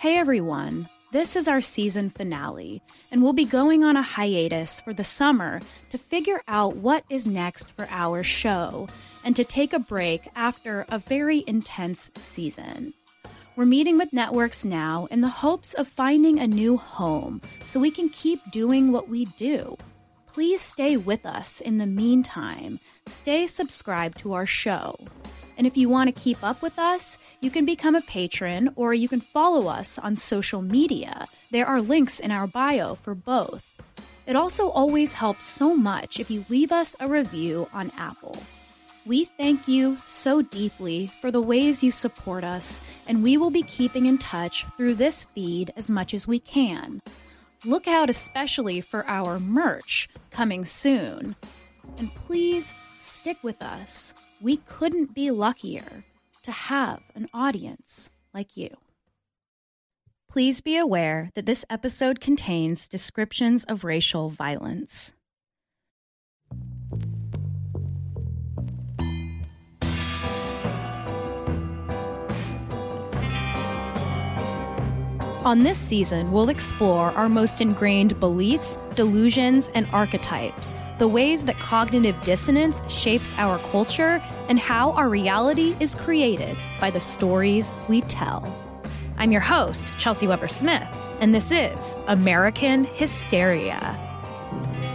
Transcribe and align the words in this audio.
Hey 0.00 0.16
everyone, 0.16 0.88
this 1.12 1.36
is 1.36 1.46
our 1.46 1.60
season 1.60 2.08
finale, 2.08 2.80
and 3.10 3.22
we'll 3.22 3.34
be 3.34 3.44
going 3.44 3.84
on 3.84 3.98
a 3.98 4.02
hiatus 4.02 4.80
for 4.80 4.94
the 4.94 5.04
summer 5.04 5.60
to 5.90 5.98
figure 5.98 6.40
out 6.48 6.76
what 6.76 7.04
is 7.10 7.26
next 7.26 7.70
for 7.72 7.86
our 7.90 8.22
show 8.22 8.88
and 9.24 9.36
to 9.36 9.44
take 9.44 9.74
a 9.74 9.78
break 9.78 10.26
after 10.34 10.86
a 10.88 10.98
very 10.98 11.44
intense 11.46 12.10
season. 12.16 12.94
We're 13.56 13.66
meeting 13.66 13.98
with 13.98 14.14
networks 14.14 14.64
now 14.64 15.06
in 15.10 15.20
the 15.20 15.28
hopes 15.28 15.74
of 15.74 15.86
finding 15.86 16.38
a 16.38 16.46
new 16.46 16.78
home 16.78 17.42
so 17.66 17.78
we 17.78 17.90
can 17.90 18.08
keep 18.08 18.40
doing 18.50 18.92
what 18.92 19.10
we 19.10 19.26
do. 19.26 19.76
Please 20.26 20.62
stay 20.62 20.96
with 20.96 21.26
us 21.26 21.60
in 21.60 21.76
the 21.76 21.84
meantime. 21.84 22.80
Stay 23.10 23.46
subscribed 23.46 24.18
to 24.18 24.32
our 24.32 24.46
show. 24.46 24.96
And 25.56 25.66
if 25.66 25.76
you 25.76 25.88
want 25.88 26.08
to 26.08 26.20
keep 26.20 26.42
up 26.42 26.62
with 26.62 26.78
us, 26.78 27.18
you 27.40 27.50
can 27.50 27.64
become 27.64 27.94
a 27.94 28.00
patron 28.02 28.72
or 28.76 28.94
you 28.94 29.08
can 29.08 29.20
follow 29.20 29.68
us 29.68 29.98
on 29.98 30.16
social 30.16 30.62
media. 30.62 31.26
There 31.50 31.66
are 31.66 31.82
links 31.82 32.18
in 32.20 32.30
our 32.30 32.46
bio 32.46 32.94
for 32.94 33.14
both. 33.14 33.62
It 34.26 34.36
also 34.36 34.70
always 34.70 35.14
helps 35.14 35.44
so 35.46 35.74
much 35.74 36.20
if 36.20 36.30
you 36.30 36.44
leave 36.48 36.72
us 36.72 36.94
a 37.00 37.08
review 37.08 37.68
on 37.74 37.92
Apple. 37.98 38.42
We 39.04 39.24
thank 39.24 39.66
you 39.66 39.98
so 40.06 40.40
deeply 40.40 41.08
for 41.20 41.30
the 41.30 41.42
ways 41.42 41.82
you 41.82 41.90
support 41.90 42.44
us, 42.44 42.80
and 43.08 43.22
we 43.22 43.36
will 43.36 43.50
be 43.50 43.62
keeping 43.62 44.06
in 44.06 44.18
touch 44.18 44.64
through 44.76 44.94
this 44.94 45.24
feed 45.24 45.72
as 45.76 45.90
much 45.90 46.14
as 46.14 46.28
we 46.28 46.38
can. 46.38 47.02
Look 47.64 47.88
out 47.88 48.08
especially 48.08 48.80
for 48.80 49.04
our 49.06 49.40
merch 49.40 50.08
coming 50.30 50.64
soon. 50.64 51.34
And 51.98 52.14
please 52.14 52.72
stick 53.00 53.38
with 53.42 53.62
us. 53.62 54.14
We 54.40 54.58
couldn't 54.58 55.14
be 55.14 55.30
luckier 55.30 56.04
to 56.42 56.52
have 56.52 57.00
an 57.14 57.28
audience 57.32 58.10
like 58.34 58.56
you. 58.56 58.76
Please 60.30 60.60
be 60.60 60.76
aware 60.76 61.30
that 61.34 61.46
this 61.46 61.64
episode 61.68 62.20
contains 62.20 62.86
descriptions 62.86 63.64
of 63.64 63.82
racial 63.82 64.30
violence. 64.30 65.14
On 75.42 75.60
this 75.60 75.78
season, 75.78 76.30
we'll 76.30 76.50
explore 76.50 77.12
our 77.12 77.28
most 77.28 77.62
ingrained 77.62 78.20
beliefs, 78.20 78.78
delusions, 78.94 79.70
and 79.74 79.88
archetypes, 79.90 80.74
the 81.00 81.08
ways 81.08 81.46
that 81.46 81.58
cognitive 81.58 82.20
dissonance 82.20 82.82
shapes 82.86 83.34
our 83.38 83.58
culture, 83.70 84.22
and 84.50 84.58
how 84.58 84.92
our 84.92 85.08
reality 85.08 85.74
is 85.80 85.94
created 85.94 86.58
by 86.78 86.90
the 86.90 87.00
stories 87.00 87.74
we 87.88 88.02
tell. 88.02 88.44
I'm 89.16 89.32
your 89.32 89.40
host, 89.40 89.94
Chelsey 89.98 90.26
Weber 90.26 90.46
Smith, 90.46 90.86
and 91.20 91.34
this 91.34 91.52
is 91.52 91.96
American 92.06 92.84
Hysteria. 92.84 93.96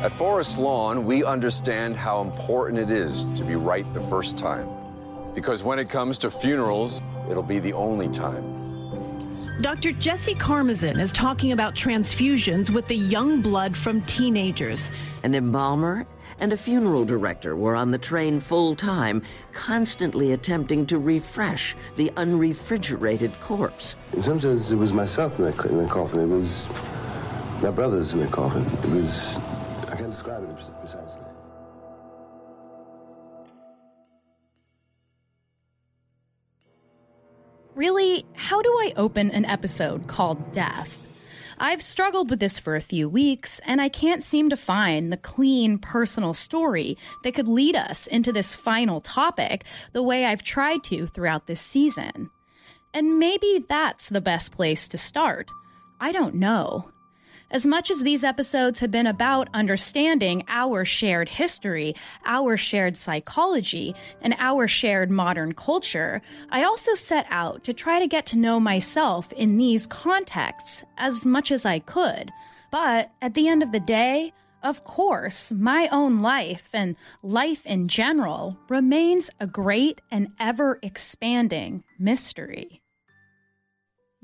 At 0.04 0.12
Forest 0.12 0.60
Lawn, 0.60 1.06
we 1.06 1.24
understand 1.24 1.98
how 1.98 2.22
important 2.22 2.78
it 2.78 2.92
is 2.92 3.26
to 3.34 3.44
be 3.44 3.56
right 3.56 3.92
the 3.92 4.02
first 4.02 4.38
time. 4.38 4.70
Because 5.34 5.64
when 5.64 5.80
it 5.80 5.90
comes 5.90 6.20
to 6.20 6.30
funerals, 6.30 7.02
it'll 7.32 7.42
be 7.42 7.58
the 7.58 7.74
only 7.74 8.10
time. 8.10 8.65
Dr. 9.62 9.92
Jesse 9.94 10.36
Karmazin 10.36 11.00
is 11.00 11.12
talking 11.12 11.52
about 11.52 11.76
transfusions 11.76 12.70
with 12.70 12.88
the 12.88 12.96
young 12.96 13.42
blood 13.42 13.76
from 13.76 14.02
teenagers. 14.02 14.92
An 15.24 15.34
embalmer 15.34 16.06
and 16.40 16.52
a 16.52 16.58
funeral 16.58 17.06
director 17.06 17.56
were 17.56 17.76
on 17.76 17.92
the 17.92 17.98
train 17.98 18.40
full 18.40 18.76
time, 18.76 19.22
constantly 19.54 20.34
attempting 20.34 20.86
to 20.88 20.98
refresh 20.98 21.76
the 21.96 22.12
unrefrigerated 22.18 23.40
corpse. 23.42 23.96
Sometimes 24.22 24.72
it 24.72 24.76
was 24.76 24.92
myself 24.94 25.40
in 25.40 25.46
the, 25.46 25.68
in 25.70 25.78
the 25.78 25.88
coffin. 25.88 26.20
It 26.20 26.28
was 26.28 26.66
my 27.62 27.72
brothers 27.72 28.14
in 28.14 28.20
the 28.20 28.28
coffin. 28.28 28.66
It 28.90 28.96
was, 28.96 29.38
I 29.88 29.96
can't 29.96 30.12
describe 30.12 30.44
it 30.44 30.50
Really, 37.76 38.26
how 38.36 38.62
do 38.62 38.70
I 38.70 38.94
open 38.96 39.32
an 39.32 39.44
episode 39.44 40.08
called 40.08 40.54
Death? 40.54 40.98
I've 41.58 41.82
struggled 41.82 42.30
with 42.30 42.40
this 42.40 42.58
for 42.58 42.78
a 42.78 42.82
few 42.82 43.10
weeks, 43.10 43.60
and 43.66 43.82
I 43.82 43.90
can't 43.90 44.24
seem 44.24 44.50
to 44.50 44.56
find 44.56 45.12
the 45.12 45.18
clean 45.18 45.78
personal 45.78 46.34
story 46.34 46.98
that 47.24 47.34
could 47.34 47.50
lead 47.50 47.76
us 47.76 48.08
into 48.08 48.32
this 48.32 48.56
final 48.56 49.02
topic 49.02 49.66
the 49.92 50.02
way 50.02 50.24
I've 50.24 50.42
tried 50.42 50.86
to 50.86 51.08
throughout 51.08 51.48
this 51.48 51.60
season. 51.60 52.30
And 52.94 53.20
maybe 53.20 53.66
that's 53.68 54.08
the 54.08 54.22
best 54.22 54.54
place 54.54 54.88
to 54.88 54.98
start. 54.98 55.52
I 56.00 56.14
don't 56.14 56.36
know. 56.36 56.92
As 57.56 57.66
much 57.66 57.90
as 57.90 58.04
these 58.04 58.26
episodes 58.26 58.82
have 58.82 58.92
been 58.92 59.08
about 59.08 59.48
understanding 59.54 60.44
our 60.50 60.84
shared 60.84 61.30
history, 61.30 61.96
our 62.26 62.58
shared 62.58 62.98
psychology, 62.98 63.96
and 64.20 64.36
our 64.40 64.68
shared 64.68 65.10
modern 65.10 65.54
culture, 65.54 66.22
I 66.50 66.66
also 66.66 66.96
set 66.96 67.26
out 67.30 67.64
to 67.64 67.72
try 67.72 68.00
to 68.00 68.08
get 68.08 68.26
to 68.26 68.38
know 68.38 68.60
myself 68.60 69.32
in 69.32 69.56
these 69.56 69.88
contexts 69.88 70.84
as 70.98 71.26
much 71.26 71.50
as 71.50 71.66
I 71.66 71.80
could. 71.80 72.30
But 72.74 73.10
at 73.22 73.36
the 73.36 73.48
end 73.48 73.64
of 73.64 73.72
the 73.72 73.80
day, 73.80 74.34
of 74.62 74.84
course, 74.84 75.54
my 75.54 75.88
own 75.94 76.20
life 76.20 76.68
and 76.74 76.98
life 77.24 77.66
in 77.66 77.88
general 77.88 78.58
remains 78.68 79.32
a 79.40 79.48
great 79.48 80.02
and 80.12 80.28
ever 80.42 80.78
expanding 80.84 81.86
mystery. 81.98 82.82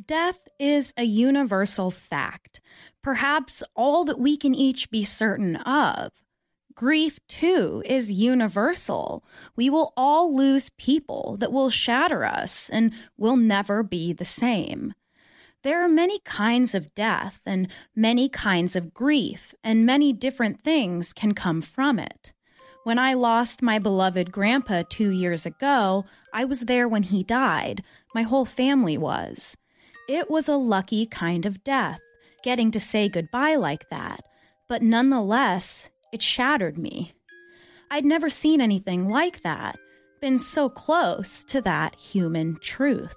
Death 0.06 0.40
is 0.58 0.94
a 0.98 1.03
universal 1.03 1.92
fact, 1.92 2.59
perhaps 3.01 3.63
all 3.75 4.06
that 4.06 4.19
we 4.19 4.38
can 4.38 4.53
each 4.53 4.89
be 4.89 5.03
certain 5.03 5.56
of. 5.57 6.12
Grief, 6.73 7.19
too, 7.28 7.84
is 7.85 8.12
universal. 8.12 9.23
We 9.56 9.69
will 9.69 9.94
all 9.97 10.35
lose 10.35 10.69
people 10.69 11.38
that 11.39 11.51
will 11.51 11.69
shatter 11.69 12.23
us 12.23 12.69
and 12.69 12.94
will 13.17 13.35
never 13.35 13.84
be 13.84 14.13
the 14.13 14.25
same. 14.25 14.94
There 15.63 15.84
are 15.84 15.89
many 15.89 16.19
kinds 16.19 16.73
of 16.73 16.95
death 16.95 17.41
and 17.45 17.67
many 17.95 18.29
kinds 18.29 18.75
of 18.75 18.94
grief, 18.94 19.53
and 19.63 19.85
many 19.85 20.12
different 20.12 20.59
things 20.59 21.13
can 21.13 21.33
come 21.33 21.62
from 21.62 22.00
it. 22.00 22.33
When 22.83 22.97
I 22.97 23.13
lost 23.13 23.62
my 23.62 23.78
beloved 23.78 24.31
grandpa 24.31 24.83
two 24.89 25.09
years 25.09 25.45
ago, 25.45 26.06
I 26.33 26.45
was 26.45 26.62
there 26.62 26.88
when 26.88 27.03
he 27.03 27.23
died. 27.23 27.83
My 28.16 28.23
whole 28.23 28.45
family 28.45 28.97
was. 28.97 29.56
It 30.09 30.31
was 30.31 30.50
a 30.50 30.56
lucky 30.56 31.06
kind 31.06 31.45
of 31.45 31.63
death 31.63 32.00
getting 32.44 32.72
to 32.72 32.79
say 32.79 33.09
goodbye 33.09 33.56
like 33.56 33.90
that, 33.90 34.22
but 34.68 34.81
nonetheless, 34.81 35.90
it 36.12 36.22
shattered 36.22 36.78
me. 36.78 37.13
I'd 37.90 38.06
never 38.06 38.29
seen 38.29 38.62
anything 38.62 39.07
like 39.07 39.41
that, 39.41 39.78
been 40.22 40.40
so 40.40 40.69
close 40.69 41.44
to 41.46 41.62
that 41.62 41.96
human 41.96 42.57
truth. 42.62 43.16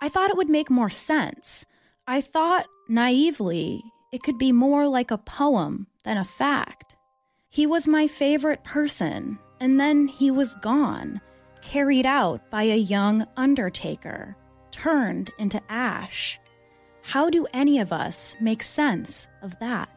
I 0.00 0.08
thought 0.08 0.30
it 0.30 0.36
would 0.36 0.50
make 0.50 0.70
more 0.70 0.90
sense. 0.90 1.66
I 2.06 2.20
thought, 2.20 2.66
naively, 2.88 3.82
it 4.12 4.22
could 4.22 4.38
be 4.38 4.52
more 4.52 4.86
like 4.86 5.10
a 5.10 5.18
poem 5.18 5.86
than 6.04 6.16
a 6.18 6.24
fact. 6.24 6.94
He 7.48 7.66
was 7.66 7.88
my 7.88 8.06
favorite 8.06 8.64
person, 8.64 9.38
and 9.60 9.78
then 9.78 10.08
he 10.08 10.30
was 10.30 10.54
gone, 10.56 11.20
carried 11.62 12.06
out 12.06 12.50
by 12.50 12.64
a 12.64 12.76
young 12.76 13.26
undertaker, 13.36 14.36
turned 14.70 15.30
into 15.38 15.62
ash. 15.68 16.38
How 17.06 17.28
do 17.28 17.46
any 17.52 17.80
of 17.80 17.92
us 17.92 18.34
make 18.40 18.62
sense 18.62 19.28
of 19.42 19.58
that? 19.58 19.90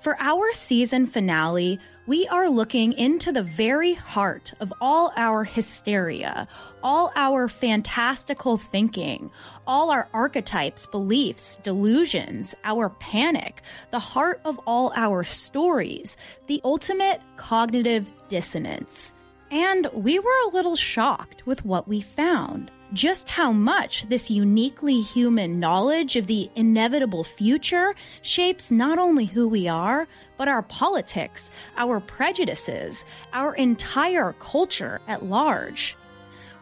For 0.00 0.16
our 0.18 0.50
season 0.52 1.06
finale, 1.06 1.78
we 2.08 2.26
are 2.28 2.48
looking 2.48 2.94
into 2.94 3.30
the 3.30 3.44
very 3.44 3.94
heart 3.94 4.52
of 4.58 4.72
all 4.80 5.12
our 5.16 5.44
hysteria, 5.44 6.48
all 6.82 7.12
our 7.14 7.46
fantastical 7.46 8.56
thinking, 8.56 9.30
all 9.68 9.90
our 9.90 10.08
archetypes, 10.12 10.84
beliefs, 10.84 11.60
delusions, 11.62 12.56
our 12.64 12.90
panic, 12.90 13.62
the 13.92 14.00
heart 14.00 14.40
of 14.44 14.58
all 14.66 14.92
our 14.96 15.22
stories, 15.22 16.16
the 16.48 16.60
ultimate 16.64 17.20
cognitive 17.36 18.10
dissonance. 18.28 19.14
And 19.52 19.86
we 19.92 20.18
were 20.18 20.40
a 20.46 20.50
little 20.50 20.76
shocked 20.76 21.46
with 21.46 21.64
what 21.64 21.86
we 21.86 22.00
found 22.00 22.72
just 22.92 23.28
how 23.28 23.52
much 23.52 24.08
this 24.08 24.30
uniquely 24.30 25.00
human 25.00 25.60
knowledge 25.60 26.16
of 26.16 26.26
the 26.26 26.50
inevitable 26.56 27.24
future 27.24 27.94
shapes 28.22 28.70
not 28.70 28.98
only 28.98 29.24
who 29.24 29.48
we 29.48 29.68
are, 29.68 30.08
but 30.36 30.48
our 30.48 30.62
politics, 30.62 31.50
our 31.76 32.00
prejudices, 32.00 33.06
our 33.32 33.54
entire 33.54 34.32
culture 34.34 35.00
at 35.06 35.24
large. 35.24 35.96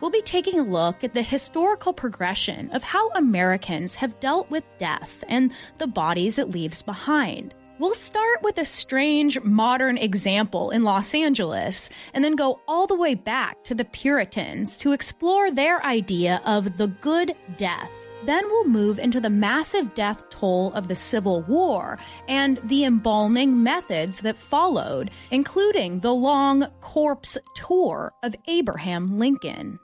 We'll 0.00 0.10
be 0.10 0.22
taking 0.22 0.60
a 0.60 0.64
look 0.64 1.02
at 1.02 1.14
the 1.14 1.22
historical 1.22 1.92
progression 1.92 2.70
of 2.70 2.84
how 2.84 3.10
Americans 3.10 3.96
have 3.96 4.20
dealt 4.20 4.48
with 4.50 4.64
death 4.78 5.24
and 5.28 5.52
the 5.78 5.88
bodies 5.88 6.38
it 6.38 6.50
leaves 6.50 6.82
behind. 6.82 7.54
We'll 7.80 7.94
start 7.94 8.42
with 8.42 8.58
a 8.58 8.64
strange 8.64 9.40
modern 9.40 9.98
example 9.98 10.70
in 10.70 10.82
Los 10.82 11.14
Angeles 11.14 11.90
and 12.12 12.24
then 12.24 12.34
go 12.34 12.60
all 12.66 12.88
the 12.88 12.96
way 12.96 13.14
back 13.14 13.62
to 13.64 13.74
the 13.74 13.84
Puritans 13.84 14.76
to 14.78 14.90
explore 14.90 15.52
their 15.52 15.80
idea 15.84 16.42
of 16.44 16.76
the 16.76 16.88
good 16.88 17.36
death. 17.56 17.88
Then 18.24 18.44
we'll 18.48 18.66
move 18.66 18.98
into 18.98 19.20
the 19.20 19.30
massive 19.30 19.94
death 19.94 20.28
toll 20.28 20.72
of 20.72 20.88
the 20.88 20.96
Civil 20.96 21.42
War 21.42 22.00
and 22.26 22.58
the 22.64 22.84
embalming 22.84 23.62
methods 23.62 24.22
that 24.22 24.36
followed, 24.36 25.12
including 25.30 26.00
the 26.00 26.12
long 26.12 26.66
corpse 26.80 27.38
tour 27.54 28.12
of 28.24 28.34
Abraham 28.48 29.20
Lincoln. 29.20 29.78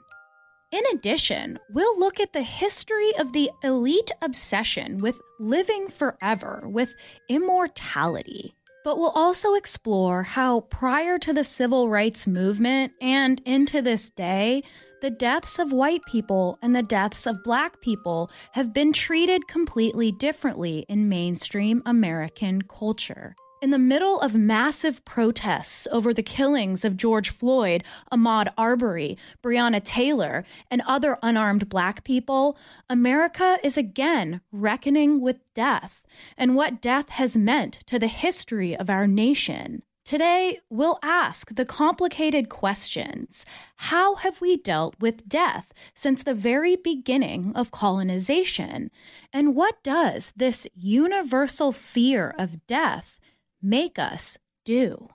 In 0.75 0.83
addition, 0.91 1.57
we'll 1.69 1.97
look 1.97 2.19
at 2.19 2.33
the 2.33 2.43
history 2.43 3.15
of 3.17 3.31
the 3.31 3.49
elite 3.63 4.11
obsession 4.21 4.97
with 4.97 5.21
living 5.39 5.87
forever, 5.87 6.63
with 6.65 6.93
immortality. 7.29 8.53
But 8.83 8.97
we'll 8.97 9.11
also 9.11 9.53
explore 9.53 10.23
how, 10.23 10.59
prior 10.59 11.17
to 11.19 11.31
the 11.31 11.45
civil 11.45 11.87
rights 11.87 12.27
movement 12.27 12.91
and 12.99 13.41
into 13.45 13.81
this 13.81 14.09
day, 14.09 14.63
the 15.01 15.11
deaths 15.11 15.59
of 15.59 15.71
white 15.71 16.03
people 16.09 16.59
and 16.61 16.75
the 16.75 16.83
deaths 16.83 17.25
of 17.25 17.41
black 17.45 17.79
people 17.79 18.29
have 18.51 18.73
been 18.73 18.91
treated 18.91 19.47
completely 19.47 20.11
differently 20.11 20.85
in 20.89 21.07
mainstream 21.07 21.83
American 21.85 22.63
culture. 22.63 23.33
In 23.65 23.71
the 23.71 23.79
middle 23.79 24.19
of 24.19 24.35
massive 24.35 25.03
protests 25.05 25.87
over 25.91 26.13
the 26.13 26.21
killings 26.21 26.85
of 26.85 26.97
George 26.97 27.31
Floyd, 27.31 27.83
Ahmaud 28.11 28.53
Arbery, 28.59 29.17
Breonna 29.41 29.83
Taylor, 29.83 30.45
and 30.69 30.83
other 30.85 31.17
unarmed 31.23 31.67
black 31.67 32.03
people, 32.03 32.59
America 32.91 33.57
is 33.63 33.75
again 33.75 34.41
reckoning 34.51 35.19
with 35.19 35.39
death 35.55 36.03
and 36.37 36.53
what 36.53 36.79
death 36.79 37.09
has 37.09 37.35
meant 37.35 37.79
to 37.87 37.97
the 37.97 38.05
history 38.05 38.77
of 38.77 38.87
our 38.87 39.07
nation. 39.07 39.81
Today, 40.03 40.59
we'll 40.69 40.99
ask 41.01 41.55
the 41.55 41.65
complicated 41.65 42.49
questions 42.49 43.47
How 43.77 44.13
have 44.13 44.41
we 44.41 44.57
dealt 44.57 44.95
with 44.99 45.27
death 45.27 45.73
since 45.95 46.21
the 46.21 46.35
very 46.35 46.75
beginning 46.75 47.51
of 47.55 47.71
colonization? 47.71 48.91
And 49.33 49.55
what 49.55 49.81
does 49.81 50.33
this 50.35 50.67
universal 50.75 51.71
fear 51.71 52.35
of 52.37 52.67
death 52.67 53.19
make 53.65 53.97
us 53.97 54.37
do? 54.63 55.09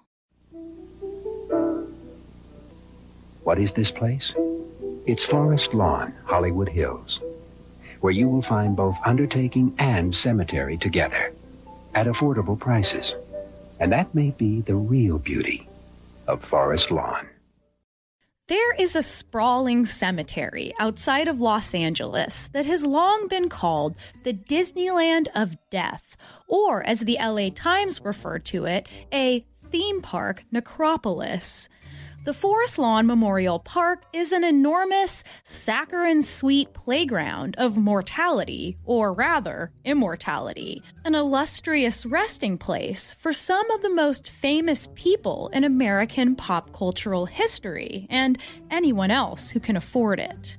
What 3.44 3.60
is 3.60 3.72
this 3.72 3.92
place? 3.92 4.34
It's 5.06 5.24
Forest 5.24 5.72
Lawn, 5.72 6.12
Hollywood 6.24 6.68
Hills, 6.68 7.20
where 8.00 8.12
you 8.12 8.28
will 8.28 8.42
find 8.42 8.74
both 8.74 8.98
undertaking 9.04 9.74
and 9.78 10.12
cemetery 10.12 10.76
together 10.76 11.32
at 11.94 12.06
affordable 12.06 12.58
prices. 12.58 13.14
And 13.78 13.92
that 13.92 14.12
may 14.16 14.30
be 14.30 14.62
the 14.62 14.74
real 14.74 15.18
beauty 15.18 15.68
of 16.26 16.44
Forest 16.44 16.90
Lawn. 16.90 17.29
There 18.50 18.74
is 18.74 18.96
a 18.96 19.02
sprawling 19.02 19.86
cemetery 19.86 20.74
outside 20.80 21.28
of 21.28 21.38
Los 21.38 21.72
Angeles 21.72 22.48
that 22.48 22.66
has 22.66 22.84
long 22.84 23.28
been 23.28 23.48
called 23.48 23.94
the 24.24 24.32
Disneyland 24.32 25.28
of 25.36 25.56
Death, 25.70 26.16
or 26.48 26.82
as 26.82 26.98
the 26.98 27.16
LA 27.20 27.50
Times 27.54 28.00
referred 28.00 28.44
to 28.46 28.64
it, 28.64 28.88
a 29.12 29.46
theme 29.70 30.02
park 30.02 30.42
necropolis. 30.50 31.68
The 32.22 32.34
Forest 32.34 32.78
Lawn 32.78 33.06
Memorial 33.06 33.58
Park 33.58 34.02
is 34.12 34.32
an 34.32 34.44
enormous, 34.44 35.24
saccharine 35.42 36.20
sweet 36.20 36.74
playground 36.74 37.54
of 37.56 37.78
mortality, 37.78 38.76
or 38.84 39.14
rather, 39.14 39.72
immortality, 39.86 40.82
an 41.06 41.14
illustrious 41.14 42.04
resting 42.04 42.58
place 42.58 43.14
for 43.18 43.32
some 43.32 43.70
of 43.70 43.80
the 43.80 43.88
most 43.88 44.28
famous 44.28 44.86
people 44.94 45.48
in 45.54 45.64
American 45.64 46.36
pop 46.36 46.74
cultural 46.74 47.24
history, 47.24 48.06
and 48.10 48.36
anyone 48.70 49.10
else 49.10 49.50
who 49.50 49.58
can 49.58 49.78
afford 49.78 50.20
it. 50.20 50.58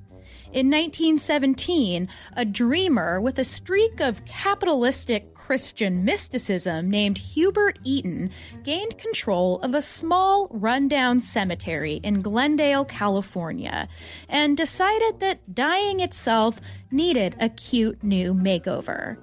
In 0.52 0.66
1917, 0.66 2.08
a 2.36 2.44
dreamer 2.44 3.22
with 3.22 3.38
a 3.38 3.44
streak 3.44 4.00
of 4.00 4.22
capitalistic 4.26 5.32
Christian 5.32 6.04
mysticism 6.04 6.90
named 6.90 7.16
Hubert 7.16 7.78
Eaton 7.84 8.30
gained 8.62 8.98
control 8.98 9.60
of 9.60 9.74
a 9.74 9.80
small, 9.80 10.48
rundown 10.50 11.20
cemetery 11.20 12.00
in 12.02 12.20
Glendale, 12.20 12.84
California, 12.84 13.88
and 14.28 14.54
decided 14.54 15.20
that 15.20 15.54
dying 15.54 16.00
itself 16.00 16.60
needed 16.90 17.34
a 17.40 17.48
cute 17.48 18.04
new 18.04 18.34
makeover 18.34 19.16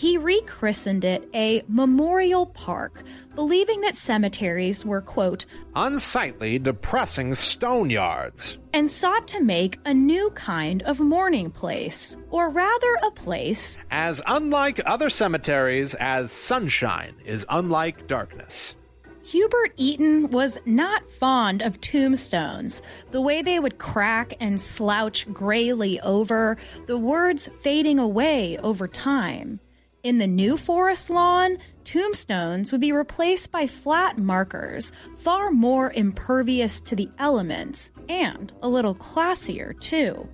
he 0.00 0.16
rechristened 0.16 1.04
it 1.04 1.28
a 1.34 1.62
memorial 1.68 2.46
park, 2.46 3.02
believing 3.34 3.82
that 3.82 3.94
cemeteries 3.94 4.82
were, 4.82 5.02
quote, 5.02 5.44
unsightly, 5.76 6.58
depressing 6.58 7.34
stone 7.34 7.90
yards, 7.90 8.56
and 8.72 8.90
sought 8.90 9.28
to 9.28 9.44
make 9.44 9.78
a 9.84 9.92
new 9.92 10.30
kind 10.30 10.82
of 10.84 11.00
mourning 11.00 11.50
place, 11.50 12.16
or 12.30 12.48
rather 12.48 12.96
a 13.02 13.10
place 13.10 13.76
as 13.90 14.22
unlike 14.26 14.80
other 14.86 15.10
cemeteries 15.10 15.92
as 15.96 16.32
sunshine 16.32 17.14
is 17.26 17.44
unlike 17.50 18.06
darkness. 18.06 18.74
Hubert 19.22 19.74
Eaton 19.76 20.30
was 20.30 20.58
not 20.64 21.10
fond 21.10 21.60
of 21.60 21.78
tombstones, 21.82 22.80
the 23.10 23.20
way 23.20 23.42
they 23.42 23.60
would 23.60 23.76
crack 23.76 24.32
and 24.40 24.58
slouch 24.58 25.30
grayly 25.30 26.00
over, 26.00 26.56
the 26.86 26.96
words 26.96 27.50
fading 27.60 27.98
away 27.98 28.56
over 28.56 28.88
time. 28.88 29.60
In 30.02 30.16
the 30.16 30.26
new 30.26 30.56
forest 30.56 31.10
lawn, 31.10 31.58
tombstones 31.84 32.72
would 32.72 32.80
be 32.80 32.90
replaced 32.90 33.52
by 33.52 33.66
flat 33.66 34.16
markers, 34.16 34.92
far 35.18 35.50
more 35.50 35.92
impervious 35.92 36.80
to 36.82 36.96
the 36.96 37.10
elements, 37.18 37.92
and 38.08 38.50
a 38.62 38.68
little 38.68 38.94
classier, 38.94 39.78
too. 39.78 40.26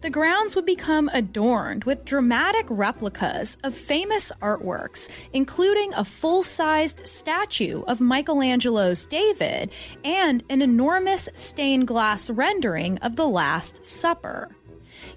The 0.00 0.10
grounds 0.10 0.56
would 0.56 0.66
become 0.66 1.08
adorned 1.12 1.84
with 1.84 2.04
dramatic 2.04 2.66
replicas 2.68 3.56
of 3.62 3.72
famous 3.72 4.32
artworks, 4.42 5.08
including 5.32 5.94
a 5.94 6.04
full 6.04 6.42
sized 6.42 7.06
statue 7.06 7.82
of 7.84 8.00
Michelangelo's 8.00 9.06
David 9.06 9.70
and 10.02 10.42
an 10.50 10.60
enormous 10.60 11.28
stained 11.34 11.86
glass 11.86 12.30
rendering 12.30 12.98
of 12.98 13.14
the 13.14 13.28
Last 13.28 13.86
Supper. 13.86 14.50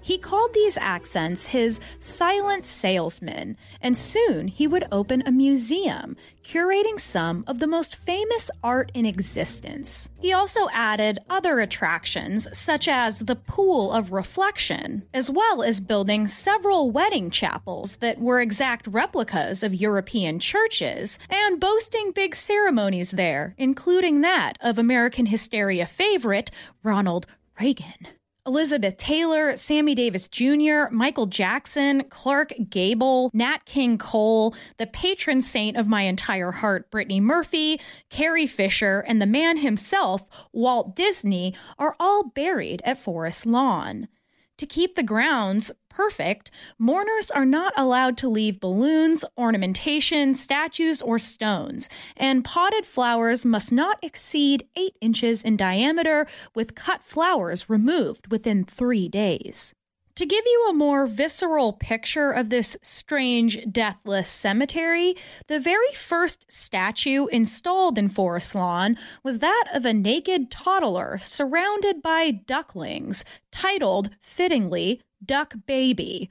He 0.00 0.18
called 0.18 0.54
these 0.54 0.78
accents 0.78 1.46
his 1.46 1.80
silent 2.00 2.64
salesmen, 2.64 3.56
and 3.80 3.96
soon 3.96 4.48
he 4.48 4.66
would 4.66 4.86
open 4.90 5.22
a 5.26 5.32
museum, 5.32 6.16
curating 6.44 6.98
some 6.98 7.44
of 7.46 7.58
the 7.58 7.66
most 7.66 7.96
famous 7.96 8.50
art 8.62 8.90
in 8.94 9.04
existence. 9.04 10.08
He 10.18 10.32
also 10.32 10.68
added 10.72 11.18
other 11.28 11.60
attractions, 11.60 12.48
such 12.52 12.88
as 12.88 13.20
the 13.20 13.36
Pool 13.36 13.92
of 13.92 14.12
Reflection, 14.12 15.02
as 15.12 15.30
well 15.30 15.62
as 15.62 15.80
building 15.80 16.26
several 16.26 16.90
wedding 16.90 17.30
chapels 17.30 17.96
that 17.96 18.18
were 18.18 18.40
exact 18.40 18.86
replicas 18.86 19.62
of 19.62 19.74
European 19.74 20.38
churches, 20.38 21.18
and 21.28 21.60
boasting 21.60 22.12
big 22.12 22.34
ceremonies 22.34 23.10
there, 23.12 23.54
including 23.58 24.22
that 24.22 24.56
of 24.60 24.78
American 24.78 25.26
hysteria 25.26 25.86
favorite 25.86 26.50
Ronald 26.82 27.26
Reagan. 27.60 28.06
Elizabeth 28.48 28.96
Taylor, 28.96 29.56
Sammy 29.56 29.94
Davis 29.94 30.26
Jr., 30.26 30.84
Michael 30.90 31.26
Jackson, 31.26 32.04
Clark 32.08 32.54
Gable, 32.70 33.30
Nat 33.34 33.66
King 33.66 33.98
Cole, 33.98 34.54
the 34.78 34.86
patron 34.86 35.42
saint 35.42 35.76
of 35.76 35.86
my 35.86 36.00
entire 36.02 36.50
heart, 36.50 36.90
Brittany 36.90 37.20
Murphy, 37.20 37.78
Carrie 38.08 38.46
Fisher, 38.46 39.04
and 39.06 39.20
the 39.20 39.26
man 39.26 39.58
himself, 39.58 40.24
Walt 40.50 40.96
Disney, 40.96 41.54
are 41.78 41.94
all 42.00 42.30
buried 42.30 42.80
at 42.86 42.98
Forest 42.98 43.44
Lawn. 43.44 44.08
To 44.56 44.64
keep 44.64 44.94
the 44.94 45.02
grounds 45.02 45.70
perfect, 45.98 46.52
mourners 46.78 47.28
are 47.32 47.44
not 47.44 47.72
allowed 47.76 48.16
to 48.16 48.28
leave 48.28 48.60
balloons, 48.60 49.24
ornamentation, 49.36 50.32
statues, 50.32 51.02
or 51.02 51.18
stones, 51.18 51.88
and 52.16 52.44
potted 52.44 52.86
flowers 52.86 53.44
must 53.44 53.72
not 53.72 53.98
exceed 54.00 54.64
8 54.76 54.94
inches 55.00 55.42
in 55.42 55.56
diameter, 55.56 56.28
with 56.54 56.76
cut 56.76 57.02
flowers 57.02 57.68
removed 57.68 58.30
within 58.30 58.62
three 58.62 59.08
days. 59.08 59.74
To 60.18 60.26
give 60.26 60.44
you 60.44 60.66
a 60.68 60.74
more 60.74 61.06
visceral 61.06 61.74
picture 61.74 62.32
of 62.32 62.50
this 62.50 62.76
strange, 62.82 63.56
deathless 63.70 64.28
cemetery, 64.28 65.16
the 65.46 65.60
very 65.60 65.92
first 65.92 66.50
statue 66.50 67.26
installed 67.26 67.98
in 67.98 68.08
Forest 68.08 68.56
Lawn 68.56 68.98
was 69.22 69.38
that 69.38 69.66
of 69.72 69.84
a 69.84 69.92
naked 69.92 70.50
toddler 70.50 71.18
surrounded 71.18 72.02
by 72.02 72.32
ducklings, 72.32 73.24
titled, 73.52 74.10
fittingly, 74.20 75.00
Duck 75.24 75.54
Baby. 75.66 76.30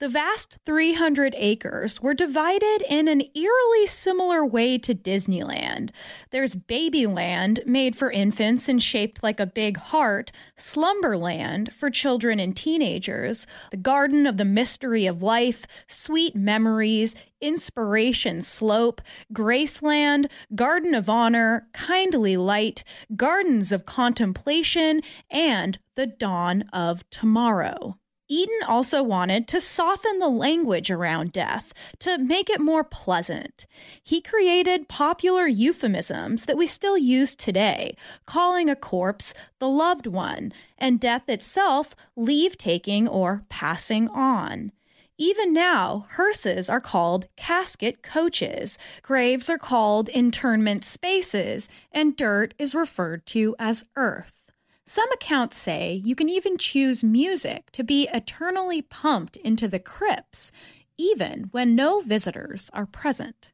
The 0.00 0.08
vast 0.08 0.58
300 0.66 1.34
acres 1.36 2.02
were 2.02 2.14
divided 2.14 2.82
in 2.88 3.06
an 3.06 3.22
eerily 3.32 3.86
similar 3.86 4.44
way 4.44 4.76
to 4.78 4.92
Disneyland. 4.92 5.90
There's 6.30 6.56
Babyland, 6.56 7.64
made 7.64 7.94
for 7.94 8.10
infants 8.10 8.68
and 8.68 8.82
shaped 8.82 9.22
like 9.22 9.38
a 9.38 9.46
big 9.46 9.76
heart, 9.76 10.32
Slumberland 10.56 11.72
for 11.72 11.90
children 11.90 12.40
and 12.40 12.56
teenagers, 12.56 13.46
the 13.70 13.76
Garden 13.76 14.26
of 14.26 14.36
the 14.36 14.44
Mystery 14.44 15.06
of 15.06 15.22
Life, 15.22 15.64
Sweet 15.86 16.34
Memories, 16.34 17.14
Inspiration 17.40 18.42
Slope, 18.42 19.00
Graceland, 19.32 20.26
Garden 20.56 20.94
of 20.94 21.08
Honor, 21.08 21.68
Kindly 21.72 22.36
Light, 22.36 22.82
Gardens 23.14 23.70
of 23.70 23.86
Contemplation, 23.86 25.02
and 25.30 25.78
The 25.94 26.06
Dawn 26.06 26.64
of 26.72 27.08
Tomorrow. 27.10 27.98
Eaton 28.34 28.66
also 28.66 29.00
wanted 29.00 29.46
to 29.46 29.60
soften 29.60 30.18
the 30.18 30.28
language 30.28 30.90
around 30.90 31.30
death 31.30 31.72
to 32.00 32.18
make 32.18 32.50
it 32.50 32.60
more 32.60 32.82
pleasant. 32.82 33.64
He 34.02 34.20
created 34.20 34.88
popular 34.88 35.46
euphemisms 35.46 36.46
that 36.46 36.56
we 36.56 36.66
still 36.66 36.98
use 36.98 37.36
today, 37.36 37.96
calling 38.26 38.68
a 38.68 38.74
corpse 38.74 39.34
the 39.60 39.68
loved 39.68 40.08
one, 40.08 40.52
and 40.76 40.98
death 40.98 41.28
itself 41.28 41.94
leave 42.16 42.58
taking 42.58 43.06
or 43.06 43.44
passing 43.48 44.08
on. 44.08 44.72
Even 45.16 45.52
now, 45.52 46.06
hearses 46.14 46.68
are 46.68 46.80
called 46.80 47.28
casket 47.36 48.02
coaches, 48.02 48.80
graves 49.02 49.48
are 49.48 49.58
called 49.58 50.08
internment 50.08 50.84
spaces, 50.84 51.68
and 51.92 52.16
dirt 52.16 52.52
is 52.58 52.74
referred 52.74 53.26
to 53.26 53.54
as 53.60 53.84
earth. 53.94 54.43
Some 54.86 55.10
accounts 55.12 55.56
say 55.56 56.02
you 56.04 56.14
can 56.14 56.28
even 56.28 56.58
choose 56.58 57.02
music 57.02 57.70
to 57.72 57.82
be 57.82 58.06
eternally 58.12 58.82
pumped 58.82 59.36
into 59.36 59.66
the 59.66 59.78
crypts, 59.78 60.52
even 60.98 61.48
when 61.52 61.74
no 61.74 62.00
visitors 62.00 62.70
are 62.74 62.84
present. 62.84 63.50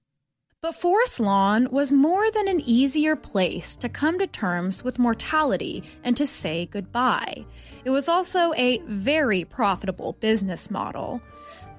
But 0.61 0.75
Forest 0.75 1.21
Lawn 1.21 1.69
was 1.71 1.93
more 1.93 2.33
than 2.33 2.49
an 2.49 2.61
easier 2.61 3.15
place 3.15 3.77
to 3.77 3.89
come 3.89 4.19
to 4.19 4.27
terms 4.27 4.83
with 4.83 4.99
mortality 4.99 5.85
and 6.03 6.17
to 6.17 6.27
say 6.27 6.67
goodbye. 6.67 7.47
It 7.85 7.91
was 7.91 8.09
also 8.09 8.53
a 8.55 8.79
very 8.81 9.45
profitable 9.45 10.15
business 10.15 10.69
model. 10.69 11.23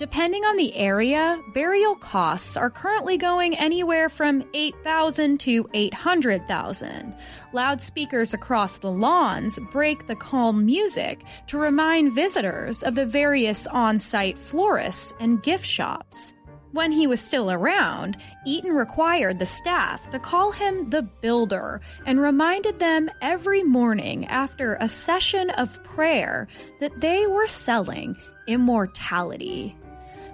Depending 0.01 0.43
on 0.45 0.55
the 0.55 0.75
area, 0.75 1.39
burial 1.53 1.95
costs 1.95 2.57
are 2.57 2.71
currently 2.71 3.17
going 3.17 3.55
anywhere 3.55 4.09
from 4.09 4.43
8,000 4.55 5.39
to 5.41 5.69
800,000. 5.75 7.15
Loudspeakers 7.53 8.33
across 8.33 8.77
the 8.77 8.89
lawns 8.89 9.59
break 9.71 10.07
the 10.07 10.15
calm 10.15 10.65
music 10.65 11.21
to 11.45 11.59
remind 11.59 12.13
visitors 12.13 12.81
of 12.81 12.95
the 12.95 13.05
various 13.05 13.67
on-site 13.67 14.39
florists 14.39 15.13
and 15.19 15.43
gift 15.43 15.67
shops. 15.67 16.33
When 16.71 16.91
he 16.91 17.05
was 17.05 17.21
still 17.21 17.51
around, 17.51 18.17
Eaton 18.43 18.71
required 18.71 19.37
the 19.37 19.45
staff 19.45 20.09
to 20.09 20.17
call 20.17 20.51
him 20.51 20.89
the 20.89 21.03
Builder 21.03 21.79
and 22.07 22.19
reminded 22.19 22.79
them 22.79 23.11
every 23.21 23.61
morning 23.61 24.25
after 24.25 24.77
a 24.79 24.89
session 24.89 25.51
of 25.51 25.83
prayer 25.83 26.47
that 26.79 27.01
they 27.01 27.27
were 27.27 27.45
selling 27.45 28.17
immortality. 28.47 29.75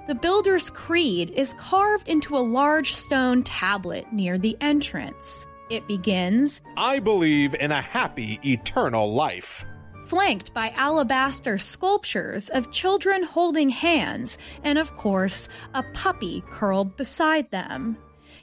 The 0.07 0.15
Builder's 0.15 0.69
Creed 0.69 1.31
is 1.31 1.53
carved 1.55 2.07
into 2.07 2.37
a 2.37 2.39
large 2.39 2.95
stone 2.95 3.43
tablet 3.43 4.13
near 4.13 4.37
the 4.37 4.55
entrance. 4.61 5.45
It 5.69 5.85
begins 5.85 6.61
I 6.77 6.99
believe 6.99 7.53
in 7.53 7.73
a 7.73 7.81
happy 7.81 8.39
eternal 8.45 9.13
life. 9.13 9.65
Flanked 10.05 10.53
by 10.53 10.69
alabaster 10.77 11.57
sculptures 11.57 12.47
of 12.47 12.71
children 12.71 13.23
holding 13.23 13.67
hands, 13.67 14.37
and 14.63 14.77
of 14.77 14.95
course, 14.95 15.49
a 15.73 15.83
puppy 15.91 16.41
curled 16.51 16.95
beside 16.95 17.51
them. 17.51 17.97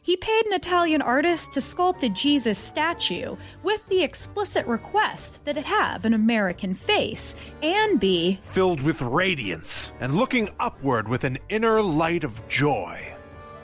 He 0.05 0.19
paid 0.19 0.45
an 0.45 0.53
Italian 0.53 1.01
artist 1.01 1.53
to 1.53 1.61
sculpt 1.61 2.03
a 2.03 2.11
Jesus 2.11 2.59
statue 2.59 3.37
with 3.63 3.89
the 3.89 4.03
explicit 4.03 4.67
request 4.67 5.43
that 5.47 5.57
it 5.57 5.65
have 5.65 6.05
an 6.05 6.13
American 6.13 6.75
face 6.75 7.35
and 7.63 7.99
be 7.99 8.39
filled 8.43 8.83
with 8.83 9.01
radiance 9.01 9.91
and 10.01 10.13
looking 10.13 10.51
upward 10.61 11.09
with 11.09 11.25
an 11.25 11.39
inner 11.49 11.81
light 11.81 12.23
of 12.23 12.47
joy. 12.49 13.15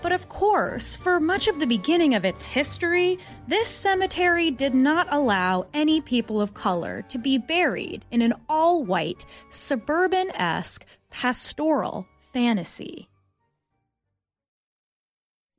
But 0.01 0.13
of 0.13 0.31
course, 0.31 0.97
for 0.97 1.21
much 1.21 1.47
of 1.47 1.59
the 1.59 1.67
beginning 1.67 2.15
of 2.15 2.25
its 2.25 2.47
history, 2.47 3.19
this 3.47 3.69
cemetery 3.69 4.51
did 4.51 4.75
not 4.75 5.09
allow 5.11 5.67
any 5.75 6.01
people 6.01 6.41
of 6.41 6.55
color 6.55 7.03
to 7.11 7.19
be 7.19 7.37
buried 7.37 8.07
in 8.11 8.23
an 8.23 8.33
all 8.49 8.83
white, 8.83 9.27
suburban 9.51 10.31
esque 10.31 10.87
pastoral 11.11 12.09
fantasy. 12.33 13.10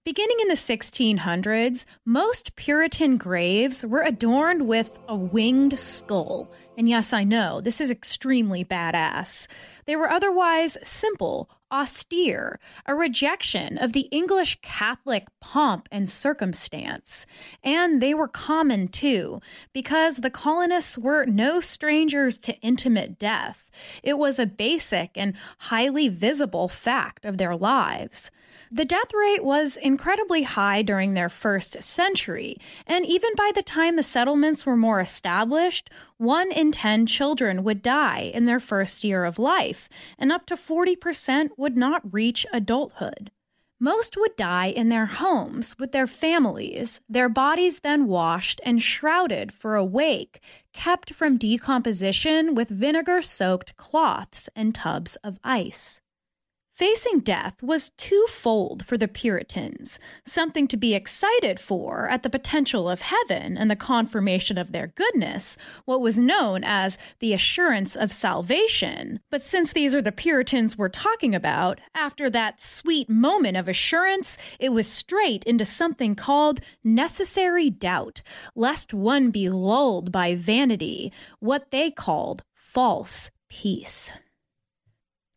Beginning 0.04 0.38
in 0.42 0.48
the 0.48 0.56
1600s, 0.56 1.86
most 2.06 2.56
Puritan 2.56 3.18
graves 3.18 3.86
were 3.86 4.02
adorned 4.02 4.68
with 4.68 4.98
a 5.08 5.16
winged 5.16 5.78
skull. 5.78 6.52
And 6.76 6.90
yes, 6.90 7.14
I 7.14 7.24
know, 7.24 7.62
this 7.62 7.80
is 7.80 7.92
extremely 7.92 8.66
badass. 8.66 9.46
They 9.86 9.96
were 9.96 10.10
otherwise 10.10 10.76
simple, 10.82 11.52
austere, 11.72 12.60
a 12.88 12.96
rejection 12.96 13.78
of 13.78 13.94
the 13.94 14.08
English 14.10 14.58
Catholic 14.64 15.28
pomp 15.40 15.88
and 15.92 16.10
circumstance. 16.10 17.28
And 17.64 18.02
they 18.02 18.16
were 18.16 18.28
common 18.28 18.88
too, 18.88 19.40
because 19.72 20.18
the 20.18 20.32
colonists 20.32 20.98
were 20.98 21.26
no 21.26 21.60
strangers 21.60 22.40
to 22.40 22.60
intimate 22.62 23.20
death. 23.20 23.70
It 24.02 24.18
was 24.18 24.40
a 24.40 24.48
basic 24.48 25.12
and 25.16 25.36
highly 25.60 26.10
visible 26.10 26.68
fact 26.68 27.24
of 27.24 27.38
their 27.38 27.56
lives. 27.56 28.32
The 28.74 28.86
death 28.86 29.14
rate 29.14 29.44
was 29.44 29.76
incredibly 29.76 30.44
high 30.44 30.82
during 30.82 31.14
their 31.14 31.28
first 31.28 31.84
century, 31.84 32.56
and 32.88 33.06
even 33.06 33.32
by 33.36 33.52
the 33.54 33.62
time 33.62 33.98
the 33.98 34.02
settlements 34.02 34.66
were 34.66 34.78
more 34.78 35.02
established, 35.02 35.90
one 36.16 36.54
in 36.54 36.72
10 36.72 37.06
children 37.06 37.66
would 37.66 37.82
die 37.82 38.32
in 38.34 38.46
their 38.46 38.62
first 38.62 39.04
year 39.04 39.26
of 39.26 39.38
life, 39.38 39.90
and 40.18 40.32
up 40.32 40.46
to 40.46 40.56
40% 40.56 41.50
would 41.58 41.76
not 41.76 42.14
reach 42.14 42.46
adulthood. 42.54 43.30
Most 43.78 44.16
would 44.16 44.38
die 44.38 44.68
in 44.68 44.88
their 44.88 45.08
homes 45.08 45.78
with 45.78 45.92
their 45.92 46.08
families, 46.08 47.02
their 47.10 47.28
bodies 47.28 47.82
then 47.82 48.08
washed 48.08 48.62
and 48.64 48.82
shrouded 48.82 49.52
for 49.52 49.76
a 49.76 49.84
wake, 49.84 50.40
kept 50.72 51.14
from 51.14 51.36
decomposition 51.36 52.56
with 52.56 52.70
vinegar 52.70 53.22
soaked 53.22 53.76
cloths 53.76 54.48
and 54.56 54.74
tubs 54.74 55.18
of 55.18 55.40
ice. 55.44 56.00
Facing 56.74 57.20
death 57.20 57.62
was 57.62 57.92
twofold 57.92 58.86
for 58.86 58.98
the 58.98 59.10
Puritans 59.10 60.00
something 60.26 60.68
to 60.68 60.78
be 60.78 60.96
excited 60.96 61.60
for 61.60 62.08
at 62.08 62.24
the 62.24 62.30
potential 62.30 62.90
of 62.90 63.02
heaven 63.02 63.58
and 63.58 63.70
the 63.70 63.76
confirmation 63.76 64.58
of 64.58 64.72
their 64.72 64.88
goodness, 64.88 65.58
what 65.84 66.00
was 66.00 66.18
known 66.18 66.64
as 66.64 66.98
the 67.20 67.34
assurance 67.34 67.96
of 67.96 68.14
salvation. 68.14 69.20
But 69.30 69.44
since 69.44 69.74
these 69.74 69.94
are 69.94 70.02
the 70.02 70.14
Puritans 70.14 70.78
we're 70.78 70.88
talking 70.90 71.36
about, 71.36 71.82
after 71.94 72.30
that 72.30 72.62
sweet 72.62 73.10
moment 73.10 73.58
of 73.58 73.68
assurance, 73.68 74.38
it 74.58 74.70
was 74.70 74.90
straight 74.90 75.44
into 75.44 75.66
something 75.66 76.16
called 76.16 76.62
necessary 76.86 77.70
doubt, 77.70 78.22
lest 78.56 78.94
one 78.94 79.30
be 79.30 79.50
lulled 79.50 80.12
by 80.12 80.36
vanity, 80.36 81.12
what 81.40 81.72
they 81.72 81.92
called 81.92 82.44
false 82.56 83.30
peace. 83.50 84.14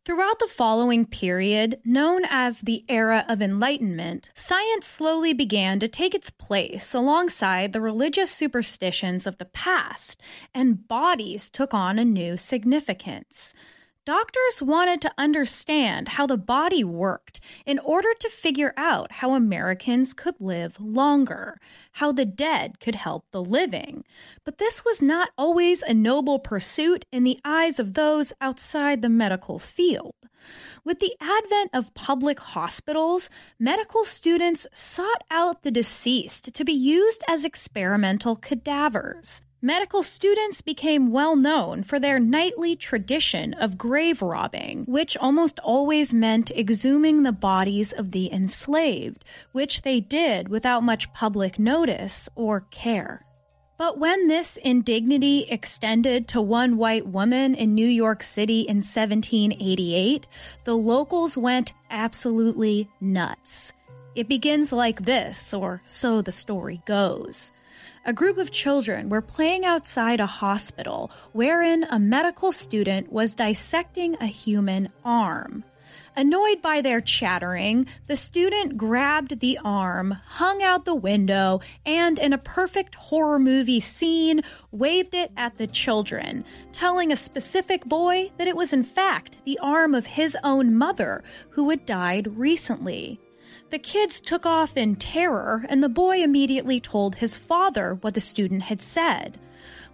Throughout 0.05 0.39
the 0.39 0.49
following 0.49 1.07
period, 1.07 1.81
known 1.83 2.27
as 2.29 2.61
the 2.61 2.85
Era 2.91 3.25
of 3.27 3.41
Enlightenment, 3.41 4.29
science 4.35 4.87
slowly 4.87 5.33
began 5.33 5.79
to 5.79 5.89
take 5.89 6.15
its 6.15 6.29
place 6.29 6.93
alongside 6.93 7.73
the 7.73 7.81
religious 7.81 8.31
superstitions 8.31 9.27
of 9.27 9.39
the 9.39 9.47
past, 9.47 10.21
and 10.53 10.87
bodies 10.87 11.49
took 11.49 11.73
on 11.73 11.99
a 11.99 12.05
new 12.05 12.37
significance. 12.37 13.55
Doctors 14.07 14.61
wanted 14.61 15.01
to 15.01 15.15
understand 15.17 16.09
how 16.09 16.27
the 16.27 16.37
body 16.37 16.85
worked 16.85 17.41
in 17.65 17.79
order 17.79 18.13
to 18.21 18.29
figure 18.29 18.75
out 18.77 19.11
how 19.13 19.33
Americans 19.33 20.13
could 20.13 20.35
live 20.39 20.79
longer, 20.79 21.59
how 21.93 22.13
the 22.13 22.27
dead 22.27 22.81
could 22.81 22.97
help 22.97 23.25
the 23.31 23.43
living. 23.43 24.05
But 24.45 24.59
this 24.59 24.85
was 24.85 25.01
not 25.01 25.31
always 25.39 25.81
a 25.81 25.95
noble 25.95 26.39
pursuit 26.39 27.07
in 27.11 27.25
the 27.25 27.39
eyes 27.47 27.79
of 27.79 27.95
those 27.95 28.35
outside 28.43 29.01
the 29.01 29.09
medical 29.09 29.59
field. 29.59 30.15
With 30.85 31.01
the 31.01 31.17
advent 31.19 31.71
of 31.73 31.95
public 31.95 32.39
hospitals, 32.41 33.31
medical 33.59 34.05
students 34.05 34.67
sought 34.71 35.25
out 35.31 35.63
the 35.63 35.71
deceased 35.71 36.53
to 36.53 36.63
be 36.63 36.75
used 36.75 37.25
as 37.27 37.43
experimental 37.43 38.37
cadavers 38.37 39.41
medical 39.65 40.03
students 40.03 40.61
became 40.61 41.11
well 41.11 41.35
known 41.35 41.83
for 41.83 41.99
their 41.99 42.19
nightly 42.19 42.77
tradition 42.77 43.55
of 43.55 43.79
grave 43.79 44.21
robbing, 44.21 44.85
which 44.85 45.17
almost 45.17 45.59
always 45.61 46.13
meant 46.13 46.51
exhuming 46.55 47.23
the 47.23 47.33
bodies 47.33 47.91
of 47.91 48.11
the 48.11 48.31
enslaved, 48.31 49.25
which 49.53 49.81
they 49.81 50.01
did 50.01 50.51
without 50.51 50.83
much 50.83 51.11
public 51.15 51.59
notice 51.59 52.29
or 52.35 52.61
care. 52.71 53.25
But 53.79 53.99
when 53.99 54.29
this 54.29 54.59
indignity 54.59 55.47
extended 55.49 56.29
to 56.29 56.43
one 56.43 56.77
white 56.77 57.07
woman 57.07 57.55
in 57.55 57.75
New 57.75 57.89
York 57.89 58.23
City 58.23 58.61
in 58.61 58.77
1788, 58.77 60.27
the 60.65 60.77
locals 60.77 61.39
went 61.39 61.73
absolutely 61.89 62.91
nuts. 63.01 63.73
It 64.15 64.29
begins 64.29 64.75
like 64.75 65.07
this, 65.07 65.55
or 65.55 65.81
so 65.87 66.21
the 66.21 66.33
story 66.33 66.83
goes 66.85 67.55
a 68.05 68.13
group 68.13 68.39
of 68.39 68.51
children 68.51 69.09
were 69.09 69.23
playing 69.23 69.65
outside 69.65 70.21
a 70.21 70.27
hospital 70.27 71.11
wherein 71.33 71.85
a 71.91 71.99
medical 71.99 72.53
student 72.53 73.11
was 73.13 73.35
dissecting 73.35 74.17
a 74.21 74.27
human 74.27 74.89
arm. 75.05 75.65
Annoyed 76.17 76.63
by 76.63 76.81
their 76.81 77.01
chattering, 77.01 77.87
the 78.07 78.15
student 78.15 78.77
grabbed 78.77 79.41
the 79.41 79.59
arm, 79.65 80.13
hung 80.13 80.63
out 80.63 80.85
the 80.85 80.95
window, 80.95 81.61
and 81.85 82.21
in 82.21 82.33
a 82.33 82.39
perfect 82.39 82.95
horror 82.95 83.39
movie 83.39 83.81
scene, 83.81 84.43
waved 84.71 85.15
it 85.15 85.33
at 85.37 85.59
the 85.59 85.67
children, 85.67 86.45
telling 86.71 87.11
a 87.11 87.17
specific 87.17 87.85
boy 87.85 88.31
that 88.37 88.47
it 88.47 88.57
was 88.57 88.73
in 88.73 88.85
fact 88.85 89.39
the 89.45 89.59
arm 89.61 89.93
of 89.93 90.07
his 90.07 90.37
own 90.45 90.77
mother 90.77 91.25
who 91.51 91.69
had 91.71 91.85
died 91.85 92.29
recently. 92.37 93.21
The 93.71 93.79
kids 93.79 94.21
took 94.21 94.47
off 94.47 94.77
in 94.77 94.97
terror, 94.97 95.65
and 95.69 95.83
the 95.83 95.89
boy 95.89 96.23
immediately 96.23 96.81
told 96.81 97.17
his 97.17 97.37
father 97.37 97.95
what 98.01 98.15
the 98.15 98.21
student 98.21 98.63
had 98.63 98.81
said. 98.81 99.39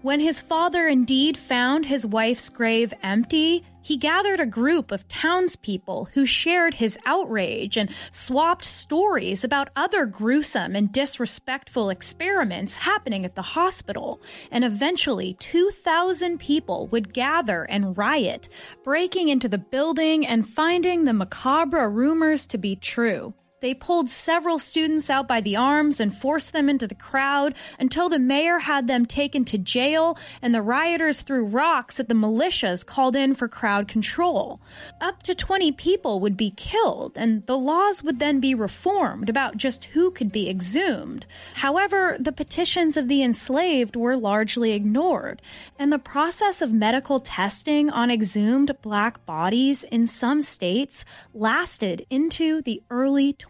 When 0.03 0.21
his 0.21 0.41
father 0.41 0.89
indeed 0.89 1.37
found 1.37 1.85
his 1.85 2.07
wife's 2.07 2.49
grave 2.49 2.95
empty, 3.03 3.65
he 3.83 3.99
gathered 3.99 4.41
a 4.41 4.47
group 4.47 4.91
of 4.91 5.07
townspeople 5.09 6.09
who 6.15 6.25
shared 6.25 6.75
his 6.75 6.99
outrage 7.05 7.77
and 7.77 7.95
swapped 8.11 8.65
stories 8.65 9.45
about 9.45 9.69
other 9.77 10.07
gruesome 10.07 10.75
and 10.75 10.91
disrespectful 10.91 11.91
experiments 11.91 12.79
happening 12.79 13.27
at 13.27 13.35
the 13.35 13.43
hospital. 13.43 14.23
And 14.50 14.65
eventually, 14.65 15.35
2,000 15.35 16.39
people 16.39 16.89
would 16.89 17.12
gather 17.12 17.65
and 17.65 17.97
riot, 17.97 18.49
breaking 18.83 19.29
into 19.29 19.49
the 19.49 19.59
building 19.59 20.27
and 20.27 20.49
finding 20.49 21.05
the 21.05 21.12
macabre 21.12 21.91
rumors 21.91 22.47
to 22.47 22.59
be 22.59 22.75
true. 22.75 23.35
They 23.61 23.75
pulled 23.75 24.09
several 24.09 24.59
students 24.59 25.11
out 25.11 25.29
by 25.29 25.43
the 25.43 25.55
arms 25.55 26.00
and 26.00 26.17
forced 26.17 26.55
them 26.55 26.71
into 26.71 26.87
the 26.87 26.95
crowd 26.95 27.55
until 27.79 28.09
the 28.09 28.19
mayor 28.19 28.61
had 28.61 28.87
them 28.87 29.05
taken 29.05 29.45
to 29.47 29.59
jail 29.59 30.17
and 30.40 30.55
the 30.55 30.62
rioters 30.62 31.21
threw 31.21 31.45
rocks 31.45 32.00
at 32.00 32.09
the 32.09 32.14
militias 32.14 32.87
called 32.87 33.14
in 33.14 33.35
for 33.35 33.49
crowd 33.49 33.87
control. 33.87 34.62
Up 34.99 35.23
to 35.25 35.35
20 35.35 35.73
people 35.73 36.21
would 36.21 36.38
be 36.38 36.50
killed, 36.50 37.12
and 37.17 37.45
the 37.45 37.59
laws 37.59 38.02
would 38.02 38.19
then 38.19 38.40
be 38.40 38.55
reformed 38.55 39.29
about 39.29 39.59
just 39.59 39.85
who 39.87 40.11
could 40.11 40.33
be 40.33 40.49
exhumed. 40.49 41.26
However, 41.57 42.17
the 42.19 42.33
petitions 42.33 42.97
of 42.97 43.09
the 43.09 43.23
enslaved 43.23 43.95
were 43.95 44.17
largely 44.17 44.73
ignored, 44.73 45.43
and 45.79 45.93
the 45.93 45.99
process 45.99 46.62
of 46.62 46.73
medical 46.73 47.21
testing 47.21 47.90
on 47.90 48.11
exhumed 48.11 48.75
black 48.81 49.26
bodies 49.26 49.85
in 49.85 50.07
some 50.07 50.40
states 50.40 51.05
lasted 51.35 52.07
into 52.09 52.62
the 52.62 52.83
early 52.88 53.35
20th 53.35 53.50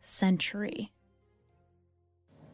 century. 0.00 0.92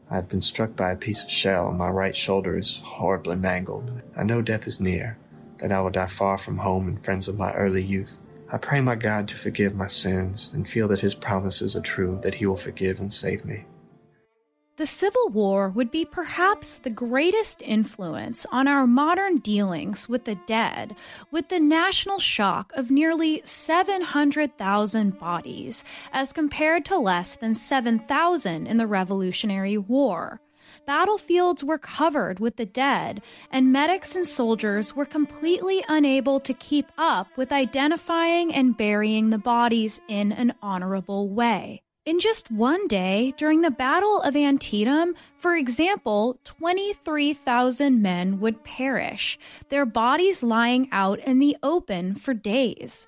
I 0.09 0.15
have 0.15 0.27
been 0.27 0.41
struck 0.41 0.75
by 0.75 0.91
a 0.91 0.97
piece 0.97 1.23
of 1.23 1.29
shell, 1.29 1.69
and 1.69 1.77
my 1.77 1.89
right 1.89 2.15
shoulder 2.15 2.57
is 2.57 2.79
horribly 2.83 3.35
mangled. 3.35 4.01
I 4.17 4.23
know 4.23 4.41
death 4.41 4.67
is 4.67 4.81
near, 4.81 5.17
that 5.59 5.71
I 5.71 5.81
will 5.81 5.91
die 5.91 6.07
far 6.07 6.37
from 6.37 6.57
home 6.57 6.87
and 6.87 7.03
friends 7.05 7.27
of 7.27 7.37
my 7.37 7.53
early 7.53 7.83
youth. 7.83 8.21
I 8.51 8.57
pray 8.57 8.81
my 8.81 8.95
God 8.95 9.27
to 9.29 9.37
forgive 9.37 9.75
my 9.75 9.87
sins 9.87 10.49
and 10.53 10.67
feel 10.67 10.87
that 10.87 10.99
his 10.99 11.15
promises 11.15 11.75
are 11.75 11.81
true, 11.81 12.19
that 12.23 12.35
he 12.35 12.45
will 12.45 12.57
forgive 12.57 12.99
and 12.99 13.13
save 13.13 13.45
me. 13.45 13.65
The 14.79 14.85
Civil 14.85 15.27
War 15.27 15.67
would 15.67 15.91
be 15.91 16.05
perhaps 16.05 16.77
the 16.77 16.89
greatest 16.89 17.61
influence 17.61 18.45
on 18.49 18.65
our 18.65 18.87
modern 18.87 19.39
dealings 19.39 20.07
with 20.07 20.23
the 20.23 20.35
dead, 20.35 20.95
with 21.31 21.49
the 21.49 21.59
national 21.59 22.19
shock 22.19 22.71
of 22.75 22.89
nearly 22.89 23.41
700,000 23.43 25.19
bodies, 25.19 25.83
as 26.13 26.31
compared 26.31 26.85
to 26.85 26.97
less 26.97 27.35
than 27.35 27.55
7,000 27.55 28.67
in 28.67 28.77
the 28.77 28.87
Revolutionary 28.87 29.77
War. 29.77 30.39
Battlefields 30.85 31.61
were 31.61 31.77
covered 31.77 32.39
with 32.39 32.55
the 32.55 32.65
dead, 32.65 33.21
and 33.51 33.73
medics 33.73 34.15
and 34.15 34.25
soldiers 34.25 34.95
were 34.95 35.03
completely 35.03 35.83
unable 35.89 36.39
to 36.39 36.53
keep 36.53 36.89
up 36.97 37.27
with 37.35 37.51
identifying 37.51 38.53
and 38.53 38.77
burying 38.77 39.29
the 39.29 39.39
bodies 39.39 39.99
in 40.07 40.31
an 40.31 40.53
honorable 40.61 41.27
way. 41.27 41.81
In 42.05 42.19
just 42.19 42.49
one 42.49 42.87
day, 42.87 43.33
during 43.37 43.61
the 43.61 43.69
Battle 43.69 44.21
of 44.21 44.35
Antietam, 44.35 45.15
for 45.37 45.55
example, 45.55 46.39
23,000 46.45 48.01
men 48.01 48.39
would 48.39 48.63
perish, 48.63 49.37
their 49.67 49.85
bodies 49.85 50.41
lying 50.41 50.87
out 50.93 51.19
in 51.19 51.39
the 51.39 51.57
open 51.61 52.15
for 52.15 52.33
days. 52.33 53.05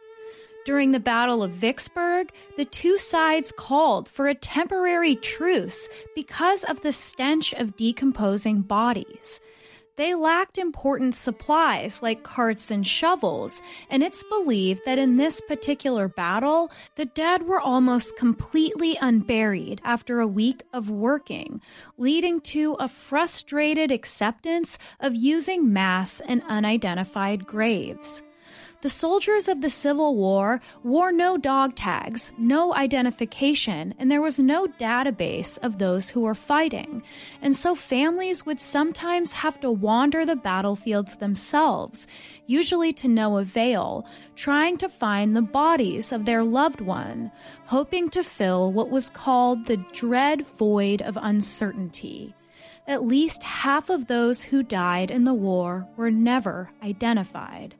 During 0.65 0.91
the 0.91 0.99
Battle 0.99 1.41
of 1.41 1.51
Vicksburg, 1.51 2.31
the 2.57 2.65
two 2.65 2.97
sides 2.97 3.53
called 3.55 4.09
for 4.09 4.27
a 4.27 4.35
temporary 4.35 5.15
truce 5.15 5.87
because 6.13 6.63
of 6.65 6.81
the 6.81 6.91
stench 6.91 7.53
of 7.53 7.77
decomposing 7.77 8.61
bodies 8.61 9.39
they 9.95 10.15
lacked 10.15 10.57
important 10.57 11.15
supplies 11.15 12.01
like 12.01 12.23
carts 12.23 12.71
and 12.71 12.85
shovels, 12.85 13.61
and 13.89 14.01
it's 14.03 14.23
believed 14.23 14.81
that 14.85 14.99
in 14.99 15.17
this 15.17 15.41
particular 15.41 16.07
battle, 16.07 16.71
the 16.95 17.05
dead 17.05 17.43
were 17.43 17.59
almost 17.59 18.17
completely 18.17 18.97
unburied 19.01 19.81
after 19.83 20.19
a 20.19 20.27
week 20.27 20.63
of 20.73 20.89
working, 20.89 21.61
leading 21.97 22.41
to 22.41 22.73
a 22.79 22.87
frustrated 22.87 23.91
acceptance 23.91 24.77
of 24.99 25.15
using 25.15 25.71
mass 25.71 26.21
and 26.21 26.41
unidentified 26.47 27.45
graves. 27.45 28.23
The 28.81 28.89
soldiers 28.89 29.47
of 29.47 29.61
the 29.61 29.69
Civil 29.69 30.15
War 30.15 30.59
wore 30.83 31.11
no 31.11 31.37
dog 31.37 31.75
tags, 31.75 32.31
no 32.39 32.73
identification, 32.73 33.93
and 33.99 34.09
there 34.09 34.23
was 34.23 34.39
no 34.39 34.65
database 34.65 35.59
of 35.61 35.77
those 35.77 36.09
who 36.09 36.21
were 36.21 36.33
fighting. 36.33 37.03
And 37.43 37.55
so 37.55 37.75
families 37.75 38.43
would 38.43 38.59
sometimes 38.59 39.33
have 39.33 39.59
to 39.61 39.69
wander 39.69 40.25
the 40.25 40.35
battlefields 40.35 41.17
themselves, 41.17 42.07
usually 42.47 42.91
to 42.93 43.07
no 43.07 43.37
avail, 43.37 44.07
trying 44.35 44.79
to 44.79 44.89
find 44.89 45.35
the 45.35 45.43
bodies 45.43 46.11
of 46.11 46.25
their 46.25 46.43
loved 46.43 46.81
one, 46.81 47.31
hoping 47.65 48.09
to 48.09 48.23
fill 48.23 48.71
what 48.71 48.89
was 48.89 49.11
called 49.11 49.67
the 49.67 49.77
dread 49.93 50.43
void 50.57 51.03
of 51.03 51.19
uncertainty. 51.21 52.33
At 52.87 53.05
least 53.05 53.43
half 53.43 53.91
of 53.91 54.07
those 54.07 54.41
who 54.41 54.63
died 54.63 55.11
in 55.11 55.23
the 55.23 55.35
war 55.35 55.87
were 55.97 56.09
never 56.09 56.71
identified. 56.81 57.75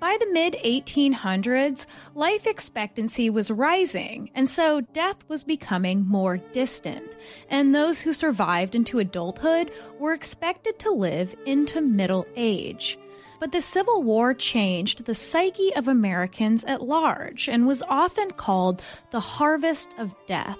By 0.00 0.16
the 0.18 0.32
mid 0.32 0.54
1800s, 0.64 1.84
life 2.14 2.46
expectancy 2.46 3.28
was 3.28 3.50
rising, 3.50 4.30
and 4.34 4.48
so 4.48 4.80
death 4.80 5.16
was 5.28 5.44
becoming 5.44 6.06
more 6.06 6.38
distant, 6.38 7.16
and 7.50 7.74
those 7.74 8.00
who 8.00 8.14
survived 8.14 8.74
into 8.74 8.98
adulthood 8.98 9.70
were 9.98 10.14
expected 10.14 10.78
to 10.78 10.90
live 10.90 11.34
into 11.44 11.82
middle 11.82 12.26
age. 12.34 12.98
But 13.40 13.52
the 13.52 13.60
Civil 13.60 14.02
War 14.02 14.32
changed 14.32 15.04
the 15.04 15.14
psyche 15.14 15.74
of 15.76 15.86
Americans 15.86 16.64
at 16.64 16.80
large 16.80 17.46
and 17.46 17.66
was 17.66 17.82
often 17.82 18.30
called 18.30 18.82
the 19.10 19.20
harvest 19.20 19.94
of 19.98 20.14
death. 20.26 20.58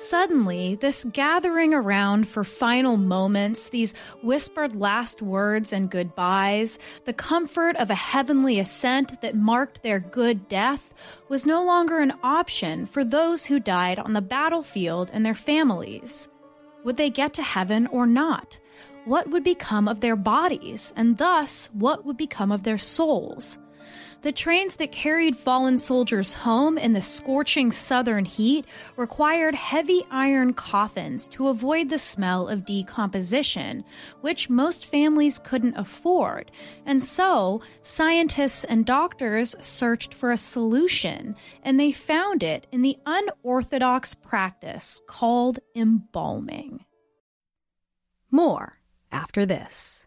Suddenly, 0.00 0.76
this 0.76 1.04
gathering 1.04 1.74
around 1.74 2.26
for 2.26 2.42
final 2.42 2.96
moments, 2.96 3.68
these 3.68 3.92
whispered 4.22 4.74
last 4.74 5.20
words 5.20 5.74
and 5.74 5.90
goodbyes, 5.90 6.78
the 7.04 7.12
comfort 7.12 7.76
of 7.76 7.90
a 7.90 7.94
heavenly 7.94 8.58
ascent 8.58 9.20
that 9.20 9.36
marked 9.36 9.82
their 9.82 10.00
good 10.00 10.48
death, 10.48 10.94
was 11.28 11.44
no 11.44 11.62
longer 11.62 11.98
an 11.98 12.14
option 12.22 12.86
for 12.86 13.04
those 13.04 13.44
who 13.44 13.60
died 13.60 13.98
on 13.98 14.14
the 14.14 14.22
battlefield 14.22 15.10
and 15.12 15.24
their 15.26 15.34
families. 15.34 16.30
Would 16.82 16.96
they 16.96 17.10
get 17.10 17.34
to 17.34 17.42
heaven 17.42 17.86
or 17.88 18.06
not? 18.06 18.56
What 19.04 19.28
would 19.28 19.44
become 19.44 19.86
of 19.86 20.00
their 20.00 20.16
bodies, 20.16 20.94
and 20.96 21.18
thus, 21.18 21.68
what 21.74 22.06
would 22.06 22.16
become 22.16 22.52
of 22.52 22.62
their 22.62 22.78
souls? 22.78 23.58
The 24.22 24.32
trains 24.32 24.76
that 24.76 24.92
carried 24.92 25.34
fallen 25.34 25.78
soldiers 25.78 26.34
home 26.34 26.76
in 26.76 26.92
the 26.92 27.00
scorching 27.00 27.72
southern 27.72 28.26
heat 28.26 28.66
required 28.96 29.54
heavy 29.54 30.04
iron 30.10 30.52
coffins 30.52 31.26
to 31.28 31.48
avoid 31.48 31.88
the 31.88 31.98
smell 31.98 32.46
of 32.46 32.66
decomposition, 32.66 33.82
which 34.20 34.50
most 34.50 34.84
families 34.84 35.38
couldn't 35.38 35.76
afford. 35.76 36.50
And 36.84 37.02
so, 37.02 37.62
scientists 37.80 38.64
and 38.64 38.84
doctors 38.84 39.56
searched 39.60 40.12
for 40.12 40.32
a 40.32 40.36
solution, 40.36 41.34
and 41.62 41.80
they 41.80 41.90
found 41.90 42.42
it 42.42 42.66
in 42.70 42.82
the 42.82 42.98
unorthodox 43.06 44.14
practice 44.14 45.00
called 45.06 45.60
embalming. 45.74 46.84
More 48.30 48.80
after 49.10 49.46
this. 49.46 50.06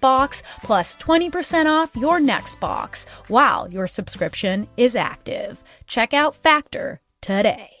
box 0.01 0.43
plus 0.63 0.97
20% 0.97 1.67
off 1.67 1.95
your 1.95 2.19
next 2.19 2.59
box 2.59 3.05
while 3.27 3.69
your 3.69 3.87
subscription 3.87 4.67
is 4.75 4.95
active. 4.95 5.63
Check 5.87 6.13
out 6.13 6.35
Factor 6.35 6.99
today. 7.21 7.80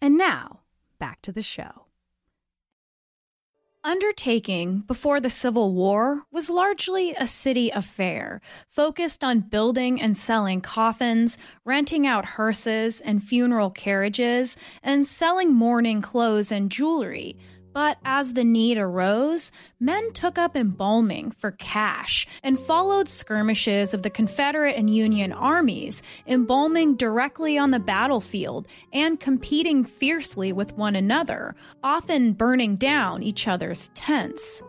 And 0.00 0.16
now, 0.16 0.60
back 0.98 1.20
to 1.22 1.32
the 1.32 1.42
show. 1.42 1.86
Undertaking 3.82 4.80
before 4.80 5.20
the 5.20 5.30
Civil 5.30 5.72
War 5.72 6.24
was 6.30 6.50
largely 6.50 7.14
a 7.14 7.26
city 7.26 7.70
affair, 7.70 8.42
focused 8.68 9.24
on 9.24 9.40
building 9.40 10.00
and 10.00 10.14
selling 10.14 10.60
coffins, 10.60 11.38
renting 11.64 12.06
out 12.06 12.26
hearses 12.26 13.00
and 13.00 13.24
funeral 13.24 13.70
carriages, 13.70 14.58
and 14.82 15.06
selling 15.06 15.54
mourning 15.54 16.02
clothes 16.02 16.52
and 16.52 16.70
jewelry. 16.70 17.38
But 17.72 17.98
as 18.04 18.32
the 18.32 18.44
need 18.44 18.78
arose, 18.78 19.52
men 19.78 20.12
took 20.12 20.38
up 20.38 20.56
embalming 20.56 21.30
for 21.30 21.52
cash 21.52 22.26
and 22.42 22.58
followed 22.58 23.08
skirmishes 23.08 23.94
of 23.94 24.02
the 24.02 24.10
Confederate 24.10 24.76
and 24.76 24.94
Union 24.94 25.32
armies, 25.32 26.02
embalming 26.26 26.96
directly 26.96 27.56
on 27.56 27.70
the 27.70 27.78
battlefield 27.78 28.66
and 28.92 29.20
competing 29.20 29.84
fiercely 29.84 30.52
with 30.52 30.76
one 30.76 30.96
another, 30.96 31.54
often 31.82 32.32
burning 32.32 32.76
down 32.76 33.22
each 33.22 33.46
other's 33.46 33.90
tents 33.94 34.62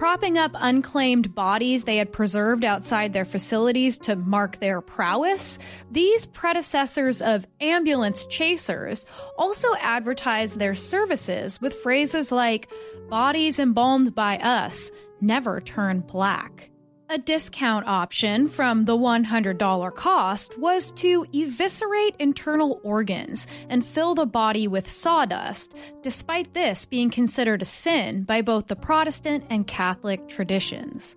propping 0.00 0.38
up 0.38 0.52
unclaimed 0.54 1.34
bodies 1.34 1.84
they 1.84 1.98
had 1.98 2.10
preserved 2.10 2.64
outside 2.64 3.12
their 3.12 3.26
facilities 3.26 3.98
to 3.98 4.16
mark 4.16 4.58
their 4.58 4.80
prowess, 4.80 5.58
these 5.90 6.24
predecessors 6.24 7.20
of 7.20 7.46
ambulance 7.60 8.24
chasers 8.24 9.04
also 9.36 9.68
advertised 9.78 10.58
their 10.58 10.74
services 10.74 11.60
with 11.60 11.74
phrases 11.74 12.32
like, 12.32 12.70
bodies 13.10 13.58
embalmed 13.58 14.14
by 14.14 14.38
us 14.38 14.90
never 15.20 15.60
turn 15.60 16.00
black. 16.00 16.69
A 17.12 17.18
discount 17.18 17.88
option 17.88 18.46
from 18.46 18.84
the 18.84 18.96
$100 18.96 19.94
cost 19.96 20.56
was 20.60 20.92
to 20.92 21.26
eviscerate 21.34 22.14
internal 22.20 22.80
organs 22.84 23.48
and 23.68 23.84
fill 23.84 24.14
the 24.14 24.26
body 24.26 24.68
with 24.68 24.88
sawdust, 24.88 25.74
despite 26.02 26.54
this 26.54 26.86
being 26.86 27.10
considered 27.10 27.62
a 27.62 27.64
sin 27.64 28.22
by 28.22 28.42
both 28.42 28.68
the 28.68 28.76
Protestant 28.76 29.42
and 29.50 29.66
Catholic 29.66 30.28
traditions. 30.28 31.16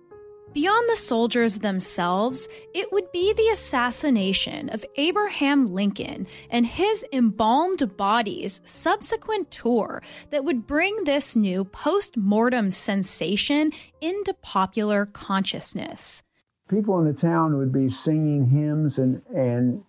Beyond 0.54 0.88
the 0.88 0.94
soldiers 0.94 1.58
themselves, 1.58 2.48
it 2.72 2.92
would 2.92 3.10
be 3.10 3.32
the 3.32 3.48
assassination 3.48 4.68
of 4.68 4.84
Abraham 4.94 5.74
Lincoln 5.74 6.28
and 6.48 6.64
his 6.64 7.04
embalmed 7.12 7.96
body's 7.96 8.62
subsequent 8.64 9.50
tour 9.50 10.00
that 10.30 10.44
would 10.44 10.64
bring 10.64 10.94
this 11.02 11.34
new 11.34 11.64
post 11.64 12.16
mortem 12.16 12.70
sensation 12.70 13.72
into 14.00 14.32
popular 14.42 15.06
consciousness. 15.06 16.22
People 16.68 17.00
in 17.00 17.06
the 17.06 17.20
town 17.20 17.58
would 17.58 17.72
be 17.72 17.90
singing 17.90 18.46
hymns 18.46 18.96
and, 18.96 19.22
and, 19.34 19.82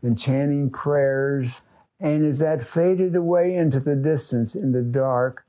and 0.00 0.16
chanting 0.16 0.70
prayers. 0.70 1.60
And 1.98 2.24
as 2.24 2.38
that 2.38 2.64
faded 2.64 3.16
away 3.16 3.56
into 3.56 3.80
the 3.80 3.96
distance 3.96 4.54
in 4.54 4.70
the 4.70 4.82
dark, 4.82 5.44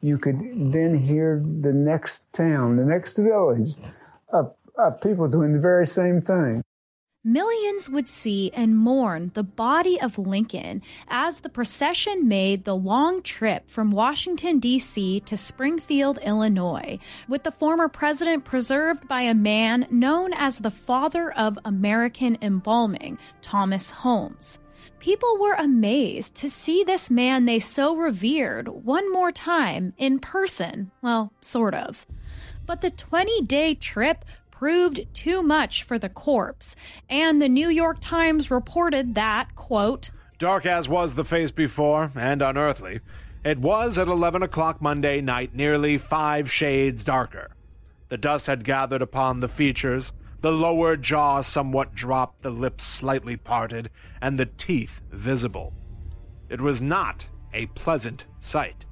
you 0.00 0.18
could 0.18 0.40
then 0.72 0.96
hear 0.96 1.40
the 1.60 1.72
next 1.72 2.32
town, 2.32 2.76
the 2.76 2.84
next 2.84 3.16
village 3.16 3.76
of, 4.30 4.54
of 4.76 5.00
people 5.00 5.28
doing 5.28 5.52
the 5.52 5.58
very 5.58 5.86
same 5.86 6.20
thing. 6.20 6.62
Millions 7.24 7.90
would 7.90 8.08
see 8.08 8.50
and 8.54 8.78
mourn 8.78 9.32
the 9.34 9.42
body 9.42 10.00
of 10.00 10.18
Lincoln 10.18 10.80
as 11.08 11.40
the 11.40 11.48
procession 11.48 12.28
made 12.28 12.64
the 12.64 12.76
long 12.76 13.22
trip 13.22 13.68
from 13.68 13.90
Washington, 13.90 14.60
D.C. 14.60 15.20
to 15.20 15.36
Springfield, 15.36 16.18
Illinois, 16.24 16.98
with 17.28 17.42
the 17.42 17.50
former 17.50 17.88
president 17.88 18.44
preserved 18.44 19.08
by 19.08 19.22
a 19.22 19.34
man 19.34 19.86
known 19.90 20.32
as 20.32 20.60
the 20.60 20.70
father 20.70 21.32
of 21.32 21.58
American 21.64 22.38
embalming, 22.40 23.18
Thomas 23.42 23.90
Holmes. 23.90 24.60
People 25.00 25.38
were 25.38 25.54
amazed 25.54 26.34
to 26.36 26.48
see 26.48 26.82
this 26.82 27.10
man 27.10 27.44
they 27.44 27.58
so 27.58 27.96
revered 27.96 28.68
one 28.68 29.12
more 29.12 29.32
time 29.32 29.92
in 29.98 30.18
person. 30.18 30.92
Well, 31.02 31.32
sort 31.40 31.74
of 31.74 32.06
but 32.68 32.82
the 32.82 32.90
20 32.90 33.42
day 33.42 33.74
trip 33.74 34.24
proved 34.52 35.00
too 35.14 35.42
much 35.42 35.82
for 35.82 35.98
the 35.98 36.08
corpse, 36.08 36.76
and 37.08 37.40
the 37.40 37.48
New 37.48 37.70
York 37.70 37.96
Times 38.00 38.50
reported 38.50 39.14
that, 39.14 39.56
quote, 39.56 40.10
Dark 40.38 40.66
as 40.66 40.88
was 40.88 41.14
the 41.14 41.24
face 41.24 41.50
before, 41.50 42.12
and 42.14 42.42
unearthly, 42.42 43.00
it 43.42 43.58
was 43.58 43.96
at 43.96 44.06
11 44.06 44.42
o'clock 44.42 44.82
Monday 44.82 45.20
night 45.22 45.54
nearly 45.54 45.96
five 45.96 46.52
shades 46.52 47.02
darker. 47.02 47.50
The 48.10 48.18
dust 48.18 48.46
had 48.46 48.64
gathered 48.64 49.02
upon 49.02 49.40
the 49.40 49.48
features, 49.48 50.12
the 50.42 50.52
lower 50.52 50.96
jaw 50.96 51.40
somewhat 51.40 51.94
dropped, 51.94 52.42
the 52.42 52.50
lips 52.50 52.84
slightly 52.84 53.36
parted, 53.36 53.88
and 54.20 54.38
the 54.38 54.46
teeth 54.46 55.00
visible. 55.10 55.72
It 56.50 56.60
was 56.60 56.82
not 56.82 57.28
a 57.54 57.66
pleasant 57.68 58.26
sight. 58.38 58.84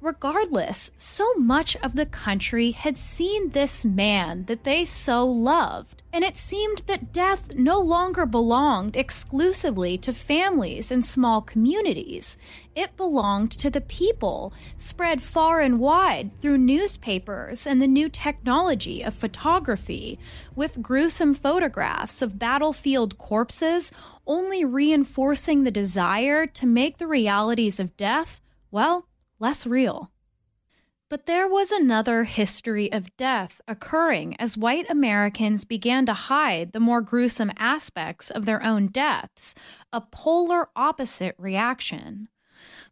Regardless, 0.00 0.92
so 0.94 1.34
much 1.34 1.76
of 1.78 1.96
the 1.96 2.06
country 2.06 2.70
had 2.70 2.96
seen 2.96 3.50
this 3.50 3.84
man 3.84 4.44
that 4.44 4.62
they 4.62 4.84
so 4.84 5.26
loved, 5.26 6.02
and 6.12 6.22
it 6.22 6.36
seemed 6.36 6.82
that 6.86 7.12
death 7.12 7.52
no 7.56 7.80
longer 7.80 8.24
belonged 8.24 8.94
exclusively 8.94 9.98
to 9.98 10.12
families 10.12 10.92
and 10.92 11.04
small 11.04 11.42
communities. 11.42 12.38
It 12.76 12.96
belonged 12.96 13.50
to 13.58 13.70
the 13.70 13.80
people, 13.80 14.52
spread 14.76 15.20
far 15.20 15.60
and 15.60 15.80
wide 15.80 16.30
through 16.40 16.58
newspapers 16.58 17.66
and 17.66 17.82
the 17.82 17.88
new 17.88 18.08
technology 18.08 19.02
of 19.02 19.14
photography, 19.14 20.16
with 20.54 20.80
gruesome 20.80 21.34
photographs 21.34 22.22
of 22.22 22.38
battlefield 22.38 23.18
corpses 23.18 23.90
only 24.28 24.64
reinforcing 24.64 25.64
the 25.64 25.72
desire 25.72 26.46
to 26.46 26.66
make 26.66 26.98
the 26.98 27.08
realities 27.08 27.80
of 27.80 27.96
death, 27.96 28.40
well, 28.70 29.07
less 29.38 29.66
real. 29.66 30.10
But 31.10 31.24
there 31.24 31.48
was 31.48 31.72
another 31.72 32.24
history 32.24 32.92
of 32.92 33.16
death 33.16 33.62
occurring 33.66 34.36
as 34.38 34.58
white 34.58 34.90
Americans 34.90 35.64
began 35.64 36.04
to 36.04 36.12
hide 36.12 36.72
the 36.72 36.80
more 36.80 37.00
gruesome 37.00 37.50
aspects 37.56 38.30
of 38.30 38.44
their 38.44 38.62
own 38.62 38.88
deaths, 38.88 39.54
a 39.90 40.02
polar 40.02 40.68
opposite 40.76 41.34
reaction. 41.38 42.28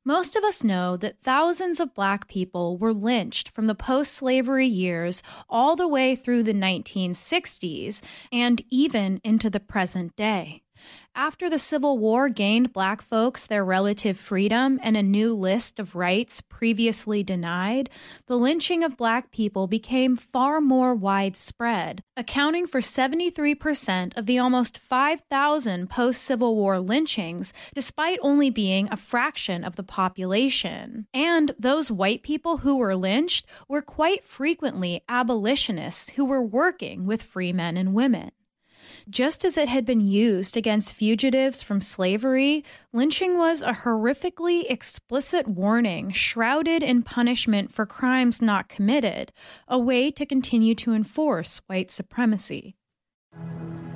Most 0.03 0.35
of 0.35 0.45
us 0.45 0.65
know 0.65 0.97
that 0.97 1.19
thousands 1.19 1.79
of 1.79 1.95
black 1.95 2.29
people 2.29 2.79
were 2.79 2.95
lynched 2.95 3.51
from 3.51 3.67
the 3.67 3.75
post 3.75 4.15
slavery 4.15 4.67
years 4.67 5.23
all 5.51 5.77
the 5.77 5.89
way 5.89 6.15
through 6.15 6.45
the 6.45 6.55
1960s 6.55 8.03
and 8.33 8.63
even 8.71 9.21
into 9.25 9.51
the 9.51 9.61
present 9.61 10.17
day. 10.17 10.63
After 11.18 11.48
the 11.48 11.59
Civil 11.59 11.96
War 11.96 12.29
gained 12.29 12.74
black 12.74 13.00
folks 13.00 13.46
their 13.46 13.64
relative 13.64 14.18
freedom 14.18 14.79
and 14.83 14.98
a 14.98 15.02
new 15.02 15.33
list 15.33 15.79
of 15.79 15.96
rights 15.96 16.42
previously 16.42 17.22
denied, 17.22 17.88
the 18.26 18.37
lynching 18.37 18.85
of 18.85 18.98
black 18.98 19.31
people 19.31 19.66
became 19.66 20.16
far 20.16 20.61
more 20.61 20.94
widespread, 20.94 22.02
accounting 22.18 22.66
for 22.66 22.83
73% 22.83 24.14
of 24.14 24.26
the 24.26 24.38
almost 24.38 24.76
5,000 24.76 25.88
post 25.88 26.22
Civil 26.22 26.55
War 26.55 26.79
lynchings, 26.81 27.55
despite 27.72 28.18
only 28.20 28.50
being 28.50 28.87
a 28.92 28.96
fraction 28.98 29.64
of 29.64 29.76
the 29.76 29.83
population. 29.83 31.07
And 31.14 31.50
those 31.59 31.90
white 31.90 32.24
people 32.24 32.59
who 32.59 32.76
were 32.76 32.94
lynched 32.94 33.46
were 33.70 33.81
quite 33.81 34.22
frequently 34.22 35.00
abolitionists 35.09 36.11
who 36.11 36.26
were 36.26 36.44
working 36.44 37.07
with 37.07 37.22
free 37.22 37.55
men 37.55 37.79
and 37.79 37.94
women. 37.94 38.33
Just 39.09 39.45
as 39.45 39.57
it 39.57 39.69
had 39.69 39.85
been 39.85 40.01
used 40.01 40.57
against 40.57 40.95
fugitives 40.95 41.62
from 41.62 41.81
slavery, 41.81 42.64
lynching 42.92 43.38
was 43.38 43.62
a 43.62 43.73
horrifically 43.73 44.69
explicit 44.69 45.47
warning 45.47 46.11
shrouded 46.11 46.83
in 46.83 47.05
punishment 47.05 47.73
for 47.73 47.87
crimes 47.87 48.42
not 48.42 48.69
committed, 48.69 49.33
a 49.69 49.79
way 49.79 50.11
to 50.11 50.27
continue 50.27 50.75
to 50.75 50.92
enforce 50.92 51.61
white 51.69 51.92
supremacy. 51.92 52.75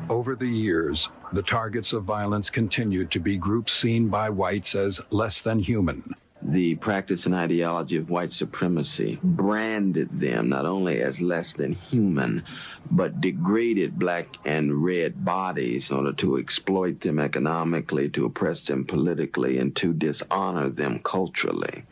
Over 0.08 0.36
the 0.36 0.46
years, 0.46 1.08
the 1.32 1.42
targets 1.42 1.92
of 1.92 2.04
violence 2.04 2.48
continued 2.48 3.10
to 3.10 3.18
be 3.18 3.36
groups 3.36 3.72
seen 3.72 4.08
by 4.08 4.30
whites 4.30 4.76
as 4.76 5.00
less 5.10 5.40
than 5.40 5.58
human 5.58 6.14
the 6.42 6.74
practice 6.76 7.26
and 7.26 7.34
ideology 7.34 7.96
of 7.96 8.10
white 8.10 8.32
supremacy 8.32 9.18
branded 9.22 10.08
them 10.20 10.48
not 10.48 10.66
only 10.66 11.00
as 11.02 11.20
less 11.20 11.52
than 11.52 11.72
human, 11.72 12.42
but 12.90 13.20
degraded 13.20 13.98
black 13.98 14.26
and 14.44 14.82
red 14.82 15.24
bodies 15.24 15.90
in 15.90 15.96
order 15.96 16.12
to 16.14 16.38
exploit 16.38 17.00
them 17.00 17.18
economically, 17.18 18.08
to 18.08 18.24
oppress 18.24 18.62
them 18.62 18.84
politically, 18.84 19.58
and 19.58 19.76
to 19.76 19.92
dishonor 19.92 20.68
them 20.68 21.00
culturally. 21.04 21.84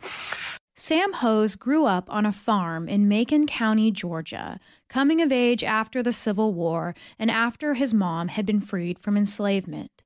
Sam 0.75 1.11
Hose 1.11 1.55
grew 1.55 1.85
up 1.85 2.09
on 2.09 2.25
a 2.25 2.31
farm 2.31 2.87
in 2.87 3.09
Macon 3.09 3.45
County, 3.45 3.91
Georgia, 3.91 4.61
coming 4.87 5.21
of 5.21 5.29
age 5.29 5.61
after 5.61 6.01
the 6.01 6.13
Civil 6.13 6.53
War 6.53 6.95
and 7.19 7.29
after 7.29 7.73
his 7.73 7.93
mom 7.93 8.29
had 8.29 8.45
been 8.45 8.61
freed 8.61 8.97
from 8.97 9.17
enslavement. 9.17 9.98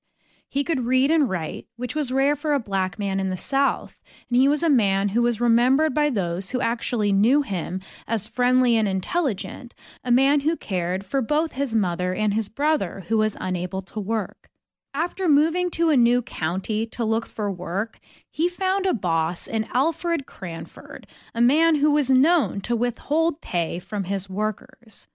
He 0.54 0.64
could 0.64 0.86
read 0.86 1.10
and 1.10 1.28
write, 1.28 1.66
which 1.78 1.96
was 1.96 2.12
rare 2.12 2.36
for 2.36 2.54
a 2.54 2.60
black 2.60 3.00
man 3.00 3.20
in 3.20 3.32
the 3.32 3.38
South, 3.38 4.00
and 4.30 4.38
he 4.38 4.48
was 4.48 4.62
a 4.62 4.70
man 4.70 5.10
who 5.10 5.24
was 5.24 5.42
remembered 5.42 5.96
by 5.96 6.12
those 6.12 6.52
who 6.52 6.62
actually 6.62 7.12
knew 7.12 7.42
him 7.42 7.82
as 8.08 8.28
friendly 8.28 8.78
and 8.78 8.88
intelligent, 8.88 9.74
a 10.04 10.12
man 10.12 10.42
who 10.42 10.56
cared 10.56 11.08
for 11.08 11.24
both 11.24 11.54
his 11.54 11.74
mother 11.74 12.14
and 12.14 12.36
his 12.36 12.50
brother 12.50 13.04
who 13.08 13.18
was 13.18 13.36
unable 13.42 13.82
to 13.82 14.00
work. 14.00 14.52
After 14.94 15.28
moving 15.28 15.72
to 15.72 15.90
a 15.90 15.98
new 15.98 16.22
county 16.22 16.86
to 16.86 17.04
look 17.04 17.26
for 17.26 17.52
work, 17.52 18.00
he 18.30 18.48
found 18.48 18.86
a 18.86 18.94
boss 18.94 19.48
in 19.48 19.66
Alfred 19.74 20.28
Cranford, 20.28 21.08
a 21.34 21.42
man 21.42 21.78
who 21.78 21.90
was 21.90 22.12
known 22.12 22.62
to 22.62 22.76
withhold 22.76 23.42
pay 23.42 23.80
from 23.80 24.04
his 24.04 24.30
workers. 24.30 25.08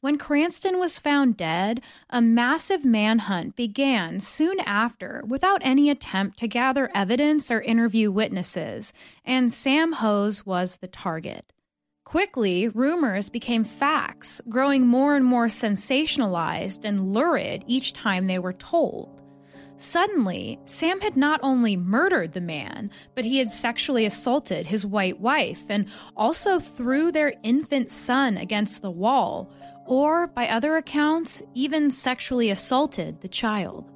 When 0.00 0.16
Cranston 0.16 0.78
was 0.78 0.98
found 0.98 1.36
dead, 1.36 1.80
a 2.08 2.22
massive 2.22 2.84
manhunt 2.84 3.56
began 3.56 4.20
soon 4.20 4.60
after 4.60 5.22
without 5.26 5.60
any 5.64 5.90
attempt 5.90 6.38
to 6.38 6.48
gather 6.48 6.90
evidence 6.94 7.50
or 7.50 7.60
interview 7.60 8.12
witnesses, 8.12 8.92
and 9.24 9.52
Sam 9.52 9.94
Hose 9.94 10.46
was 10.46 10.76
the 10.76 10.86
target. 10.86 11.52
Quickly, 12.04 12.68
rumors 12.68 13.28
became 13.28 13.64
facts, 13.64 14.40
growing 14.48 14.86
more 14.86 15.14
and 15.14 15.24
more 15.24 15.48
sensationalized 15.48 16.84
and 16.84 17.12
lurid 17.12 17.64
each 17.66 17.92
time 17.92 18.28
they 18.28 18.38
were 18.38 18.54
told. 18.54 19.17
Suddenly, 19.78 20.58
Sam 20.64 21.00
had 21.00 21.16
not 21.16 21.38
only 21.40 21.76
murdered 21.76 22.32
the 22.32 22.40
man, 22.40 22.90
but 23.14 23.24
he 23.24 23.38
had 23.38 23.48
sexually 23.48 24.06
assaulted 24.06 24.66
his 24.66 24.84
white 24.84 25.20
wife 25.20 25.62
and 25.68 25.86
also 26.16 26.58
threw 26.58 27.12
their 27.12 27.34
infant 27.44 27.88
son 27.88 28.36
against 28.38 28.82
the 28.82 28.90
wall, 28.90 29.52
or, 29.86 30.26
by 30.26 30.48
other 30.48 30.76
accounts, 30.76 31.42
even 31.54 31.92
sexually 31.92 32.50
assaulted 32.50 33.20
the 33.20 33.28
child. 33.28 33.88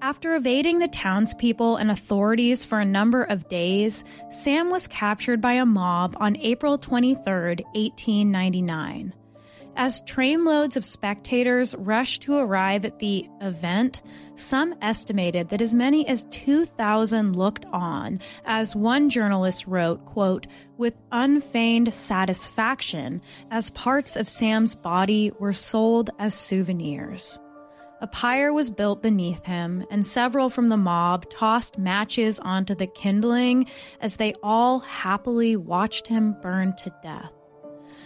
After 0.00 0.36
evading 0.36 0.78
the 0.78 0.86
townspeople 0.86 1.74
and 1.74 1.90
authorities 1.90 2.64
for 2.64 2.78
a 2.78 2.84
number 2.84 3.24
of 3.24 3.48
days, 3.48 4.04
Sam 4.30 4.70
was 4.70 4.86
captured 4.86 5.40
by 5.40 5.54
a 5.54 5.66
mob 5.66 6.16
on 6.20 6.36
April 6.36 6.78
23, 6.78 7.16
1899. 7.24 9.12
As 9.78 10.00
trainloads 10.02 10.76
of 10.76 10.86
spectators 10.86 11.74
rushed 11.74 12.22
to 12.22 12.36
arrive 12.36 12.86
at 12.86 12.98
the 12.98 13.28
event, 13.42 14.00
some 14.38 14.74
estimated 14.80 15.48
that 15.48 15.60
as 15.60 15.74
many 15.74 16.06
as 16.06 16.24
2,000 16.30 17.36
looked 17.36 17.64
on, 17.66 18.20
as 18.44 18.76
one 18.76 19.10
journalist 19.10 19.66
wrote, 19.66 20.04
quote, 20.06 20.46
with 20.76 20.94
unfeigned 21.12 21.92
satisfaction, 21.92 23.20
as 23.50 23.70
parts 23.70 24.16
of 24.16 24.28
Sam's 24.28 24.74
body 24.74 25.32
were 25.38 25.52
sold 25.52 26.10
as 26.18 26.34
souvenirs. 26.34 27.38
A 28.00 28.06
pyre 28.06 28.52
was 28.52 28.68
built 28.68 29.02
beneath 29.02 29.44
him, 29.46 29.86
and 29.90 30.04
several 30.04 30.50
from 30.50 30.68
the 30.68 30.76
mob 30.76 31.30
tossed 31.30 31.78
matches 31.78 32.38
onto 32.38 32.74
the 32.74 32.86
kindling 32.86 33.66
as 34.00 34.16
they 34.16 34.34
all 34.42 34.80
happily 34.80 35.56
watched 35.56 36.06
him 36.06 36.36
burn 36.42 36.74
to 36.76 36.92
death. 37.02 37.32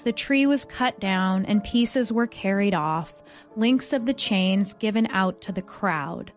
The 0.05 0.13
tree 0.13 0.47
was 0.47 0.65
cut 0.65 0.99
down 0.99 1.45
and 1.45 1.63
pieces 1.63 2.13
were 2.13 2.27
carried 2.27 2.75
off, 2.75 3.15
links 3.57 3.93
of 3.93 4.07
the 4.07 4.15
chains 4.15 4.73
given 4.75 5.07
out 5.11 5.41
to 5.43 5.53
the 5.53 5.63
crowd. 5.63 6.33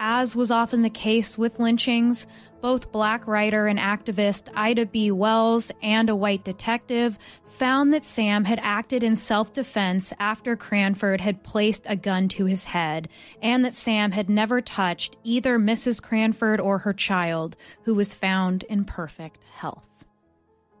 As 0.00 0.34
was 0.34 0.50
often 0.50 0.82
the 0.82 0.90
case 0.90 1.38
with 1.38 1.60
lynchings, 1.60 2.26
both 2.60 2.90
black 2.90 3.26
writer 3.28 3.68
and 3.68 3.78
activist 3.78 4.48
Ida 4.54 4.86
B. 4.86 5.12
Wells 5.12 5.70
and 5.82 6.10
a 6.10 6.16
white 6.16 6.44
detective 6.44 7.18
found 7.46 7.92
that 7.92 8.04
Sam 8.04 8.44
had 8.44 8.58
acted 8.62 9.04
in 9.04 9.14
self 9.14 9.52
defense 9.52 10.12
after 10.18 10.56
Cranford 10.56 11.20
had 11.20 11.44
placed 11.44 11.86
a 11.88 11.94
gun 11.94 12.28
to 12.30 12.46
his 12.46 12.64
head, 12.64 13.08
and 13.40 13.64
that 13.64 13.74
Sam 13.74 14.10
had 14.12 14.28
never 14.28 14.60
touched 14.60 15.16
either 15.22 15.58
Mrs. 15.58 16.02
Cranford 16.02 16.60
or 16.60 16.78
her 16.78 16.92
child, 16.92 17.56
who 17.84 17.94
was 17.94 18.14
found 18.14 18.64
in 18.64 18.84
perfect 18.84 19.44
health 19.54 19.93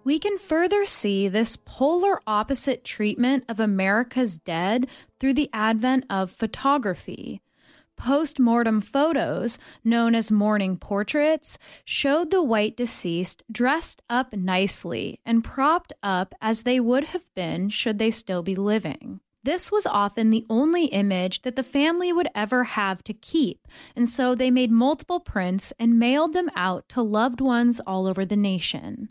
we 0.04 0.18
can 0.18 0.38
further 0.38 0.84
see 0.84 1.28
this 1.28 1.56
polar 1.56 2.20
opposite 2.26 2.84
treatment 2.84 3.44
of 3.48 3.58
America's 3.58 4.36
dead 4.36 4.86
through 5.18 5.34
the 5.34 5.50
advent 5.52 6.04
of 6.10 6.30
photography. 6.30 7.40
Post 7.96 8.40
mortem 8.40 8.80
photos, 8.80 9.58
known 9.84 10.14
as 10.14 10.30
mourning 10.30 10.76
portraits, 10.76 11.58
showed 11.84 12.30
the 12.30 12.42
white 12.42 12.76
deceased 12.76 13.42
dressed 13.50 14.02
up 14.10 14.34
nicely 14.34 15.20
and 15.24 15.44
propped 15.44 15.92
up 16.02 16.34
as 16.40 16.62
they 16.62 16.80
would 16.80 17.04
have 17.04 17.24
been 17.34 17.68
should 17.68 17.98
they 17.98 18.10
still 18.10 18.42
be 18.42 18.56
living. 18.56 19.20
This 19.44 19.70
was 19.70 19.86
often 19.86 20.30
the 20.30 20.46
only 20.48 20.86
image 20.86 21.42
that 21.42 21.54
the 21.54 21.62
family 21.62 22.12
would 22.12 22.28
ever 22.34 22.64
have 22.64 23.04
to 23.04 23.12
keep, 23.12 23.68
and 23.94 24.08
so 24.08 24.34
they 24.34 24.50
made 24.50 24.70
multiple 24.70 25.20
prints 25.20 25.72
and 25.78 25.98
mailed 25.98 26.32
them 26.32 26.50
out 26.56 26.88
to 26.90 27.02
loved 27.02 27.40
ones 27.40 27.78
all 27.86 28.06
over 28.06 28.24
the 28.24 28.36
nation. 28.36 29.10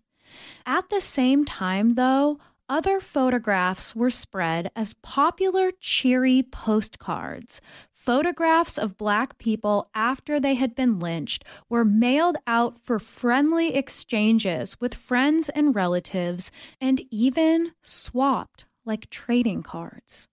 At 0.66 0.90
the 0.90 1.02
same 1.02 1.44
time, 1.44 1.96
though, 1.96 2.40
other 2.70 3.02
photographs 3.02 3.96
were 3.96 4.10
spread 4.10 4.72
as 4.76 4.94
popular, 4.94 5.72
cheery 5.80 6.44
postcards. 6.44 7.60
Photographs 7.94 8.78
of 8.78 8.98
black 8.98 9.38
people 9.38 9.90
after 9.94 10.40
they 10.40 10.56
had 10.56 10.74
been 10.74 11.00
lynched 11.00 11.44
were 11.70 11.84
mailed 11.84 12.38
out 12.48 12.80
for 12.80 13.00
friendly 13.00 13.76
exchanges 13.76 14.80
with 14.80 14.94
friends 14.94 15.50
and 15.50 15.76
relatives 15.76 16.52
and 16.80 17.02
even 17.12 17.74
swapped 17.82 18.66
like 18.86 19.10
trading 19.10 19.64
cards. 19.64 20.30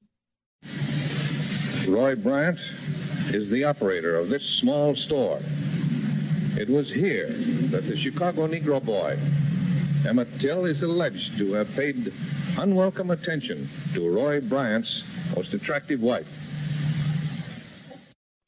Roy 1.88 2.14
Bryant 2.14 2.58
is 3.32 3.50
the 3.50 3.64
operator 3.64 4.16
of 4.16 4.28
this 4.28 4.44
small 4.44 4.94
store. 4.94 5.40
It 6.56 6.68
was 6.68 6.88
here 6.90 7.30
that 7.70 7.86
the 7.86 7.96
Chicago 7.96 8.46
Negro 8.46 8.82
boy 8.82 9.18
Emmett 10.06 10.28
Till 10.40 10.64
is 10.64 10.82
alleged 10.82 11.36
to 11.38 11.52
have 11.52 11.74
paid 11.74 12.12
unwelcome 12.58 13.10
attention 13.10 13.68
to 13.94 14.10
Roy 14.10 14.40
Bryant's 14.40 15.04
most 15.36 15.52
attractive 15.52 16.00
wife. 16.02 16.49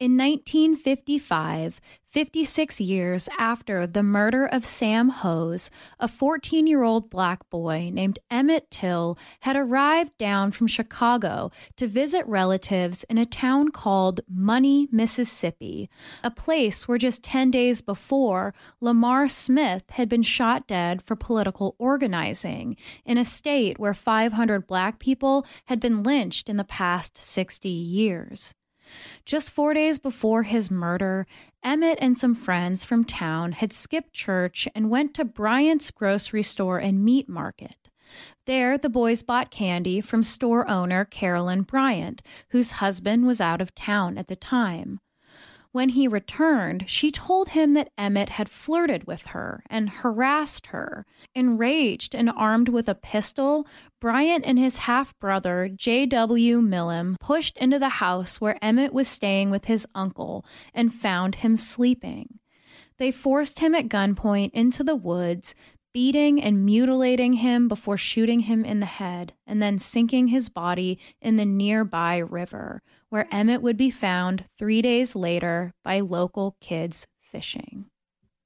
In 0.03 0.17
1955, 0.17 1.81
56 2.11 2.81
years 2.81 3.29
after 3.39 3.87
the 3.87 4.03
murder 4.03 4.47
of 4.47 4.67
Sam 4.67 5.11
Hose, 5.11 5.71
a 6.01 6.09
14 6.09 6.67
year 6.67 6.83
old 6.83 7.09
black 7.09 7.49
boy 7.51 7.89
named 7.93 8.19
Emmett 8.29 8.69
Till 8.69 9.17
had 9.43 9.55
arrived 9.55 10.19
down 10.19 10.51
from 10.51 10.67
Chicago 10.67 11.53
to 11.77 11.87
visit 11.87 12.27
relatives 12.27 13.05
in 13.05 13.17
a 13.17 13.25
town 13.25 13.71
called 13.71 14.23
Money, 14.29 14.89
Mississippi, 14.91 15.89
a 16.25 16.33
place 16.33 16.89
where 16.89 16.99
just 16.99 17.23
10 17.23 17.53
days 17.53 17.81
before, 17.81 18.55
Lamar 18.81 19.29
Smith 19.29 19.85
had 19.91 20.09
been 20.09 20.25
shot 20.25 20.67
dead 20.67 21.01
for 21.01 21.15
political 21.15 21.77
organizing, 21.79 22.77
in 23.05 23.19
a 23.19 23.25
state 23.25 23.79
where 23.79 23.95
500 23.95 24.67
black 24.67 24.99
people 24.99 25.47
had 25.67 25.79
been 25.79 26.03
lynched 26.03 26.49
in 26.49 26.57
the 26.57 26.65
past 26.65 27.17
60 27.17 27.69
years. 27.69 28.53
Just 29.25 29.51
four 29.51 29.75
days 29.75 29.99
before 29.99 30.43
his 30.43 30.71
murder, 30.71 31.27
Emmett 31.63 31.99
and 32.01 32.17
some 32.17 32.35
friends 32.35 32.85
from 32.85 33.05
town 33.05 33.53
had 33.53 33.73
skipped 33.73 34.13
church 34.13 34.69
and 34.75 34.91
went 34.91 35.15
to 35.15 35.25
Bryant's 35.25 35.91
grocery 35.91 36.43
store 36.43 36.79
and 36.79 37.05
meat 37.05 37.29
market. 37.29 37.77
There, 38.45 38.77
the 38.77 38.91
boys 38.91 39.23
bought 39.23 39.51
candy 39.51 40.01
from 40.01 40.23
store 40.23 40.69
owner 40.69 41.05
Carolyn 41.05 41.63
Bryant, 41.63 42.23
whose 42.51 42.73
husband 42.73 43.27
was 43.27 43.41
out 43.41 43.61
of 43.61 43.75
town 43.75 44.19
at 44.19 44.29
the 44.29 44.37
time. 44.37 45.01
When 45.73 45.89
he 45.89 46.07
returned, 46.07 46.85
she 46.87 47.11
told 47.11 47.49
him 47.51 47.73
that 47.73 47.93
Emmett 47.97 48.29
had 48.29 48.51
flirted 48.51 49.07
with 49.07 49.29
her 49.29 49.65
and 49.71 49.89
harassed 49.89 50.67
her. 50.67 51.07
Enraged 51.35 52.15
and 52.15 52.29
armed 52.29 52.69
with 52.69 52.91
a 52.91 52.95
pistol, 52.95 53.67
Bryant 53.99 54.45
and 54.47 54.59
his 54.59 54.79
half 54.79 55.19
brother, 55.19 55.71
J.W. 55.75 56.61
Milam, 56.61 57.17
pushed 57.21 57.57
into 57.57 57.79
the 57.79 57.89
house 57.89 58.39
where 58.39 58.63
Emmett 58.63 58.93
was 58.93 59.09
staying 59.09 59.49
with 59.49 59.65
his 59.65 59.87
uncle 59.95 60.45
and 60.75 60.95
found 60.95 61.37
him 61.37 61.57
sleeping. 61.57 62.39
They 62.99 63.11
forced 63.11 63.61
him 63.61 63.75
at 63.75 63.89
gunpoint 63.89 64.51
into 64.53 64.85
the 64.85 64.95
woods, 64.95 65.55
beating 65.93 66.43
and 66.43 66.65
mutilating 66.65 67.35
him 67.35 67.69
before 67.69 67.97
shooting 67.97 68.41
him 68.41 68.65
in 68.65 68.81
the 68.81 68.87
head, 68.87 69.35
and 69.47 69.63
then 69.63 69.79
sinking 69.79 70.29
his 70.29 70.49
body 70.49 70.99
in 71.21 71.37
the 71.37 71.45
nearby 71.45 72.19
river, 72.19 72.83
where 73.09 73.29
Emmett 73.31 73.63
would 73.63 73.77
be 73.77 73.91
found 73.91 74.47
three 74.59 74.83
days 74.83 75.15
later 75.15 75.73
by 75.85 76.01
local 76.01 76.57
kids 76.61 77.07
fishing. 77.21 77.87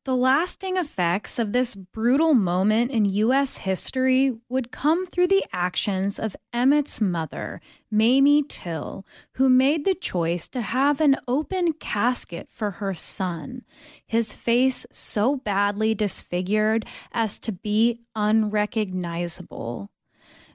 The 0.06 0.14
lasting 0.16 0.76
effects 0.76 1.36
of 1.36 1.50
this 1.50 1.74
brutal 1.74 2.32
moment 2.32 2.92
in 2.92 3.06
U.S. 3.06 3.56
history 3.56 4.38
would 4.48 4.70
come 4.70 5.04
through 5.04 5.26
the 5.26 5.44
actions 5.52 6.20
of 6.20 6.36
Emmett's 6.52 7.00
mother, 7.00 7.60
Mamie 7.90 8.44
Till, 8.44 9.04
who 9.32 9.48
made 9.48 9.84
the 9.84 9.96
choice 9.96 10.46
to 10.50 10.60
have 10.60 11.00
an 11.00 11.16
open 11.26 11.72
casket 11.72 12.46
for 12.52 12.70
her 12.70 12.94
son, 12.94 13.64
his 14.06 14.32
face 14.32 14.86
so 14.92 15.38
badly 15.38 15.92
disfigured 15.92 16.86
as 17.10 17.40
to 17.40 17.50
be 17.50 17.98
unrecognizable. 18.14 19.90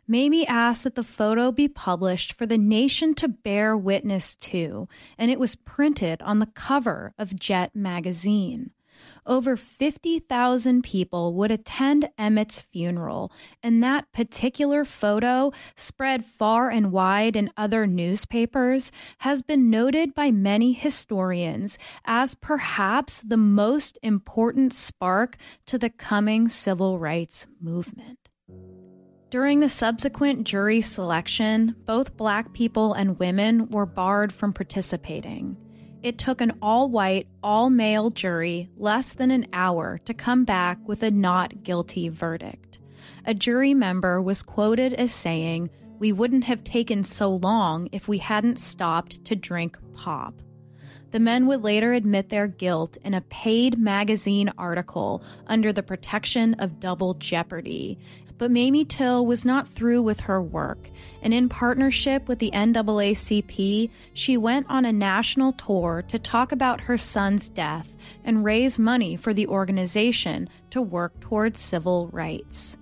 Mamie 0.07 0.47
asked 0.47 0.85
that 0.85 0.95
the 0.95 1.03
photo 1.03 1.51
be 1.51 1.67
published 1.67 2.31
for 2.31 2.45
the 2.45 2.57
nation 2.57 3.13
to 3.15 3.27
bear 3.27 3.75
witness 3.75 4.33
to, 4.35 4.87
and 5.17 5.29
it 5.29 5.41
was 5.41 5.55
printed 5.55 6.21
on 6.21 6.39
the 6.39 6.45
cover 6.45 7.13
of 7.17 7.37
Jet 7.37 7.75
magazine. 7.75 8.71
Over 9.25 9.55
50,000 9.55 10.83
people 10.83 11.35
would 11.35 11.51
attend 11.51 12.09
Emmett's 12.17 12.61
funeral, 12.61 13.31
and 13.61 13.83
that 13.83 14.11
particular 14.11 14.83
photo, 14.83 15.51
spread 15.75 16.25
far 16.25 16.71
and 16.71 16.91
wide 16.91 17.35
in 17.35 17.51
other 17.55 17.85
newspapers, 17.85 18.91
has 19.19 19.43
been 19.43 19.69
noted 19.69 20.15
by 20.15 20.31
many 20.31 20.73
historians 20.73 21.77
as 22.03 22.33
perhaps 22.33 23.21
the 23.21 23.37
most 23.37 23.99
important 24.01 24.73
spark 24.73 25.37
to 25.67 25.77
the 25.77 25.91
coming 25.91 26.49
civil 26.49 26.97
rights 26.97 27.45
movement. 27.59 28.29
During 29.29 29.59
the 29.59 29.69
subsequent 29.69 30.45
jury 30.45 30.81
selection, 30.81 31.75
both 31.85 32.17
black 32.17 32.53
people 32.53 32.93
and 32.93 33.19
women 33.19 33.69
were 33.69 33.85
barred 33.85 34.33
from 34.33 34.51
participating. 34.51 35.55
It 36.03 36.17
took 36.17 36.41
an 36.41 36.53
all 36.61 36.89
white, 36.89 37.27
all 37.43 37.69
male 37.69 38.09
jury 38.09 38.69
less 38.75 39.13
than 39.13 39.29
an 39.29 39.45
hour 39.53 39.99
to 40.05 40.13
come 40.13 40.45
back 40.45 40.79
with 40.87 41.03
a 41.03 41.11
not 41.11 41.63
guilty 41.63 42.09
verdict. 42.09 42.79
A 43.25 43.35
jury 43.35 43.75
member 43.75 44.19
was 44.19 44.41
quoted 44.41 44.93
as 44.93 45.11
saying, 45.11 45.69
We 45.99 46.11
wouldn't 46.11 46.45
have 46.45 46.63
taken 46.63 47.03
so 47.03 47.29
long 47.29 47.87
if 47.91 48.07
we 48.07 48.17
hadn't 48.17 48.57
stopped 48.57 49.23
to 49.25 49.35
drink 49.35 49.77
pop. 49.93 50.41
The 51.11 51.19
men 51.19 51.45
would 51.47 51.61
later 51.61 51.93
admit 51.93 52.29
their 52.29 52.47
guilt 52.47 52.97
in 53.03 53.13
a 53.13 53.21
paid 53.21 53.77
magazine 53.77 54.51
article 54.57 55.21
under 55.45 55.71
the 55.71 55.83
protection 55.83 56.55
of 56.55 56.79
double 56.79 57.13
jeopardy, 57.15 57.99
but 58.41 58.49
Mamie 58.49 58.85
Till 58.85 59.23
was 59.23 59.45
not 59.45 59.67
through 59.67 60.01
with 60.01 60.21
her 60.21 60.41
work, 60.41 60.89
and 61.21 61.31
in 61.31 61.47
partnership 61.47 62.27
with 62.27 62.39
the 62.39 62.49
NAACP, 62.49 63.91
she 64.15 64.35
went 64.35 64.65
on 64.67 64.83
a 64.83 64.91
national 64.91 65.53
tour 65.53 66.03
to 66.07 66.17
talk 66.17 66.51
about 66.51 66.81
her 66.81 66.97
son's 66.97 67.49
death 67.49 67.95
and 68.23 68.43
raise 68.43 68.79
money 68.79 69.15
for 69.15 69.31
the 69.31 69.45
organization 69.45 70.49
to 70.71 70.81
work 70.81 71.19
towards 71.19 71.59
civil 71.59 72.07
rights. 72.07 72.79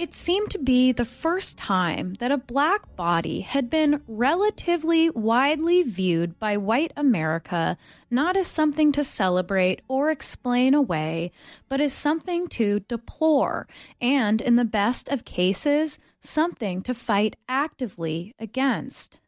It 0.00 0.14
seemed 0.14 0.50
to 0.52 0.58
be 0.58 0.92
the 0.92 1.04
first 1.04 1.58
time 1.58 2.14
that 2.20 2.32
a 2.32 2.38
black 2.38 2.96
body 2.96 3.42
had 3.42 3.68
been 3.68 4.00
relatively 4.08 5.10
widely 5.10 5.82
viewed 5.82 6.38
by 6.38 6.56
white 6.56 6.90
America 6.96 7.76
not 8.10 8.34
as 8.34 8.46
something 8.46 8.92
to 8.92 9.04
celebrate 9.04 9.82
or 9.88 10.10
explain 10.10 10.72
away, 10.72 11.32
but 11.68 11.82
as 11.82 11.92
something 11.92 12.48
to 12.48 12.80
deplore, 12.88 13.68
and 14.00 14.40
in 14.40 14.56
the 14.56 14.64
best 14.64 15.06
of 15.10 15.26
cases, 15.26 15.98
something 16.22 16.80
to 16.80 16.94
fight 16.94 17.36
actively 17.46 18.34
against. 18.38 19.18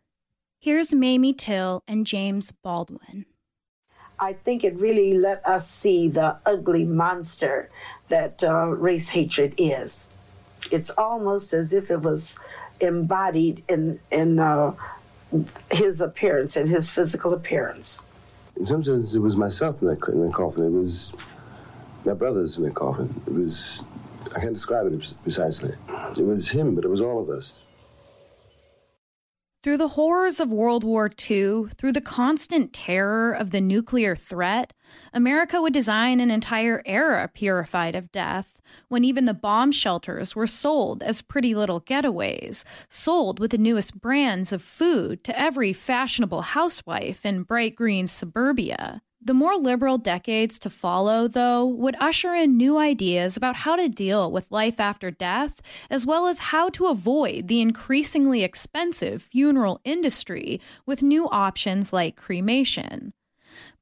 Here's 0.59 0.95
Mamie 0.95 1.35
Till 1.35 1.83
and 1.87 2.07
James 2.07 2.51
Baldwin. 2.51 3.27
I 4.19 4.33
think 4.33 4.65
it 4.65 4.75
really 4.77 5.13
let 5.13 5.47
us 5.47 5.69
see 5.69 6.09
the 6.09 6.39
ugly 6.47 6.87
monster 6.87 7.71
that 8.09 8.43
uh, 8.43 8.69
race 8.69 9.11
hatred 9.11 9.53
is 9.59 10.09
it's 10.73 10.91
almost 10.91 11.53
as 11.53 11.73
if 11.73 11.91
it 11.91 12.03
was 12.03 12.41
embodied 12.81 13.63
in 13.69 14.01
in 14.11 14.39
uh, 14.39 14.75
his 15.71 16.01
appearance 16.01 16.57
and 16.57 16.69
his 16.69 16.91
physical 16.91 17.33
appearance. 17.35 18.03
In 18.57 18.67
some 18.67 18.85
sense, 18.85 19.15
it 19.15 19.21
was 19.21 19.37
myself 19.37 19.81
in 19.83 19.89
in 19.89 20.27
that 20.27 20.33
coffin. 20.35 20.67
It 20.67 20.73
was 20.73 21.13
my 22.05 22.15
brothers 22.15 22.59
in 22.59 22.65
the 22.65 22.71
coffin. 22.71 23.23
It 23.27 23.33
was 23.33 23.85
I 24.35 24.41
can't 24.41 24.55
describe 24.55 24.87
it 24.87 25.15
precisely. 25.23 25.75
It 26.19 26.25
was 26.25 26.49
him, 26.49 26.75
but 26.75 26.85
it 26.85 26.89
was 26.89 27.01
all 27.01 27.21
of 27.21 27.29
us. 27.29 27.53
Through 29.63 29.77
the 29.77 29.89
horrors 29.89 30.41
of 30.41 30.51
World 30.51 30.83
War 30.83 31.07
II, 31.09 31.67
through 31.79 31.93
the 31.93 32.01
constant 32.01 32.73
terror 32.73 33.31
of 33.33 33.51
the 33.51 33.61
nuclear 33.61 34.17
threat, 34.17 34.73
America 35.13 35.63
would 35.63 35.73
design 35.73 36.19
an 36.19 36.33
entire 36.33 36.83
era 36.85 37.31
purified 37.33 37.95
of 37.95 38.11
death, 38.11 38.61
when 38.89 39.05
even 39.05 39.25
the 39.25 39.33
bomb 39.33 39.71
shelters 39.71 40.35
were 40.35 40.49
sold 40.49 41.01
as 41.05 41.23
pretty 41.23 41.55
little 41.55 41.81
getaways, 41.81 42.65
sold 42.89 43.39
with 43.39 43.53
the 43.53 43.59
newest 43.59 44.01
brands 44.01 44.53
of 44.53 44.63
food 44.63 45.23
to 45.23 45.39
every 45.39 45.73
fashionable 45.73 46.43
housewife 46.43 47.25
in 47.25 47.45
bright 47.45 47.77
green 47.77 48.09
suburbia. 48.09 49.01
The 49.25 49.35
more 49.35 49.57
liberal 49.57 49.99
decades 49.99 50.59
to 50.59 50.69
follow, 50.69 51.29
though, 51.29 51.65
would 51.65 51.95
usher 52.01 52.35
in 52.35 52.57
new 52.57 52.77
ideas 52.77 53.37
about 53.37 53.55
how 53.55 53.77
to 53.77 53.89
deal 53.89 54.33
with 54.33 54.51
life 54.51 54.81
after 54.81 55.13
death, 55.13 55.63
as 55.89 56.05
well 56.05 56.27
as 56.27 56.51
how 56.51 56.71
to 56.71 56.87
avoid 56.87 57.47
the 57.47 57.61
increasingly 57.61 58.43
expensive 58.43 59.23
funeral 59.23 59.81
industry 59.85 60.61
with 60.87 61.05
new 61.05 61.29
options 61.29 61.93
like 61.93 62.17
cremation. 62.17 63.13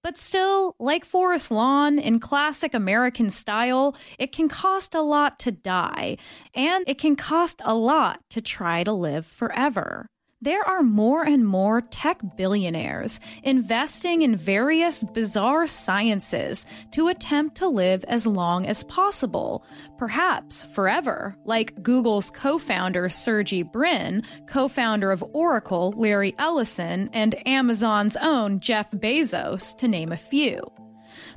But 0.02 0.18
still, 0.18 0.76
like 0.78 1.06
Forest 1.06 1.50
Lawn, 1.50 1.98
in 1.98 2.20
classic 2.20 2.74
American 2.74 3.30
style, 3.30 3.96
it 4.18 4.32
can 4.32 4.46
cost 4.46 4.94
a 4.94 5.00
lot 5.00 5.38
to 5.38 5.52
die, 5.52 6.18
and 6.54 6.84
it 6.86 6.98
can 6.98 7.16
cost 7.16 7.62
a 7.64 7.74
lot 7.74 8.20
to 8.28 8.42
try 8.42 8.84
to 8.84 8.92
live 8.92 9.24
forever 9.24 10.10
there 10.42 10.66
are 10.66 10.82
more 10.82 11.22
and 11.22 11.46
more 11.46 11.82
tech 11.82 12.20
billionaires 12.36 13.20
investing 13.42 14.22
in 14.22 14.36
various 14.36 15.04
bizarre 15.04 15.66
sciences 15.66 16.64
to 16.92 17.08
attempt 17.08 17.56
to 17.56 17.68
live 17.68 18.04
as 18.04 18.26
long 18.26 18.66
as 18.66 18.84
possible, 18.84 19.64
perhaps 19.98 20.64
forever, 20.74 21.36
like 21.44 21.82
Google's 21.82 22.30
co 22.30 22.58
founder 22.58 23.08
Sergey 23.10 23.62
Brin, 23.62 24.22
co 24.46 24.66
founder 24.66 25.10
of 25.12 25.24
Oracle 25.34 25.92
Larry 25.96 26.34
Ellison, 26.38 27.10
and 27.12 27.36
Amazon's 27.46 28.16
own 28.16 28.60
Jeff 28.60 28.90
Bezos, 28.92 29.76
to 29.76 29.88
name 29.88 30.10
a 30.10 30.16
few. 30.16 30.62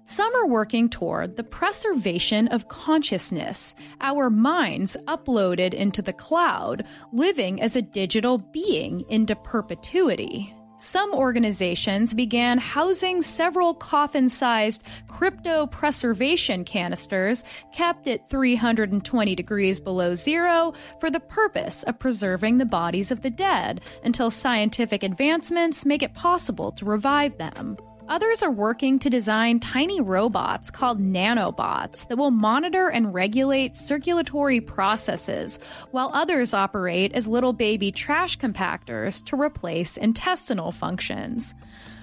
Some 0.06 0.36
are 0.36 0.48
working 0.48 0.90
toward 0.90 1.38
the 1.38 1.46
preservation 1.46 2.50
of 2.50 2.68
consciousness, 2.68 3.74
our 4.02 4.30
minds 4.30 4.98
uploaded 5.08 5.74
into 5.74 6.02
the 6.02 6.12
cloud, 6.12 6.84
living 7.14 7.62
as 7.62 7.78
a 7.78 7.82
digital 7.82 8.38
being 8.38 9.06
into 9.08 9.34
perpetuity. 9.34 10.54
Some 10.76 11.14
organizations 11.14 12.14
began 12.14 12.58
housing 12.58 13.22
several 13.22 13.74
coffin 13.74 14.28
sized 14.28 14.84
cryo 15.08 15.72
preservation 15.72 16.66
canisters 16.66 17.46
kept 17.72 18.06
at 18.06 18.30
320 18.30 19.36
degrees 19.36 19.80
below 19.80 20.14
zero 20.14 20.74
for 21.00 21.10
the 21.10 21.22
purpose 21.22 21.84
of 21.84 22.00
preserving 22.00 22.58
the 22.58 22.66
bodies 22.66 23.10
of 23.10 23.22
the 23.22 23.30
dead 23.30 23.80
until 24.04 24.30
scientific 24.30 25.02
advancements 25.02 25.86
make 25.86 26.04
it 26.04 26.14
possible 26.14 26.74
to 26.74 26.84
revive 26.84 27.38
them. 27.38 27.78
Others 28.10 28.44
are 28.44 28.52
working 28.52 29.00
to 29.00 29.10
design 29.10 29.62
tiny 29.62 30.02
robots 30.02 30.70
called 30.70 31.00
nanobots 31.00 32.06
that 32.10 32.18
will 32.18 32.32
monitor 32.32 32.90
and 32.90 33.14
regulate 33.14 33.78
circulatory 33.78 34.60
processes, 34.60 35.58
while 35.92 36.12
others 36.14 36.54
operate 36.54 37.14
as 37.14 37.30
little 37.30 37.54
baby 37.54 37.94
trash 37.94 38.38
compactors 38.38 39.26
to 39.26 39.40
replace 39.40 39.96
intestinal 39.96 40.74
functions. 40.74 41.56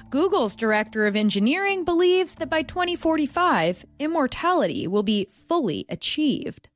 Google's 0.09 0.57
director 0.57 1.07
of 1.07 1.17
engineering 1.17 1.85
believes 1.85 2.37
that 2.37 2.49
by 2.49 2.63
2045, 2.63 3.85
immortality 3.99 4.87
will 4.87 5.03
be 5.03 5.27
fully 5.49 5.85
achieved. 5.91 6.70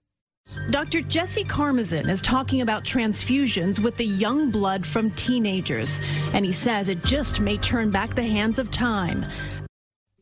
Dr. 0.68 1.00
Jesse 1.00 1.42
Karmazin 1.42 2.06
is 2.10 2.20
talking 2.20 2.60
about 2.60 2.84
transfusions 2.84 3.78
with 3.78 3.96
the 3.96 4.04
young 4.04 4.50
blood 4.50 4.86
from 4.86 5.10
teenagers, 5.12 6.00
and 6.34 6.44
he 6.44 6.52
says 6.52 6.90
it 6.90 7.02
just 7.02 7.40
may 7.40 7.56
turn 7.56 7.90
back 7.90 8.14
the 8.14 8.22
hands 8.22 8.58
of 8.58 8.70
time. 8.70 9.24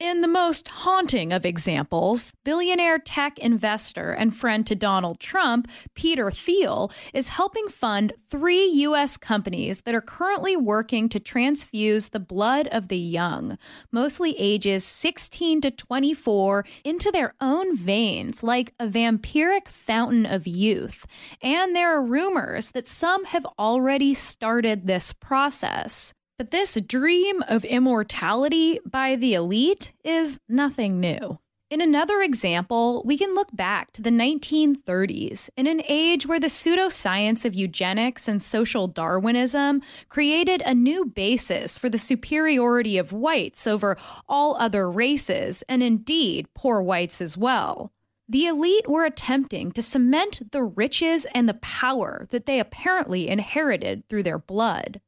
In 0.02 0.20
the 0.20 0.26
most 0.26 0.66
haunting 0.66 1.32
of 1.32 1.46
examples, 1.46 2.32
billionaire 2.42 2.98
tech 2.98 3.38
investor 3.38 4.10
and 4.10 4.36
friend 4.36 4.66
to 4.66 4.74
Donald 4.74 5.20
Trump, 5.20 5.68
Peter 5.94 6.28
Thiel, 6.28 6.90
is 7.14 7.28
helping 7.28 7.68
fund 7.68 8.12
three 8.28 8.66
U.S. 8.66 9.16
companies 9.16 9.82
that 9.82 9.94
are 9.94 10.00
currently 10.00 10.56
working 10.56 11.08
to 11.08 11.20
transfuse 11.20 12.08
the 12.08 12.18
blood 12.18 12.66
of 12.72 12.88
the 12.88 12.98
young, 12.98 13.56
mostly 13.92 14.34
ages 14.40 14.84
16 14.84 15.60
to 15.60 15.70
24, 15.70 16.64
into 16.82 17.12
their 17.12 17.36
own 17.40 17.76
veins 17.76 18.42
like 18.42 18.74
a 18.80 18.88
vampiric 18.88 19.68
fountain 19.68 20.26
of 20.26 20.48
youth. 20.48 21.06
And 21.40 21.76
there 21.76 21.96
are 21.96 22.02
rumors 22.02 22.72
that 22.72 22.88
some 22.88 23.24
have 23.26 23.46
already 23.56 24.14
started 24.14 24.88
this 24.88 25.12
process. 25.12 26.12
But 26.42 26.50
this 26.50 26.74
dream 26.74 27.40
of 27.46 27.64
immortality 27.64 28.80
by 28.84 29.14
the 29.14 29.34
elite 29.34 29.92
is 30.02 30.40
nothing 30.48 30.98
new. 30.98 31.38
In 31.70 31.80
another 31.80 32.20
example, 32.20 33.04
we 33.04 33.16
can 33.16 33.32
look 33.32 33.54
back 33.54 33.92
to 33.92 34.02
the 34.02 34.10
1930s, 34.10 35.50
in 35.56 35.68
an 35.68 35.82
age 35.86 36.26
where 36.26 36.40
the 36.40 36.48
pseudoscience 36.48 37.44
of 37.44 37.54
eugenics 37.54 38.26
and 38.26 38.42
social 38.42 38.88
Darwinism 38.88 39.82
created 40.08 40.62
a 40.62 40.74
new 40.74 41.04
basis 41.04 41.78
for 41.78 41.88
the 41.88 41.96
superiority 41.96 42.98
of 42.98 43.12
whites 43.12 43.64
over 43.68 43.96
all 44.28 44.56
other 44.56 44.90
races, 44.90 45.62
and 45.68 45.80
indeed 45.80 46.48
poor 46.54 46.82
whites 46.82 47.20
as 47.22 47.38
well. 47.38 47.92
The 48.28 48.46
elite 48.46 48.88
were 48.88 49.04
attempting 49.04 49.70
to 49.70 49.80
cement 49.80 50.50
the 50.50 50.64
riches 50.64 51.24
and 51.36 51.48
the 51.48 51.54
power 51.54 52.26
that 52.30 52.46
they 52.46 52.58
apparently 52.58 53.28
inherited 53.28 54.08
through 54.08 54.24
their 54.24 54.40
blood. 54.40 55.00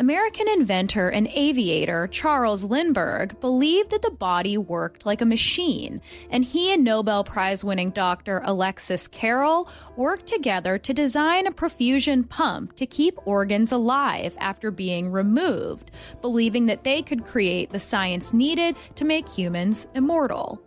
American 0.00 0.48
inventor 0.48 1.10
and 1.10 1.28
aviator 1.34 2.06
Charles 2.06 2.64
Lindbergh 2.64 3.38
believed 3.38 3.90
that 3.90 4.00
the 4.00 4.10
body 4.10 4.56
worked 4.56 5.04
like 5.04 5.20
a 5.20 5.26
machine, 5.26 6.00
and 6.30 6.42
he 6.42 6.72
and 6.72 6.82
Nobel 6.82 7.22
Prize 7.22 7.62
winning 7.62 7.90
doctor 7.90 8.40
Alexis 8.44 9.06
Carrel 9.06 9.68
worked 9.98 10.26
together 10.26 10.78
to 10.78 10.94
design 10.94 11.46
a 11.46 11.52
perfusion 11.52 12.26
pump 12.26 12.76
to 12.76 12.86
keep 12.86 13.18
organs 13.26 13.72
alive 13.72 14.34
after 14.38 14.70
being 14.70 15.12
removed, 15.12 15.90
believing 16.22 16.64
that 16.64 16.82
they 16.82 17.02
could 17.02 17.26
create 17.26 17.68
the 17.68 17.78
science 17.78 18.32
needed 18.32 18.76
to 18.94 19.04
make 19.04 19.28
humans 19.28 19.86
immortal. 19.94 20.58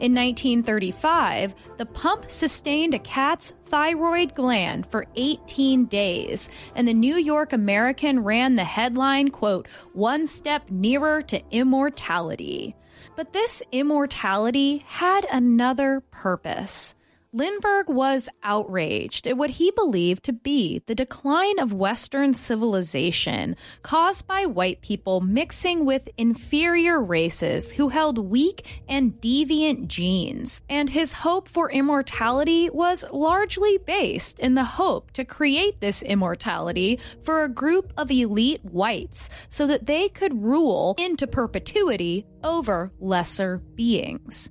In 0.00 0.14
1935, 0.14 1.54
the 1.76 1.84
pump 1.84 2.30
sustained 2.30 2.94
a 2.94 2.98
cat's 2.98 3.52
thyroid 3.66 4.34
gland 4.34 4.86
for 4.90 5.04
18 5.14 5.84
days, 5.84 6.48
and 6.74 6.88
the 6.88 6.94
New 6.94 7.16
York 7.16 7.52
American 7.52 8.24
ran 8.24 8.56
the 8.56 8.64
headline, 8.64 9.28
quote, 9.28 9.68
one 9.92 10.26
step 10.26 10.70
nearer 10.70 11.20
to 11.20 11.42
immortality. 11.50 12.74
But 13.14 13.34
this 13.34 13.62
immortality 13.72 14.82
had 14.86 15.26
another 15.30 16.00
purpose. 16.10 16.94
Lindbergh 17.32 17.88
was 17.88 18.28
outraged 18.42 19.24
at 19.28 19.36
what 19.36 19.50
he 19.50 19.70
believed 19.70 20.24
to 20.24 20.32
be 20.32 20.82
the 20.86 20.96
decline 20.96 21.60
of 21.60 21.72
Western 21.72 22.34
civilization 22.34 23.54
caused 23.82 24.26
by 24.26 24.46
white 24.46 24.80
people 24.80 25.20
mixing 25.20 25.84
with 25.84 26.08
inferior 26.18 27.00
races 27.00 27.70
who 27.70 27.90
held 27.90 28.18
weak 28.18 28.82
and 28.88 29.12
deviant 29.20 29.86
genes. 29.86 30.62
And 30.68 30.90
his 30.90 31.12
hope 31.12 31.46
for 31.46 31.70
immortality 31.70 32.68
was 32.68 33.04
largely 33.12 33.78
based 33.78 34.40
in 34.40 34.56
the 34.56 34.64
hope 34.64 35.12
to 35.12 35.24
create 35.24 35.80
this 35.80 36.02
immortality 36.02 36.98
for 37.22 37.44
a 37.44 37.48
group 37.48 37.92
of 37.96 38.10
elite 38.10 38.64
whites 38.64 39.30
so 39.48 39.68
that 39.68 39.86
they 39.86 40.08
could 40.08 40.42
rule 40.42 40.96
into 40.98 41.28
perpetuity 41.28 42.26
over 42.42 42.90
lesser 42.98 43.58
beings. 43.76 44.50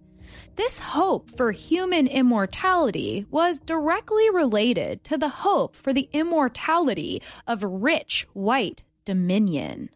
This 0.60 0.80
hope 0.80 1.32
for 1.32 1.54
human 1.54 2.06
immortality 2.06 3.26
was 3.32 3.60
directly 3.60 4.30
related 4.30 5.06
to 5.06 5.18
the 5.18 5.30
hope 5.30 5.74
for 5.74 5.94
the 5.94 6.10
immortality 6.12 7.22
of 7.48 7.64
rich 7.64 8.28
white 8.34 8.84
dominion. 9.06 9.90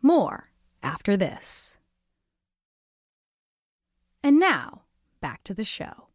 More 0.00 0.48
after 0.82 1.18
this. 1.18 1.76
And 4.22 4.40
now, 4.40 4.84
back 5.20 5.44
to 5.44 5.52
the 5.52 5.64
show. 5.64 6.08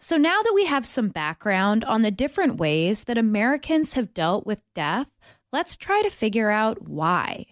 So, 0.00 0.16
now 0.16 0.42
that 0.42 0.54
we 0.56 0.64
have 0.64 0.84
some 0.84 1.08
background 1.08 1.84
on 1.84 2.02
the 2.02 2.10
different 2.10 2.56
ways 2.56 3.04
that 3.04 3.16
Americans 3.16 3.92
have 3.92 4.12
dealt 4.12 4.44
with 4.44 4.60
death, 4.74 5.08
let's 5.52 5.76
try 5.76 6.02
to 6.02 6.10
figure 6.10 6.50
out 6.50 6.88
why. 6.88 7.46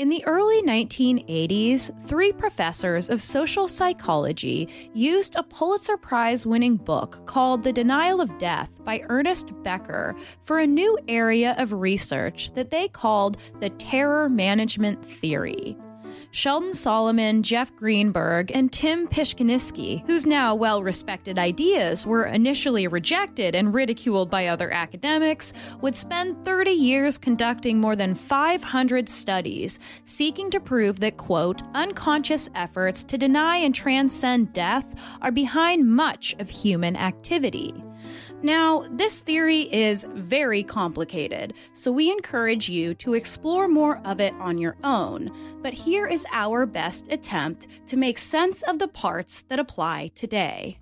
In 0.00 0.08
the 0.08 0.24
early 0.24 0.62
1980s, 0.62 2.08
three 2.08 2.32
professors 2.32 3.10
of 3.10 3.20
social 3.20 3.68
psychology 3.68 4.66
used 4.94 5.36
a 5.36 5.42
Pulitzer 5.42 5.98
Prize 5.98 6.46
winning 6.46 6.76
book 6.76 7.26
called 7.26 7.62
The 7.62 7.72
Denial 7.74 8.22
of 8.22 8.38
Death 8.38 8.70
by 8.82 9.02
Ernest 9.10 9.52
Becker 9.62 10.16
for 10.46 10.58
a 10.58 10.66
new 10.66 10.98
area 11.06 11.54
of 11.58 11.74
research 11.74 12.50
that 12.54 12.70
they 12.70 12.88
called 12.88 13.36
the 13.60 13.68
terror 13.68 14.30
management 14.30 15.04
theory. 15.04 15.76
Sheldon 16.32 16.74
Solomon, 16.74 17.42
Jeff 17.42 17.74
Greenberg, 17.74 18.52
and 18.54 18.72
Tim 18.72 19.08
Pyszczynski, 19.08 20.06
whose 20.06 20.26
now 20.26 20.54
well 20.54 20.82
respected 20.82 21.40
ideas 21.40 22.06
were 22.06 22.26
initially 22.26 22.86
rejected 22.86 23.56
and 23.56 23.74
ridiculed 23.74 24.30
by 24.30 24.46
other 24.46 24.70
academics, 24.70 25.52
would 25.80 25.96
spend 25.96 26.44
30 26.44 26.70
years 26.70 27.18
conducting 27.18 27.80
more 27.80 27.96
than 27.96 28.14
500 28.14 29.08
studies 29.08 29.80
seeking 30.04 30.50
to 30.50 30.60
prove 30.60 31.00
that, 31.00 31.16
quote, 31.16 31.62
unconscious 31.74 32.48
efforts 32.54 33.02
to 33.04 33.18
deny 33.18 33.56
and 33.56 33.74
transcend 33.74 34.52
death 34.52 34.86
are 35.22 35.32
behind 35.32 35.84
much 35.84 36.36
of 36.38 36.48
human 36.48 36.94
activity. 36.96 37.74
Now, 38.42 38.86
this 38.90 39.20
theory 39.20 39.62
is 39.72 40.06
very 40.14 40.62
complicated, 40.62 41.52
so 41.74 41.92
we 41.92 42.10
encourage 42.10 42.70
you 42.70 42.94
to 42.94 43.12
explore 43.12 43.68
more 43.68 44.00
of 44.06 44.18
it 44.18 44.32
on 44.40 44.56
your 44.56 44.76
own. 44.82 45.30
But 45.62 45.74
here 45.74 46.06
is 46.06 46.26
our 46.32 46.64
best 46.64 47.12
attempt 47.12 47.68
to 47.88 47.98
make 47.98 48.16
sense 48.16 48.62
of 48.62 48.78
the 48.78 48.88
parts 48.88 49.42
that 49.48 49.58
apply 49.58 50.12
today. 50.14 50.78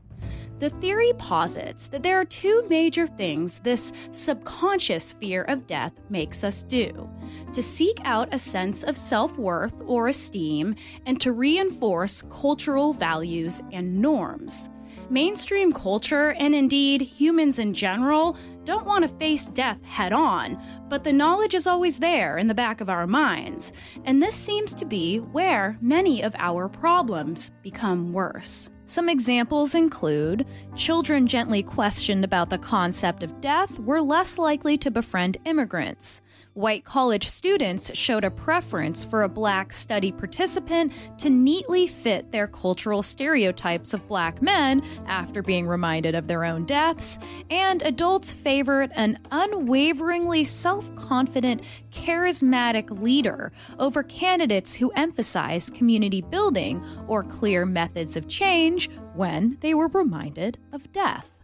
The 0.61 0.70
theory 0.70 1.12
posits 1.18 1.88
that 1.88 2.02
there 2.02 2.20
are 2.20 2.24
two 2.24 2.64
major 2.68 3.06
things 3.06 3.59
this 3.61 3.92
subconscious 4.12 5.12
fear 5.12 5.42
of 5.44 5.66
death 5.66 5.92
makes 6.11 6.42
us 6.44 6.62
do 6.62 7.09
to 7.52 7.62
seek 7.62 8.00
out 8.04 8.32
a 8.32 8.38
sense 8.38 8.82
of 8.84 8.96
self 8.96 9.36
worth 9.36 9.74
or 9.86 10.09
esteem, 10.09 10.74
and 11.06 11.20
to 11.20 11.32
reinforce 11.32 12.22
cultural 12.30 12.92
values 12.92 13.62
and 13.72 14.00
norms. 14.00 14.68
Mainstream 15.11 15.72
culture, 15.72 16.32
and 16.32 16.54
indeed 16.54 17.00
humans 17.00 17.59
in 17.59 17.72
general, 17.72 18.36
don't 18.64 18.84
want 18.84 19.09
to 19.09 19.16
face 19.16 19.46
death 19.46 19.82
head 19.82 20.12
on, 20.12 20.62
but 20.90 21.02
the 21.02 21.12
knowledge 21.14 21.54
is 21.54 21.66
always 21.66 21.98
there 21.98 22.36
in 22.36 22.46
the 22.46 22.54
back 22.54 22.82
of 22.82 22.90
our 22.90 23.06
minds, 23.06 23.72
and 24.04 24.22
this 24.22 24.34
seems 24.34 24.74
to 24.74 24.84
be 24.84 25.16
where 25.18 25.78
many 25.80 26.22
of 26.22 26.34
our 26.38 26.68
problems 26.68 27.52
become 27.62 28.12
worse. 28.12 28.68
Some 28.84 29.09
examples 29.09 29.74
include 29.74 30.46
children 30.76 31.26
gently 31.26 31.62
questioned 31.62 32.24
about 32.24 32.50
the 32.50 32.59
concept 32.59 33.22
of 33.22 33.40
death 33.40 33.78
were 33.78 34.02
less 34.02 34.36
likely 34.36 34.76
to 34.78 34.90
befriend 34.90 35.38
immigrants 35.46 36.20
white 36.59 36.84
college 36.84 37.28
students 37.28 37.88
showed 37.96 38.24
a 38.24 38.30
preference 38.32 39.04
for 39.04 39.22
a 39.22 39.28
black 39.28 39.72
study 39.72 40.11
participant 40.11 40.92
to 41.16 41.30
neatly 41.30 41.86
fit 41.86 42.32
their 42.32 42.48
cultural 42.48 43.00
stereotypes 43.00 43.94
of 43.94 44.09
black 44.09 44.42
men 44.42 44.82
after 45.06 45.40
being 45.40 45.68
reminded 45.68 46.16
of 46.16 46.26
their 46.26 46.44
own 46.44 46.66
deaths, 46.66 47.16
and 47.48 47.80
adults 47.82 48.32
favored 48.32 48.90
an 48.96 49.16
unwaveringly 49.30 50.42
self 50.42 50.94
confident, 50.96 51.62
charismatic 51.92 52.90
leader 53.00 53.52
over 53.78 54.02
candidates 54.02 54.74
who 54.74 54.90
emphasized 54.96 55.76
community 55.76 56.20
building 56.20 56.84
or 57.06 57.22
clear 57.22 57.64
methods 57.64 58.16
of 58.16 58.26
change 58.26 58.90
when 59.14 59.56
they 59.61 59.74
were 59.74 59.88
reminded 59.88 60.59
of 60.72 60.90
death. 60.92 61.38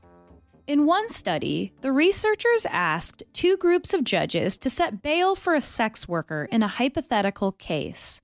In 0.67 0.87
one 0.87 1.11
study, 1.11 1.75
the 1.83 1.93
researchers 1.93 2.65
asked 2.71 3.23
two 3.35 3.59
groups 3.59 3.93
of 3.93 4.03
judges 4.03 4.57
to 4.59 4.71
set 4.71 5.03
bail 5.03 5.35
for 5.35 5.55
a 5.55 5.61
sex 5.61 6.09
worker 6.09 6.49
in 6.51 6.62
a 6.62 6.69
hypothetical 6.69 7.53
case. 7.53 8.23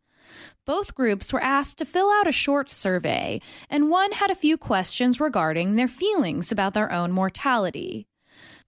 Both 0.65 0.95
groups 0.95 1.35
were 1.35 1.43
asked 1.43 1.77
to 1.79 1.85
fill 1.85 2.11
out 2.11 2.27
a 2.27 2.33
short 2.33 2.71
survey, 2.71 3.43
and 3.69 3.91
one 3.91 4.13
had 4.13 4.31
a 4.31 4.35
few 4.35 4.57
questions 4.57 5.21
regarding 5.21 5.77
their 5.77 5.89
feelings 5.89 6.51
about 6.51 6.73
their 6.73 6.91
own 6.91 7.13
mortality. 7.13 8.07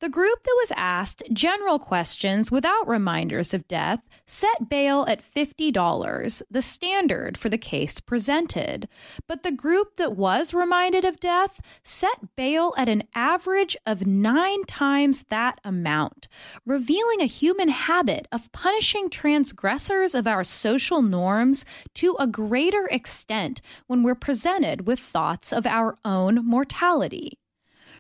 The 0.03 0.09
group 0.09 0.43
that 0.43 0.57
was 0.59 0.73
asked 0.75 1.23
general 1.33 1.79
questions 1.79 2.51
without 2.51 2.89
reminders 2.89 3.55
of 3.55 3.69
death 3.69 4.01
set 4.27 4.69
bail 4.69 5.07
at 5.09 5.23
$50, 5.23 6.43
the 6.51 6.61
standard 6.61 7.39
for 7.39 7.49
the 7.49 7.57
case 7.57 8.01
presented. 8.01 8.89
But 9.29 9.45
the 9.45 9.53
group 9.53 9.99
that 9.99 10.17
was 10.17 10.53
reminded 10.53 11.05
of 11.05 11.21
death 11.21 11.61
set 11.85 12.35
bail 12.35 12.75
at 12.77 12.89
an 12.89 13.05
average 13.15 13.77
of 13.87 14.05
nine 14.05 14.65
times 14.65 15.25
that 15.31 15.61
amount, 15.63 16.27
revealing 16.67 17.21
a 17.21 17.27
human 17.27 17.69
habit 17.69 18.27
of 18.33 18.51
punishing 18.51 19.09
transgressors 19.09 20.17
of 20.17 20.27
our 20.27 20.43
social 20.43 21.01
norms 21.01 21.65
to 21.95 22.17
a 22.19 22.27
greater 22.27 22.89
extent 22.89 23.61
when 23.87 24.03
we're 24.03 24.17
presented 24.17 24.85
with 24.85 24.99
thoughts 24.99 25.53
of 25.53 25.65
our 25.65 25.97
own 26.05 26.45
mortality. 26.45 27.39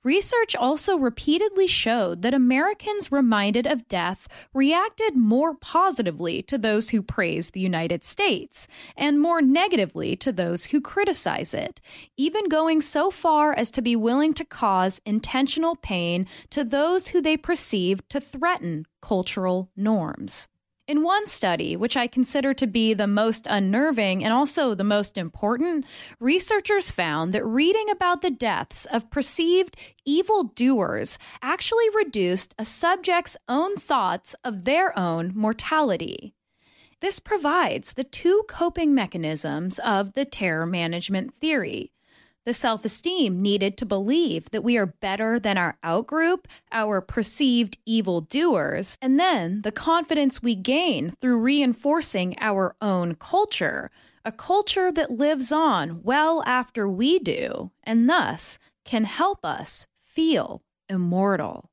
Research 0.04 0.56
also 0.56 0.96
repeatedly 0.96 1.68
showed 1.68 2.22
that 2.22 2.34
Americans 2.34 3.12
reminded 3.12 3.68
of 3.68 3.86
death 3.86 4.26
reacted 4.52 5.16
more 5.16 5.54
positively 5.54 6.42
to 6.42 6.58
those 6.58 6.90
who 6.90 7.02
praise 7.02 7.50
the 7.50 7.60
United 7.60 8.02
States 8.02 8.66
and 8.96 9.20
more 9.20 9.40
negatively 9.40 10.16
to 10.16 10.32
those 10.32 10.66
who 10.66 10.80
criticize 10.80 11.54
it, 11.54 11.80
even 12.16 12.48
going 12.48 12.80
so 12.80 13.12
far 13.12 13.52
as 13.52 13.70
to 13.70 13.80
be 13.80 13.94
willing 13.94 14.34
to 14.34 14.44
cause 14.44 15.00
intentional 15.06 15.76
pain 15.76 16.26
to 16.50 16.64
those 16.64 17.08
who 17.08 17.20
they 17.20 17.36
perceive 17.36 18.06
to 18.08 18.20
threaten 18.20 18.86
cultural 19.00 19.70
norms. 19.76 20.48
In 20.88 21.04
one 21.04 21.28
study, 21.28 21.76
which 21.76 21.96
I 21.96 22.08
consider 22.08 22.52
to 22.54 22.66
be 22.66 22.92
the 22.92 23.06
most 23.06 23.46
unnerving 23.48 24.24
and 24.24 24.32
also 24.32 24.74
the 24.74 24.82
most 24.82 25.16
important, 25.16 25.86
researchers 26.18 26.90
found 26.90 27.32
that 27.32 27.46
reading 27.46 27.88
about 27.88 28.20
the 28.20 28.30
deaths 28.30 28.84
of 28.86 29.08
perceived 29.08 29.76
evildoers 30.04 31.20
actually 31.40 31.88
reduced 31.94 32.52
a 32.58 32.64
subject's 32.64 33.36
own 33.48 33.76
thoughts 33.76 34.34
of 34.42 34.64
their 34.64 34.98
own 34.98 35.32
mortality. 35.36 36.34
This 36.98 37.20
provides 37.20 37.92
the 37.92 38.04
two 38.04 38.42
coping 38.48 38.92
mechanisms 38.92 39.78
of 39.80 40.14
the 40.14 40.24
terror 40.24 40.66
management 40.66 41.32
theory 41.34 41.92
the 42.44 42.52
self 42.54 42.84
esteem 42.84 43.40
needed 43.40 43.76
to 43.78 43.86
believe 43.86 44.50
that 44.50 44.64
we 44.64 44.76
are 44.76 44.86
better 44.86 45.38
than 45.38 45.56
our 45.56 45.78
outgroup, 45.84 46.46
our 46.70 47.00
perceived 47.00 47.78
evil 47.86 48.20
doers, 48.20 48.96
and 49.00 49.18
then 49.18 49.62
the 49.62 49.72
confidence 49.72 50.42
we 50.42 50.54
gain 50.54 51.10
through 51.20 51.38
reinforcing 51.38 52.36
our 52.40 52.74
own 52.80 53.14
culture, 53.14 53.90
a 54.24 54.32
culture 54.32 54.90
that 54.90 55.10
lives 55.10 55.52
on 55.52 56.02
well 56.02 56.42
after 56.46 56.88
we 56.88 57.18
do, 57.18 57.70
and 57.84 58.08
thus 58.08 58.58
can 58.84 59.04
help 59.04 59.44
us 59.44 59.86
feel 60.00 60.62
immortal. 60.88 61.70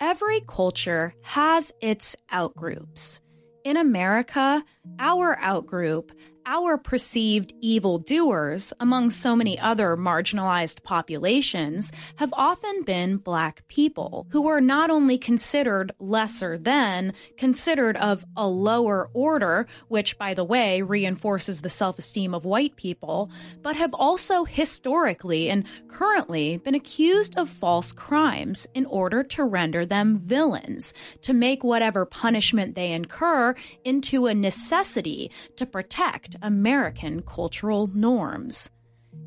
Every 0.00 0.40
culture 0.40 1.14
has 1.22 1.72
its 1.82 2.16
outgroups. 2.32 3.20
In 3.64 3.76
America, 3.76 4.64
our 4.98 5.36
outgroup 5.36 6.12
our 6.50 6.76
perceived 6.76 7.54
evildoers, 7.60 8.72
among 8.80 9.08
so 9.08 9.36
many 9.36 9.56
other 9.60 9.96
marginalized 9.96 10.82
populations, 10.82 11.92
have 12.16 12.30
often 12.32 12.82
been 12.82 13.16
black 13.18 13.62
people 13.68 14.26
who 14.32 14.42
were 14.42 14.60
not 14.60 14.90
only 14.90 15.16
considered 15.16 15.92
lesser 16.00 16.58
than, 16.58 17.12
considered 17.36 17.96
of 17.98 18.24
a 18.36 18.48
lower 18.48 19.08
order, 19.14 19.64
which, 19.86 20.18
by 20.18 20.34
the 20.34 20.42
way, 20.42 20.82
reinforces 20.82 21.60
the 21.60 21.68
self 21.68 22.00
esteem 22.00 22.34
of 22.34 22.44
white 22.44 22.74
people, 22.74 23.30
but 23.62 23.76
have 23.76 23.94
also 23.94 24.42
historically 24.42 25.48
and 25.48 25.64
currently 25.86 26.56
been 26.56 26.74
accused 26.74 27.38
of 27.38 27.48
false 27.48 27.92
crimes 27.92 28.66
in 28.74 28.86
order 28.86 29.22
to 29.22 29.44
render 29.44 29.86
them 29.86 30.18
villains, 30.18 30.92
to 31.22 31.32
make 31.32 31.62
whatever 31.62 32.04
punishment 32.04 32.74
they 32.74 32.90
incur 32.90 33.54
into 33.84 34.26
a 34.26 34.34
necessity 34.34 35.30
to 35.54 35.64
protect 35.64 36.34
American 36.42 37.22
cultural 37.22 37.88
norms. 37.88 38.70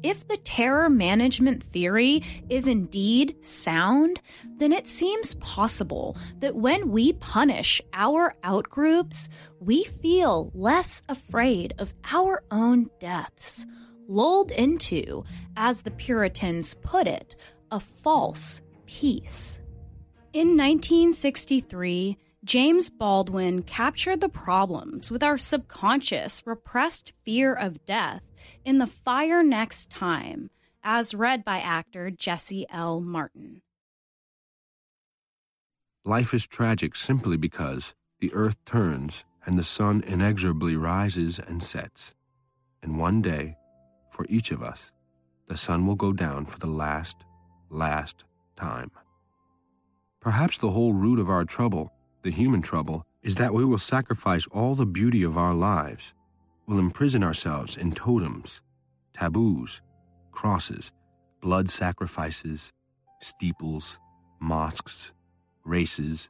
If 0.01 0.27
the 0.27 0.37
terror 0.37 0.89
management 0.89 1.63
theory 1.63 2.23
is 2.49 2.67
indeed 2.67 3.37
sound, 3.45 4.21
then 4.57 4.73
it 4.73 4.85
seems 4.85 5.35
possible 5.35 6.17
that 6.39 6.55
when 6.55 6.89
we 6.89 7.13
punish 7.13 7.81
our 7.93 8.35
outgroups, 8.43 9.29
we 9.59 9.85
feel 9.85 10.51
less 10.53 11.01
afraid 11.07 11.73
of 11.79 11.93
our 12.11 12.43
own 12.51 12.89
deaths, 12.99 13.65
lulled 14.07 14.51
into, 14.51 15.23
as 15.55 15.81
the 15.81 15.91
Puritans 15.91 16.73
put 16.75 17.07
it, 17.07 17.35
a 17.71 17.79
false 17.79 18.61
peace. 18.85 19.61
In 20.33 20.57
1963, 20.57 22.17
James 22.43 22.89
Baldwin 22.89 23.63
captured 23.63 24.19
the 24.19 24.27
problems 24.27 25.09
with 25.09 25.23
our 25.23 25.37
subconscious, 25.37 26.43
repressed 26.45 27.13
fear 27.23 27.53
of 27.53 27.85
death 27.85 28.21
in 28.65 28.79
The 28.79 28.87
Fire 28.87 29.41
Next 29.43 29.89
Time, 29.89 30.49
as 30.83 31.15
read 31.15 31.45
by 31.45 31.59
actor 31.59 32.11
Jesse 32.11 32.65
L. 32.69 32.99
Martin. 32.99 33.61
Life 36.03 36.33
is 36.33 36.45
tragic 36.45 36.97
simply 36.97 37.37
because 37.37 37.95
the 38.19 38.33
earth 38.33 38.57
turns 38.65 39.23
and 39.45 39.57
the 39.57 39.63
sun 39.63 40.03
inexorably 40.05 40.75
rises 40.75 41.39
and 41.39 41.63
sets. 41.63 42.13
And 42.81 42.99
one 42.99 43.21
day, 43.21 43.55
for 44.11 44.25
each 44.27 44.51
of 44.51 44.61
us, 44.61 44.91
the 45.47 45.55
sun 45.55 45.87
will 45.87 45.95
go 45.95 46.11
down 46.11 46.45
for 46.45 46.59
the 46.59 46.67
last, 46.67 47.23
last 47.69 48.25
time. 48.57 48.91
Perhaps 50.19 50.57
the 50.57 50.71
whole 50.71 50.91
root 50.91 51.19
of 51.19 51.29
our 51.29 51.45
trouble 51.45 51.93
the 52.23 52.31
human 52.31 52.61
trouble 52.61 53.05
is 53.21 53.35
that 53.35 53.53
we 53.53 53.63
will 53.63 53.77
sacrifice 53.77 54.47
all 54.47 54.75
the 54.75 54.85
beauty 54.85 55.23
of 55.23 55.37
our 55.37 55.53
lives, 55.53 56.13
will 56.67 56.79
imprison 56.79 57.23
ourselves 57.23 57.77
in 57.77 57.91
totems, 57.91 58.61
taboos, 59.13 59.81
crosses, 60.31 60.91
blood 61.41 61.69
sacrifices, 61.69 62.71
steeples, 63.21 63.99
mosques, 64.39 65.11
races, 65.65 66.29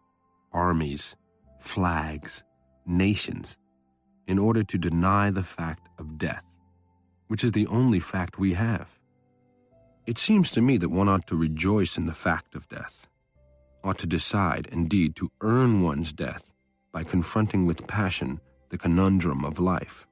armies, 0.51 1.15
flags, 1.59 2.43
nations, 2.85 3.57
in 4.27 4.39
order 4.39 4.63
to 4.63 4.77
deny 4.77 5.29
the 5.29 5.43
fact 5.43 5.89
of 5.99 6.17
death, 6.17 6.43
which 7.27 7.43
is 7.43 7.51
the 7.51 7.67
only 7.67 7.99
fact 7.99 8.39
we 8.39 8.53
have. 8.53 8.99
It 10.05 10.17
seems 10.17 10.51
to 10.51 10.61
me 10.61 10.77
that 10.77 10.89
one 10.89 11.07
ought 11.07 11.27
to 11.27 11.35
rejoice 11.35 11.97
in 11.97 12.07
the 12.07 12.13
fact 12.13 12.55
of 12.55 12.67
death 12.67 13.07
ought 13.83 13.97
to 13.99 14.07
decide, 14.07 14.67
indeed, 14.71 15.15
to 15.17 15.31
earn 15.41 15.81
one's 15.81 16.13
death 16.13 16.49
by 16.91 17.03
confronting 17.03 17.65
with 17.65 17.87
passion 17.87 18.39
the 18.69 18.77
conundrum 18.77 19.43
of 19.43 19.59
life. 19.59 20.07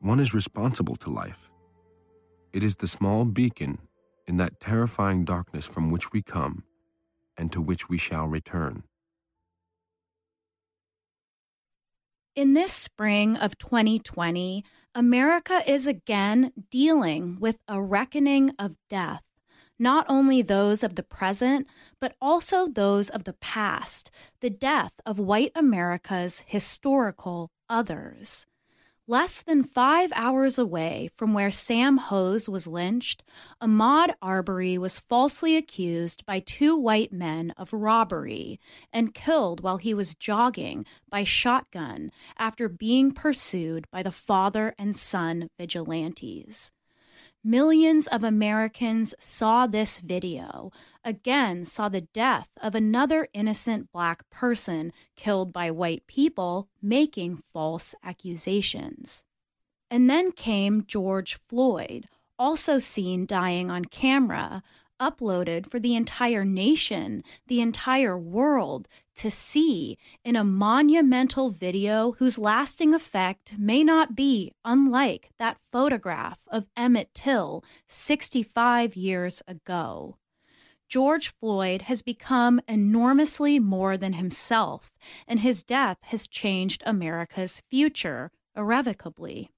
One 0.00 0.20
is 0.20 0.34
responsible 0.34 0.96
to 0.96 1.10
life. 1.10 1.50
It 2.52 2.62
is 2.62 2.76
the 2.76 2.88
small 2.88 3.24
beacon 3.24 3.78
in 4.26 4.36
that 4.38 4.60
terrifying 4.60 5.24
darkness 5.24 5.66
from 5.66 5.90
which 5.90 6.12
we 6.12 6.22
come 6.22 6.64
and 7.36 7.50
to 7.52 7.60
which 7.60 7.88
we 7.88 7.98
shall 7.98 8.26
return. 8.26 8.84
In 12.36 12.54
this 12.54 12.72
spring 12.72 13.36
of 13.36 13.56
2020, 13.58 14.64
America 14.94 15.62
is 15.70 15.86
again 15.86 16.52
dealing 16.70 17.38
with 17.38 17.58
a 17.68 17.80
reckoning 17.80 18.50
of 18.58 18.76
death 18.90 19.22
not 19.78 20.06
only 20.08 20.42
those 20.42 20.82
of 20.82 20.94
the 20.94 21.02
present, 21.02 21.66
but 22.00 22.14
also 22.20 22.68
those 22.68 23.10
of 23.10 23.24
the 23.24 23.32
past, 23.34 24.10
the 24.40 24.50
death 24.50 24.92
of 25.04 25.18
white 25.18 25.52
America's 25.54 26.44
historical 26.46 27.50
others. 27.68 28.46
Less 29.06 29.42
than 29.42 29.64
five 29.64 30.10
hours 30.14 30.56
away 30.56 31.10
from 31.14 31.34
where 31.34 31.50
Sam 31.50 31.98
Hose 31.98 32.48
was 32.48 32.66
lynched, 32.66 33.22
Ahmaud 33.60 34.14
Arbery 34.22 34.78
was 34.78 34.98
falsely 34.98 35.58
accused 35.58 36.24
by 36.24 36.40
two 36.40 36.74
white 36.74 37.12
men 37.12 37.52
of 37.58 37.74
robbery 37.74 38.58
and 38.94 39.12
killed 39.12 39.60
while 39.60 39.76
he 39.76 39.92
was 39.92 40.14
jogging 40.14 40.86
by 41.10 41.22
shotgun 41.22 42.12
after 42.38 42.66
being 42.66 43.12
pursued 43.12 43.86
by 43.90 44.02
the 44.02 44.10
father 44.10 44.74
and 44.78 44.96
son 44.96 45.50
vigilantes. 45.58 46.72
Millions 47.46 48.06
of 48.06 48.24
Americans 48.24 49.14
saw 49.18 49.66
this 49.66 49.98
video, 49.98 50.72
again, 51.04 51.66
saw 51.66 51.90
the 51.90 52.00
death 52.00 52.48
of 52.62 52.74
another 52.74 53.28
innocent 53.34 53.92
black 53.92 54.30
person 54.30 54.94
killed 55.14 55.52
by 55.52 55.70
white 55.70 56.06
people 56.06 56.70
making 56.80 57.42
false 57.52 57.94
accusations. 58.02 59.24
And 59.90 60.08
then 60.08 60.32
came 60.32 60.86
George 60.86 61.38
Floyd, 61.46 62.06
also 62.38 62.78
seen 62.78 63.26
dying 63.26 63.70
on 63.70 63.84
camera, 63.84 64.62
uploaded 65.00 65.70
for 65.70 65.78
the 65.78 65.94
entire 65.94 66.44
nation, 66.44 67.22
the 67.46 67.60
entire 67.60 68.18
world 68.18 68.88
to 69.16 69.30
see 69.30 69.98
in 70.24 70.36
a 70.36 70.44
monumental 70.44 71.50
video 71.50 72.12
whose 72.18 72.38
lasting 72.38 72.94
effect 72.94 73.52
may 73.58 73.84
not 73.84 74.14
be 74.16 74.52
unlike 74.64 75.30
that 75.38 75.58
photograph 75.70 76.40
of 76.48 76.66
Emmett 76.76 77.10
Till 77.14 77.64
65 77.86 78.96
years 78.96 79.42
ago. 79.46 80.16
George 80.88 81.34
Floyd 81.40 81.82
has 81.82 82.02
become 82.02 82.60
enormously 82.68 83.58
more 83.58 83.96
than 83.96 84.12
himself, 84.12 84.92
and 85.26 85.40
his 85.40 85.62
death 85.62 85.98
has 86.02 86.26
changed 86.26 86.82
America's 86.86 87.62
future 87.70 88.30
irrevocably. 88.56 89.50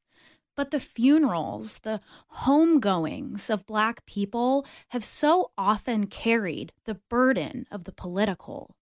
But 0.57 0.71
the 0.71 0.81
funerals, 0.81 1.81
the 1.81 2.01
homegoings 2.45 3.51
of 3.51 3.67
Black 3.67 4.07
people 4.07 4.67
have 4.89 5.05
so 5.05 5.51
often 5.59 6.07
carried 6.07 6.73
the 6.87 6.95
burden 6.95 7.67
of 7.71 7.85
the 7.85 7.93
political. 7.93 8.75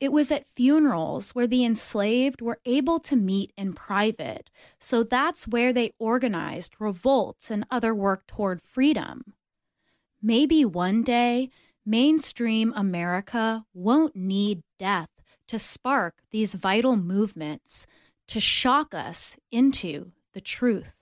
It 0.00 0.10
was 0.10 0.32
at 0.32 0.48
funerals 0.48 1.32
where 1.32 1.46
the 1.46 1.64
enslaved 1.64 2.42
were 2.42 2.58
able 2.64 2.98
to 2.98 3.14
meet 3.14 3.52
in 3.56 3.72
private, 3.72 4.50
so 4.80 5.04
that's 5.04 5.46
where 5.46 5.72
they 5.72 5.92
organized 6.00 6.74
revolts 6.80 7.52
and 7.52 7.64
other 7.70 7.94
work 7.94 8.26
toward 8.26 8.60
freedom. 8.60 9.34
Maybe 10.20 10.64
one 10.64 11.04
day, 11.04 11.50
mainstream 11.86 12.72
America 12.74 13.64
won't 13.72 14.16
need 14.16 14.64
death 14.76 15.10
to 15.46 15.58
spark 15.58 16.14
these 16.32 16.54
vital 16.54 16.96
movements, 16.96 17.86
to 18.26 18.40
shock 18.40 18.94
us 18.94 19.36
into 19.52 20.10
the 20.32 20.40
truth. 20.40 21.01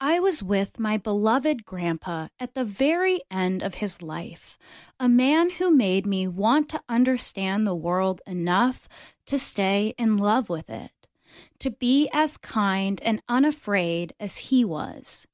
I 0.00 0.20
was 0.20 0.44
with 0.44 0.78
my 0.78 0.96
beloved 0.96 1.64
grandpa 1.64 2.28
at 2.38 2.54
the 2.54 2.64
very 2.64 3.20
end 3.32 3.64
of 3.64 3.74
his 3.74 4.00
life, 4.00 4.56
a 5.00 5.08
man 5.08 5.50
who 5.50 5.74
made 5.74 6.06
me 6.06 6.28
want 6.28 6.68
to 6.68 6.82
understand 6.88 7.66
the 7.66 7.74
world 7.74 8.22
enough 8.24 8.88
to 9.26 9.36
stay 9.38 9.94
in 9.98 10.16
love 10.16 10.48
with 10.48 10.70
it, 10.70 10.92
to 11.58 11.70
be 11.70 12.08
as 12.12 12.36
kind 12.36 13.00
and 13.02 13.20
unafraid 13.28 14.12
as 14.20 14.36
he 14.36 14.64
was. 14.64 15.26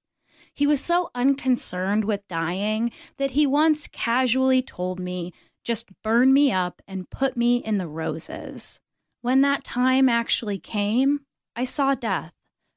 He 0.54 0.66
was 0.66 0.80
so 0.80 1.10
unconcerned 1.14 2.06
with 2.06 2.26
dying 2.26 2.90
that 3.18 3.32
he 3.32 3.46
once 3.46 3.86
casually 3.86 4.62
told 4.62 4.98
me, 4.98 5.34
just 5.62 5.90
burn 6.02 6.32
me 6.32 6.52
up 6.52 6.80
and 6.88 7.10
put 7.10 7.36
me 7.36 7.58
in 7.58 7.76
the 7.76 7.88
roses. 7.88 8.80
When 9.20 9.42
that 9.42 9.62
time 9.62 10.08
actually 10.08 10.58
came, 10.58 11.20
I 11.54 11.64
saw 11.64 11.94
death. 11.94 12.32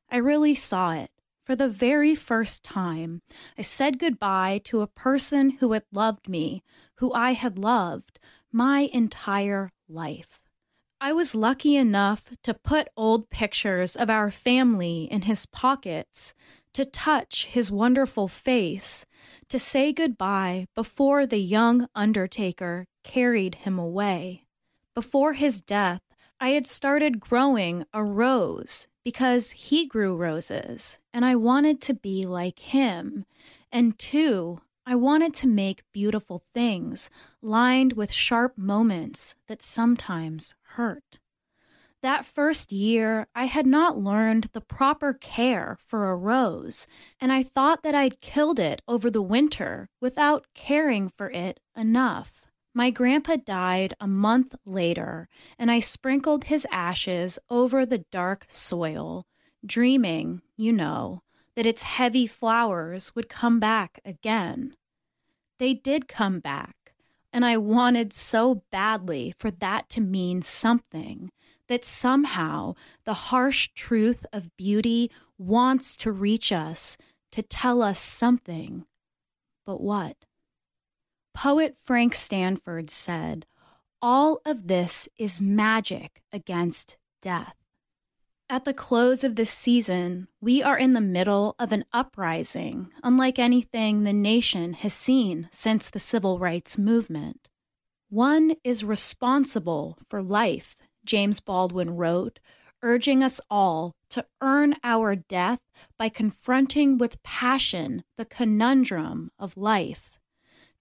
I 0.10 0.18
really 0.18 0.54
saw 0.54 0.92
it. 0.92 1.12
For 1.48 1.56
the 1.56 1.70
very 1.70 2.14
first 2.14 2.62
time, 2.62 3.22
I 3.58 3.62
said 3.62 4.00
goodbye 4.00 4.60
to 4.66 4.82
a 4.82 4.86
person 4.86 5.52
who 5.52 5.72
had 5.72 5.86
loved 5.94 6.28
me, 6.28 6.62
who 6.96 7.14
I 7.14 7.36
had 7.36 7.58
loved 7.58 8.20
my 8.52 8.90
entire 8.92 9.72
life. 9.88 10.42
I 11.00 11.14
was 11.14 11.34
lucky 11.34 11.78
enough 11.78 12.26
to 12.44 12.54
put 12.54 12.90
old 12.98 13.30
pictures 13.30 13.96
of 13.96 14.10
our 14.10 14.30
family 14.30 15.08
in 15.10 15.22
his 15.22 15.46
pockets, 15.46 16.34
to 16.74 16.84
touch 16.84 17.46
his 17.46 17.72
wonderful 17.72 18.28
face, 18.28 19.06
to 19.48 19.58
say 19.58 19.94
goodbye 19.94 20.68
before 20.76 21.26
the 21.26 21.40
young 21.40 21.88
undertaker 21.96 22.88
carried 23.06 23.56
him 23.56 23.80
away. 23.80 24.44
Before 24.94 25.32
his 25.32 25.62
death, 25.62 26.02
I 26.42 26.50
had 26.50 26.68
started 26.68 27.22
growing 27.22 27.86
a 27.94 28.04
rose 28.04 28.90
because 29.08 29.52
he 29.52 29.88
grew 29.88 30.18
roses 30.18 31.00
and 31.14 31.24
I 31.24 31.34
wanted 31.34 31.80
to 31.80 31.94
be 31.94 32.24
like 32.24 32.60
him. 32.60 33.24
And 33.72 33.98
two, 33.98 34.60
I 34.86 34.96
wanted 34.96 35.34
to 35.36 35.48
make 35.48 35.90
beautiful 35.94 36.44
things 36.54 37.10
lined 37.42 37.94
with 37.94 38.12
sharp 38.12 38.58
moments 38.58 39.36
that 39.48 39.64
sometimes 39.64 40.56
hurt. 40.76 41.20
That 42.02 42.26
first 42.26 42.74
year, 42.74 43.28
I 43.34 43.46
had 43.46 43.66
not 43.66 43.98
learned 43.98 44.50
the 44.52 44.60
proper 44.60 45.14
care 45.14 45.78
for 45.80 46.12
a 46.12 46.16
rose, 46.18 46.86
and 47.22 47.32
I 47.32 47.44
thought 47.44 47.84
that 47.84 47.96
I'd 47.96 48.20
killed 48.20 48.60
it 48.60 48.82
over 48.90 49.10
the 49.10 49.22
winter 49.22 49.88
without 50.02 50.48
caring 50.54 51.08
for 51.08 51.32
it 51.32 51.62
enough. 51.78 52.47
My 52.78 52.92
grandpa 52.92 53.38
died 53.38 53.96
a 54.00 54.08
month 54.08 54.54
later, 54.64 55.30
and 55.58 55.72
I 55.72 55.80
sprinkled 55.80 56.44
his 56.44 56.68
ashes 56.72 57.40
over 57.50 57.88
the 57.88 58.06
dark 58.12 58.46
soil, 58.50 59.26
dreaming, 59.66 60.44
you 60.56 60.72
know, 60.72 61.24
that 61.56 61.66
its 61.66 61.82
heavy 61.82 62.28
flowers 62.28 63.16
would 63.16 63.30
come 63.30 63.60
back 63.60 64.00
again. 64.06 64.76
They 65.58 65.74
did 65.74 66.08
come 66.08 66.40
back, 66.40 66.94
and 67.34 67.44
I 67.44 67.58
wanted 67.58 68.14
so 68.14 68.62
badly 68.72 69.34
for 69.40 69.50
that 69.50 69.90
to 69.90 70.00
mean 70.00 70.44
something 70.44 71.32
that 71.68 71.84
somehow 71.84 72.76
the 73.06 73.16
harsh 73.16 73.70
truth 73.74 74.24
of 74.32 74.56
beauty 74.56 75.10
wants 75.40 75.98
to 75.98 76.12
reach 76.12 76.52
us, 76.52 76.96
to 77.32 77.42
tell 77.42 77.82
us 77.82 78.00
something. 78.00 78.86
But 79.66 79.82
what? 79.82 80.27
Poet 81.38 81.78
Frank 81.86 82.16
Stanford 82.16 82.90
said, 82.90 83.46
All 84.02 84.42
of 84.44 84.68
this 84.68 85.08
is 85.20 85.40
magic 85.40 86.24
against 86.34 86.98
death. 87.22 87.54
At 88.50 88.66
the 88.66 88.74
close 88.74 89.24
of 89.24 89.36
this 89.36 89.52
season, 89.52 90.30
we 90.42 90.64
are 90.64 90.80
in 90.80 90.94
the 90.94 91.00
middle 91.00 91.54
of 91.60 91.72
an 91.72 91.86
uprising 91.94 92.90
unlike 93.04 93.38
anything 93.38 94.02
the 94.04 94.14
nation 94.14 94.74
has 94.74 94.96
seen 94.96 95.48
since 95.52 95.92
the 95.92 96.00
civil 96.00 96.40
rights 96.40 96.76
movement. 96.76 97.50
One 98.10 98.56
is 98.64 98.84
responsible 98.84 100.00
for 100.10 100.24
life, 100.24 100.76
James 101.06 101.40
Baldwin 101.40 101.92
wrote, 101.92 102.40
urging 102.82 103.22
us 103.22 103.40
all 103.48 103.94
to 104.10 104.26
earn 104.42 104.74
our 104.84 105.16
death 105.16 105.60
by 106.00 106.10
confronting 106.10 106.98
with 106.98 107.22
passion 107.22 108.04
the 108.18 108.26
conundrum 108.26 109.30
of 109.38 109.56
life 109.56 110.17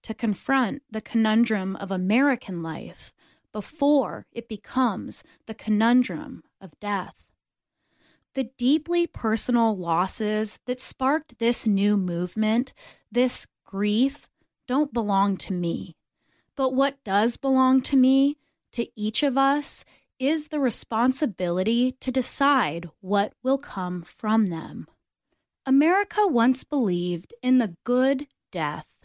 to 0.07 0.13
confront 0.13 0.81
the 0.89 1.01
conundrum 1.01 1.75
of 1.75 1.91
American 1.91 2.63
life 2.63 3.11
before 3.51 4.25
it 4.31 4.47
becomes 4.47 5.21
the 5.47 5.53
conundrum 5.53 6.41
of 6.61 6.79
death. 6.79 7.25
The 8.33 8.45
deeply 8.57 9.05
personal 9.05 9.75
losses 9.75 10.59
that 10.65 10.79
sparked 10.79 11.39
this 11.39 11.67
new 11.67 11.97
movement, 11.97 12.71
this 13.11 13.47
grief, 13.65 14.29
don't 14.65 14.93
belong 14.93 15.35
to 15.39 15.51
me. 15.51 15.97
But 16.55 16.73
what 16.73 17.03
does 17.03 17.35
belong 17.35 17.81
to 17.81 17.97
me, 17.97 18.37
to 18.71 18.87
each 18.95 19.23
of 19.23 19.37
us, 19.37 19.83
is 20.19 20.47
the 20.47 20.61
responsibility 20.61 21.97
to 21.99 22.11
decide 22.11 22.89
what 23.01 23.33
will 23.43 23.57
come 23.57 24.03
from 24.03 24.45
them. 24.45 24.87
America 25.65 26.25
once 26.25 26.63
believed 26.63 27.33
in 27.43 27.57
the 27.57 27.75
good 27.83 28.27
death 28.53 28.96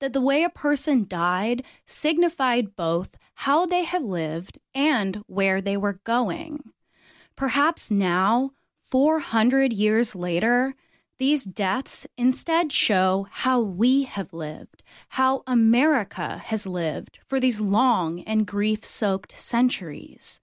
that 0.00 0.12
the 0.12 0.20
way 0.20 0.42
a 0.42 0.50
person 0.50 1.06
died 1.08 1.62
signified 1.86 2.76
both 2.76 3.16
how 3.34 3.66
they 3.66 3.84
had 3.84 4.02
lived 4.02 4.58
and 4.74 5.22
where 5.26 5.60
they 5.60 5.76
were 5.76 6.00
going. 6.04 6.72
Perhaps 7.36 7.90
now, 7.90 8.50
400 8.90 9.72
years 9.72 10.16
later, 10.16 10.74
these 11.18 11.44
deaths 11.44 12.06
instead 12.16 12.72
show 12.72 13.26
how 13.30 13.60
we 13.60 14.04
have 14.04 14.32
lived, 14.32 14.82
how 15.10 15.42
America 15.46 16.38
has 16.38 16.66
lived 16.66 17.18
for 17.26 17.40
these 17.40 17.60
long 17.60 18.20
and 18.20 18.46
grief 18.46 18.84
soaked 18.84 19.36
centuries. 19.36 20.40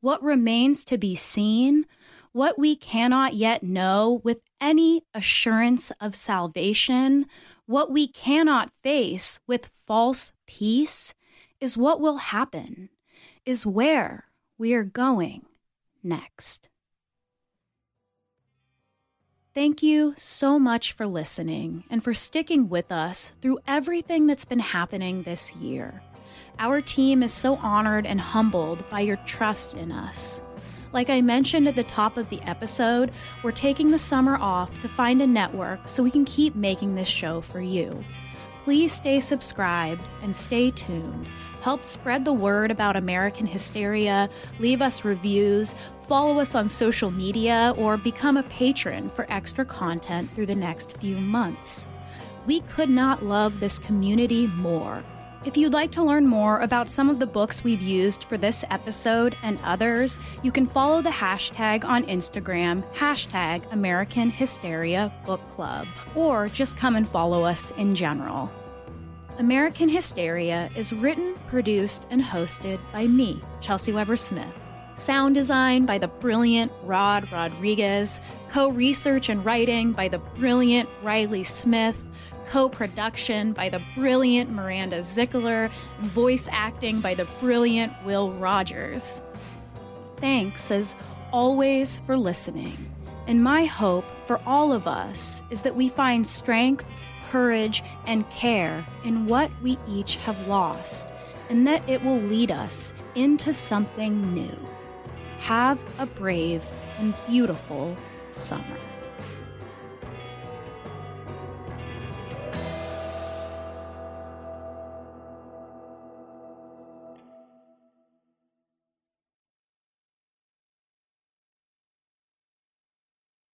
What 0.00 0.22
remains 0.22 0.84
to 0.86 0.98
be 0.98 1.14
seen, 1.14 1.86
what 2.32 2.58
we 2.58 2.76
cannot 2.76 3.34
yet 3.34 3.62
know 3.62 4.20
with 4.24 4.40
any 4.60 5.02
assurance 5.12 5.90
of 6.00 6.14
salvation, 6.14 7.26
what 7.66 7.90
we 7.90 8.06
cannot 8.06 8.72
face 8.82 9.40
with 9.46 9.70
false 9.86 10.32
peace 10.46 11.14
is 11.60 11.76
what 11.76 12.00
will 12.00 12.16
happen, 12.16 12.88
is 13.46 13.66
where 13.66 14.26
we 14.58 14.74
are 14.74 14.84
going 14.84 15.46
next. 16.02 16.68
Thank 19.54 19.82
you 19.82 20.14
so 20.16 20.58
much 20.58 20.92
for 20.92 21.06
listening 21.06 21.84
and 21.90 22.02
for 22.02 22.14
sticking 22.14 22.68
with 22.68 22.90
us 22.90 23.32
through 23.42 23.58
everything 23.66 24.26
that's 24.26 24.46
been 24.46 24.60
happening 24.60 25.22
this 25.22 25.54
year. 25.56 26.02
Our 26.58 26.80
team 26.80 27.22
is 27.22 27.32
so 27.32 27.56
honored 27.56 28.06
and 28.06 28.20
humbled 28.20 28.88
by 28.88 29.00
your 29.00 29.16
trust 29.26 29.74
in 29.74 29.92
us. 29.92 30.40
Like 30.92 31.08
I 31.08 31.22
mentioned 31.22 31.68
at 31.68 31.76
the 31.76 31.84
top 31.84 32.18
of 32.18 32.28
the 32.28 32.40
episode, 32.42 33.12
we're 33.42 33.52
taking 33.52 33.90
the 33.90 33.98
summer 33.98 34.36
off 34.36 34.78
to 34.80 34.88
find 34.88 35.22
a 35.22 35.26
network 35.26 35.80
so 35.88 36.02
we 36.02 36.10
can 36.10 36.26
keep 36.26 36.54
making 36.54 36.94
this 36.94 37.08
show 37.08 37.40
for 37.40 37.60
you. 37.60 38.04
Please 38.60 38.92
stay 38.92 39.18
subscribed 39.18 40.06
and 40.22 40.36
stay 40.36 40.70
tuned. 40.70 41.28
Help 41.62 41.84
spread 41.84 42.24
the 42.24 42.32
word 42.32 42.70
about 42.70 42.94
American 42.94 43.46
hysteria, 43.46 44.28
leave 44.60 44.82
us 44.82 45.04
reviews, 45.04 45.74
follow 46.06 46.38
us 46.38 46.54
on 46.54 46.68
social 46.68 47.10
media, 47.10 47.74
or 47.78 47.96
become 47.96 48.36
a 48.36 48.42
patron 48.44 49.08
for 49.10 49.26
extra 49.30 49.64
content 49.64 50.30
through 50.34 50.46
the 50.46 50.54
next 50.54 50.98
few 50.98 51.16
months. 51.16 51.88
We 52.46 52.60
could 52.60 52.90
not 52.90 53.24
love 53.24 53.60
this 53.60 53.78
community 53.78 54.46
more. 54.46 55.02
If 55.44 55.56
you'd 55.56 55.72
like 55.72 55.90
to 55.92 56.04
learn 56.04 56.24
more 56.28 56.60
about 56.60 56.88
some 56.88 57.10
of 57.10 57.18
the 57.18 57.26
books 57.26 57.64
we've 57.64 57.82
used 57.82 58.22
for 58.24 58.38
this 58.38 58.64
episode 58.70 59.36
and 59.42 59.58
others, 59.64 60.20
you 60.44 60.52
can 60.52 60.68
follow 60.68 61.02
the 61.02 61.10
hashtag 61.10 61.84
on 61.84 62.04
Instagram, 62.04 62.84
hashtag 62.94 63.64
American 63.72 64.30
Hysteria 64.30 65.12
Book 65.26 65.40
Club, 65.50 65.88
or 66.14 66.48
just 66.48 66.76
come 66.76 66.94
and 66.94 67.08
follow 67.08 67.42
us 67.42 67.72
in 67.72 67.96
general. 67.96 68.52
American 69.38 69.88
Hysteria 69.88 70.70
is 70.76 70.92
written, 70.92 71.34
produced, 71.48 72.06
and 72.10 72.22
hosted 72.22 72.78
by 72.92 73.08
me, 73.08 73.40
Chelsey 73.60 73.92
Weber 73.92 74.16
Smith. 74.16 74.54
Sound 74.94 75.34
design 75.34 75.86
by 75.86 75.98
the 75.98 76.06
brilliant 76.06 76.70
Rod 76.84 77.32
Rodriguez, 77.32 78.20
co 78.52 78.68
research 78.68 79.28
and 79.28 79.44
writing 79.44 79.90
by 79.90 80.06
the 80.06 80.18
brilliant 80.18 80.88
Riley 81.02 81.42
Smith 81.42 82.04
co 82.52 82.68
production 82.68 83.54
by 83.54 83.70
the 83.70 83.80
brilliant 83.94 84.50
Miranda 84.50 84.98
Zickler, 84.98 85.70
voice 86.00 86.50
acting 86.52 87.00
by 87.00 87.14
the 87.14 87.26
brilliant 87.40 87.90
Will 88.04 88.30
Rogers. 88.32 89.22
Thanks, 90.18 90.70
as 90.70 90.94
always, 91.32 92.00
for 92.00 92.14
listening. 92.14 92.76
And 93.26 93.42
my 93.42 93.64
hope 93.64 94.04
for 94.26 94.38
all 94.44 94.70
of 94.70 94.86
us 94.86 95.42
is 95.48 95.62
that 95.62 95.74
we 95.74 95.88
find 95.88 96.28
strength, 96.28 96.84
courage, 97.30 97.82
and 98.06 98.28
care 98.28 98.84
in 99.02 99.26
what 99.26 99.50
we 99.62 99.78
each 99.88 100.16
have 100.16 100.46
lost, 100.46 101.08
and 101.48 101.66
that 101.66 101.88
it 101.88 102.04
will 102.04 102.20
lead 102.20 102.50
us 102.50 102.92
into 103.14 103.54
something 103.54 104.34
new. 104.34 104.58
Have 105.38 105.80
a 105.98 106.04
brave 106.04 106.62
and 106.98 107.14
beautiful 107.26 107.96
summer. 108.30 108.81